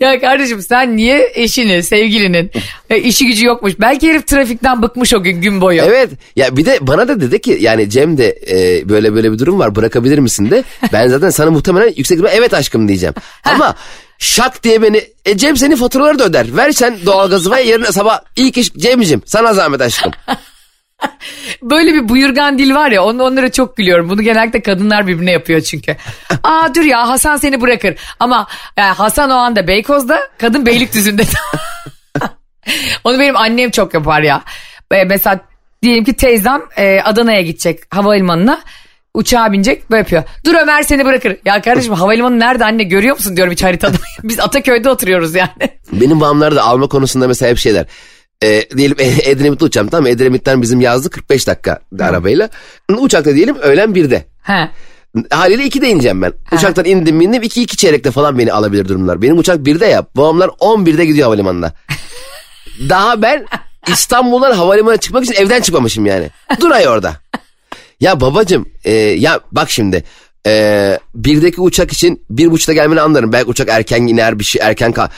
Ya 0.00 0.20
kardeşim 0.20 0.62
sen 0.62 0.96
niye 0.96 1.32
eşini, 1.34 1.82
sevgilinin 1.82 2.50
e, 2.90 2.98
işi 2.98 3.26
gücü 3.26 3.46
yokmuş. 3.46 3.72
Belki 3.80 4.08
herif 4.08 4.26
trafikten 4.26 4.82
bıkmış 4.82 5.14
o 5.14 5.22
gün 5.22 5.40
gün 5.40 5.60
boyu. 5.60 5.82
Evet 5.82 6.10
ya 6.36 6.56
bir 6.56 6.66
de 6.66 6.78
bana 6.80 7.08
da 7.08 7.20
dedi 7.20 7.40
ki 7.40 7.58
yani 7.60 7.90
Cem 7.90 8.18
de 8.18 8.38
e, 8.50 8.88
böyle 8.88 9.14
böyle 9.14 9.32
bir 9.32 9.38
durum 9.38 9.58
var 9.58 9.74
bırakabilir 9.74 10.18
misin 10.18 10.50
de. 10.50 10.64
Ben 10.92 11.08
zaten 11.08 11.30
sana 11.30 11.50
muhtemelen 11.50 11.92
yüksek 11.96 12.16
ihtimalle 12.18 12.34
evet 12.34 12.54
aşkım 12.54 12.88
diyeceğim. 12.88 13.14
Ama 13.44 13.74
şak 14.18 14.64
diye 14.64 14.82
beni 14.82 15.02
e, 15.24 15.36
Cem 15.36 15.56
senin 15.56 15.76
faturaları 15.76 16.18
da 16.18 16.24
öder. 16.24 16.56
Ver 16.56 16.72
sen 16.72 16.98
doğalgazı 17.06 17.50
ve 17.50 17.60
yarın 17.60 17.84
sabah 17.84 18.20
ilk 18.36 18.56
iş 18.58 18.72
Cem'cim 18.72 19.22
sana 19.26 19.54
zahmet 19.54 19.80
aşkım. 19.80 20.12
Böyle 21.62 21.94
bir 21.94 22.08
buyurgan 22.08 22.58
dil 22.58 22.74
var 22.74 22.90
ya 22.90 23.04
onu 23.04 23.22
onlara 23.22 23.52
çok 23.52 23.76
gülüyorum. 23.76 24.08
Bunu 24.08 24.22
genellikle 24.22 24.62
kadınlar 24.62 25.06
birbirine 25.06 25.32
yapıyor 25.32 25.60
çünkü. 25.60 25.96
Aa 26.42 26.74
dur 26.74 26.82
ya 26.82 27.08
Hasan 27.08 27.36
seni 27.36 27.60
bırakır. 27.60 27.94
Ama 28.20 28.46
yani 28.76 28.94
Hasan 28.94 29.30
o 29.30 29.34
anda 29.34 29.66
Beykoz'da 29.66 30.20
kadın 30.38 30.66
Beylikdüzü'nde. 30.66 31.22
onu 33.04 33.18
benim 33.18 33.36
annem 33.36 33.70
çok 33.70 33.94
yapar 33.94 34.22
ya. 34.22 34.42
Mesela 35.06 35.40
diyelim 35.82 36.04
ki 36.04 36.12
teyzem 36.14 36.62
e, 36.76 37.00
Adana'ya 37.00 37.42
gidecek 37.42 37.94
havalimanına. 37.94 38.60
Uçağa 39.14 39.52
binecek 39.52 39.90
böyle 39.90 39.98
yapıyor. 39.98 40.22
Dur 40.44 40.54
Ömer 40.54 40.82
seni 40.82 41.04
bırakır. 41.04 41.36
Ya 41.44 41.62
kardeşim 41.62 41.94
havalimanı 41.94 42.40
nerede 42.40 42.64
anne 42.64 42.82
görüyor 42.82 43.16
musun 43.16 43.36
diyorum 43.36 43.52
hiç 43.52 43.62
haritada. 43.62 43.96
Biz 44.22 44.40
Ataköy'de 44.40 44.90
oturuyoruz 44.90 45.34
yani. 45.34 45.78
Benim 45.92 46.20
babamlar 46.20 46.56
da 46.56 46.62
alma 46.62 46.88
konusunda 46.88 47.28
mesela 47.28 47.50
hep 47.50 47.58
şeyler. 47.58 47.86
E, 48.42 48.68
diyelim 48.76 48.96
Edremit'te 49.24 49.64
uçacağım 49.64 49.88
tamam? 49.88 50.06
Edremit'ten 50.06 50.62
bizim 50.62 50.80
yazdı 50.80 51.10
45 51.10 51.46
dakika 51.46 51.80
arabayla. 52.00 52.48
Uçakta 52.98 53.34
diyelim 53.34 53.56
öğlen 53.56 53.90
1'de. 53.90 54.24
He. 54.42 54.70
Haliyle 55.30 55.66
2'de 55.66 55.88
ineceğim 55.88 56.22
ben. 56.22 56.32
Uçaktan 56.52 56.84
indim 56.84 57.20
indim 57.20 57.42
2 57.42 57.62
2 57.62 57.76
çeyrekte 57.76 58.10
falan 58.10 58.38
beni 58.38 58.52
alabilir 58.52 58.88
durumlar. 58.88 59.22
Benim 59.22 59.38
uçak 59.38 59.56
1'de 59.56 59.86
ya. 59.86 60.06
Babamlar 60.16 60.48
11'de 60.48 61.04
gidiyor 61.04 61.24
havalimanına. 61.24 61.72
Daha 62.88 63.22
ben 63.22 63.46
İstanbul'dan 63.88 64.52
havalimanına 64.52 64.96
çıkmak 64.96 65.24
için 65.24 65.34
evden 65.34 65.60
çıkmamışım 65.60 66.06
yani. 66.06 66.30
Dur 66.60 66.70
ay 66.70 66.88
orada. 66.88 67.16
Ya 68.00 68.20
babacım 68.20 68.68
e, 68.84 68.92
ya 68.94 69.40
bak 69.52 69.70
şimdi 69.70 70.04
e, 70.46 70.98
birdeki 71.14 71.60
uçak 71.60 71.92
için 71.92 72.22
bir 72.30 72.50
buçukta 72.50 72.72
gelmeni 72.72 73.00
anlarım. 73.00 73.32
Belki 73.32 73.50
uçak 73.50 73.68
erken 73.68 74.02
iner 74.02 74.38
bir 74.38 74.44
şey 74.44 74.62
erken 74.64 74.92
kalk. 74.92 75.10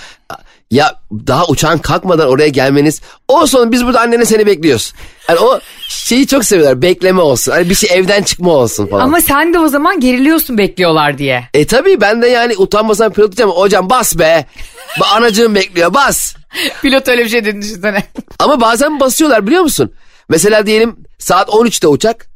Ya 0.71 1.01
daha 1.27 1.47
uçağın 1.47 1.79
kalkmadan 1.79 2.29
oraya 2.29 2.49
gelmeniz 2.49 3.01
olsun 3.29 3.73
biz 3.73 3.85
burada 3.85 4.01
annene 4.01 4.25
seni 4.25 4.47
bekliyoruz. 4.47 4.93
Yani 5.29 5.39
o 5.41 5.61
şeyi 5.89 6.27
çok 6.27 6.45
seviyorlar 6.45 6.83
bekleme 6.83 7.21
olsun. 7.21 7.53
Hani 7.53 7.71
bir 7.71 7.75
şey 7.75 7.99
evden 7.99 8.23
çıkma 8.23 8.53
olsun 8.53 8.87
falan. 8.87 9.05
Ama 9.05 9.21
sen 9.21 9.55
de 9.55 9.59
o 9.59 9.69
zaman 9.69 10.01
geriliyorsun 10.01 10.59
bekliyorlar 10.59 11.19
diye. 11.19 11.45
E 11.55 11.67
tabii 11.67 12.01
ben 12.01 12.23
de 12.23 12.27
yani 12.27 12.57
utanmasam 12.57 13.13
pilot 13.13 13.29
diyeceğim. 13.31 13.51
Hocam 13.51 13.91
bas 13.91 14.19
be. 14.19 14.47
Ba 15.01 15.07
anacığım 15.07 15.55
bekliyor 15.55 15.95
bas. 15.95 16.35
Pilot 16.83 17.09
öyle 17.09 17.25
bir 17.25 17.29
şey 17.29 17.45
dedi 17.45 17.63
düşünsene. 17.63 18.05
Ama 18.39 18.61
bazen 18.61 19.01
basıyorlar 19.01 19.47
biliyor 19.47 19.63
musun? 19.63 19.93
Mesela 20.29 20.67
diyelim 20.67 20.97
saat 21.19 21.49
13'te 21.49 21.89
uçak. 21.89 22.27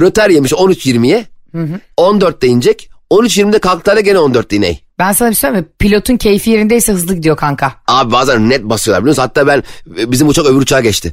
Röter 0.00 0.30
yemiş 0.30 0.52
13.20'ye. 0.52 1.24
14'te 1.98 2.46
inecek. 2.46 2.90
13.20'de 3.10 3.58
kalktığında 3.58 4.00
gene 4.00 4.18
14'te 4.18 4.56
iney. 4.56 4.81
Ben 4.98 5.12
sana 5.12 5.30
bir 5.30 5.34
şey 5.34 5.40
söyleyeyim 5.40 5.66
mi? 5.66 5.72
Pilotun 5.78 6.16
keyfi 6.16 6.50
yerindeyse 6.50 6.92
hızlı 6.92 7.14
gidiyor 7.14 7.36
kanka. 7.36 7.72
Abi 7.88 8.12
bazen 8.12 8.50
net 8.50 8.62
basıyorlar 8.62 9.02
biliyor 9.02 9.12
musun? 9.12 9.22
Hatta 9.22 9.46
ben 9.46 9.62
bizim 9.86 10.28
uçak 10.28 10.46
öbür 10.46 10.60
uçağa 10.60 10.80
geçti. 10.80 11.12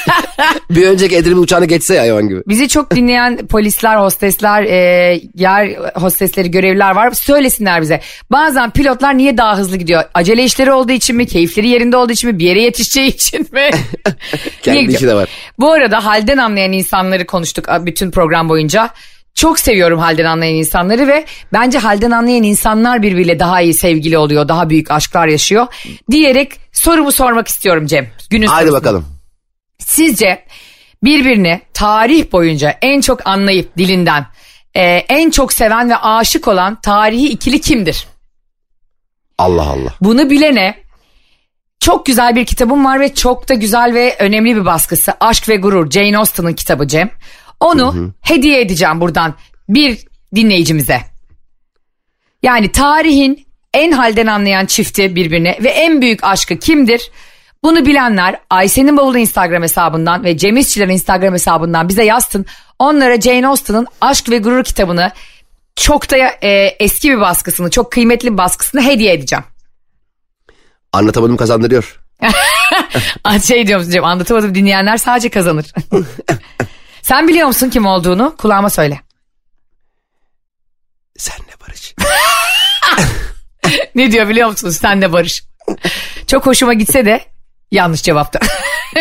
bir 0.70 0.86
önceki 0.86 1.16
Edremit 1.16 1.38
uçağına 1.38 1.64
geçse 1.64 1.94
ya 1.94 2.02
hayvan 2.02 2.28
gibi. 2.28 2.42
Bizi 2.46 2.68
çok 2.68 2.90
dinleyen 2.90 3.36
polisler, 3.46 3.96
hostesler, 3.96 4.62
e, 4.62 5.20
yer 5.34 5.76
hostesleri, 5.94 6.50
görevliler 6.50 6.90
var. 6.90 7.10
Söylesinler 7.10 7.82
bize. 7.82 8.00
Bazen 8.30 8.70
pilotlar 8.70 9.18
niye 9.18 9.36
daha 9.36 9.58
hızlı 9.58 9.76
gidiyor? 9.76 10.02
Acele 10.14 10.44
işleri 10.44 10.72
olduğu 10.72 10.92
için 10.92 11.16
mi? 11.16 11.26
Keyifleri 11.26 11.68
yerinde 11.68 11.96
olduğu 11.96 12.12
için 12.12 12.30
mi? 12.30 12.38
Bir 12.38 12.44
yere 12.44 12.62
yetişeceği 12.62 13.08
için 13.08 13.48
mi? 13.52 13.70
Kendi 14.62 14.92
işi 14.92 15.06
de 15.06 15.14
var. 15.14 15.28
Bu 15.58 15.72
arada 15.72 16.04
halden 16.04 16.38
anlayan 16.38 16.72
insanları 16.72 17.26
konuştuk 17.26 17.68
bütün 17.80 18.10
program 18.10 18.48
boyunca. 18.48 18.90
Çok 19.40 19.58
seviyorum 19.58 19.98
halden 19.98 20.24
anlayan 20.24 20.54
insanları 20.54 21.08
ve 21.08 21.24
bence 21.52 21.78
halden 21.78 22.10
anlayan 22.10 22.42
insanlar 22.42 23.02
birbiriyle 23.02 23.38
daha 23.38 23.60
iyi 23.60 23.74
sevgili 23.74 24.18
oluyor, 24.18 24.48
daha 24.48 24.70
büyük 24.70 24.90
aşklar 24.90 25.26
yaşıyor 25.26 25.66
diyerek 26.10 26.52
sorumu 26.72 27.12
sormak 27.12 27.48
istiyorum 27.48 27.86
Cem. 27.86 28.10
Günün 28.30 28.46
Haydi 28.46 28.68
sorusu. 28.68 28.80
bakalım. 28.80 29.06
Sizce 29.78 30.44
birbirini 31.04 31.60
tarih 31.74 32.32
boyunca 32.32 32.78
en 32.82 33.00
çok 33.00 33.26
anlayıp 33.26 33.78
dilinden 33.78 34.26
e, 34.74 34.82
en 34.84 35.30
çok 35.30 35.52
seven 35.52 35.90
ve 35.90 35.96
aşık 35.96 36.48
olan 36.48 36.80
tarihi 36.80 37.28
ikili 37.28 37.60
kimdir? 37.60 38.06
Allah 39.38 39.62
Allah. 39.62 39.94
Bunu 40.00 40.30
bilene 40.30 40.74
çok 41.80 42.06
güzel 42.06 42.36
bir 42.36 42.46
kitabım 42.46 42.84
var 42.84 43.00
ve 43.00 43.14
çok 43.14 43.48
da 43.48 43.54
güzel 43.54 43.94
ve 43.94 44.16
önemli 44.18 44.56
bir 44.56 44.64
baskısı. 44.64 45.12
Aşk 45.20 45.48
ve 45.48 45.56
Gurur 45.56 45.90
Jane 45.90 46.18
Austen'ın 46.18 46.52
kitabı 46.52 46.88
Cem. 46.88 47.10
Onu 47.60 48.12
hediye 48.20 48.60
edeceğim 48.60 49.00
buradan 49.00 49.34
bir 49.68 49.98
dinleyicimize. 50.34 51.00
Yani 52.42 52.72
tarihin 52.72 53.46
en 53.74 53.92
halden 53.92 54.26
anlayan 54.26 54.66
çifti 54.66 55.16
birbirine 55.16 55.58
ve 55.62 55.68
en 55.68 56.00
büyük 56.02 56.24
aşkı 56.24 56.56
kimdir? 56.56 57.10
Bunu 57.62 57.86
bilenler 57.86 58.40
Ayşe'nin 58.50 58.96
bavulu 58.96 59.18
Instagram 59.18 59.62
hesabından 59.62 60.24
ve 60.24 60.36
Cem 60.36 60.56
İşçilerin 60.56 60.90
Instagram 60.90 61.34
hesabından 61.34 61.88
bize 61.88 62.04
yazsın. 62.04 62.46
Onlara 62.78 63.20
Jane 63.20 63.48
Austen'ın 63.48 63.86
Aşk 64.00 64.30
ve 64.30 64.38
Gurur 64.38 64.64
kitabını 64.64 65.10
çok 65.76 66.10
da 66.10 66.16
e, 66.42 66.76
eski 66.80 67.10
bir 67.10 67.20
baskısını, 67.20 67.70
çok 67.70 67.92
kıymetli 67.92 68.32
bir 68.32 68.38
baskısını 68.38 68.82
hediye 68.82 69.12
edeceğim. 69.12 69.44
Anlatamadım 70.92 71.36
kazandırıyor. 71.36 72.00
Şey 73.46 73.66
diyor 73.66 73.78
musun 73.78 73.92
Cem 73.92 74.04
anlatamadım 74.04 74.54
dinleyenler 74.54 74.96
sadece 74.96 75.28
kazanır. 75.28 75.72
Sen 77.02 77.28
biliyor 77.28 77.46
musun 77.46 77.70
kim 77.70 77.86
olduğunu? 77.86 78.34
Kulağıma 78.38 78.70
söyle. 78.70 79.00
Senle 81.18 81.52
Barış. 81.60 81.94
Ne 83.94 84.12
diyor 84.12 84.28
biliyor 84.28 84.48
musunuz? 84.48 84.76
Sen 84.76 85.02
de 85.02 85.12
Barış. 85.12 85.42
Çok 86.26 86.46
hoşuma 86.46 86.74
gitse 86.74 87.06
de 87.06 87.20
yanlış 87.70 88.02
cevaptı. 88.02 88.38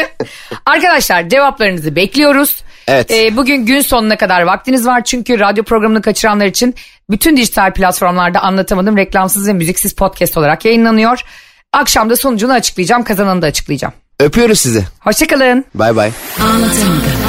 Arkadaşlar 0.66 1.30
cevaplarınızı 1.30 1.96
bekliyoruz. 1.96 2.64
Evet. 2.88 3.12
Ee, 3.12 3.38
bugün 3.38 3.66
gün 3.66 3.82
sonuna 3.82 4.18
kadar 4.18 4.42
vaktiniz 4.42 4.86
var 4.88 5.04
çünkü 5.04 5.40
radyo 5.40 5.64
programını 5.64 6.02
kaçıranlar 6.02 6.46
için 6.46 6.76
bütün 7.10 7.38
dijital 7.38 7.74
platformlarda 7.74 8.40
anlatamadım 8.40 8.98
reklamsız 8.98 9.48
ve 9.48 9.54
müziksiz 9.54 9.94
podcast 9.94 10.38
olarak 10.38 10.66
yayınlanıyor. 10.66 11.22
Akşam 11.74 12.10
da 12.10 12.16
sonucunu 12.16 12.54
açıklayacağım, 12.54 13.04
kazananı 13.04 13.42
da 13.42 13.46
açıklayacağım. 13.46 13.94
Öpüyoruz 14.20 14.60
sizi. 14.60 14.86
Hoşçakalın. 15.00 15.66
Bay 15.76 15.96
bay. 15.96 16.12
Anlatamadım. 16.42 17.29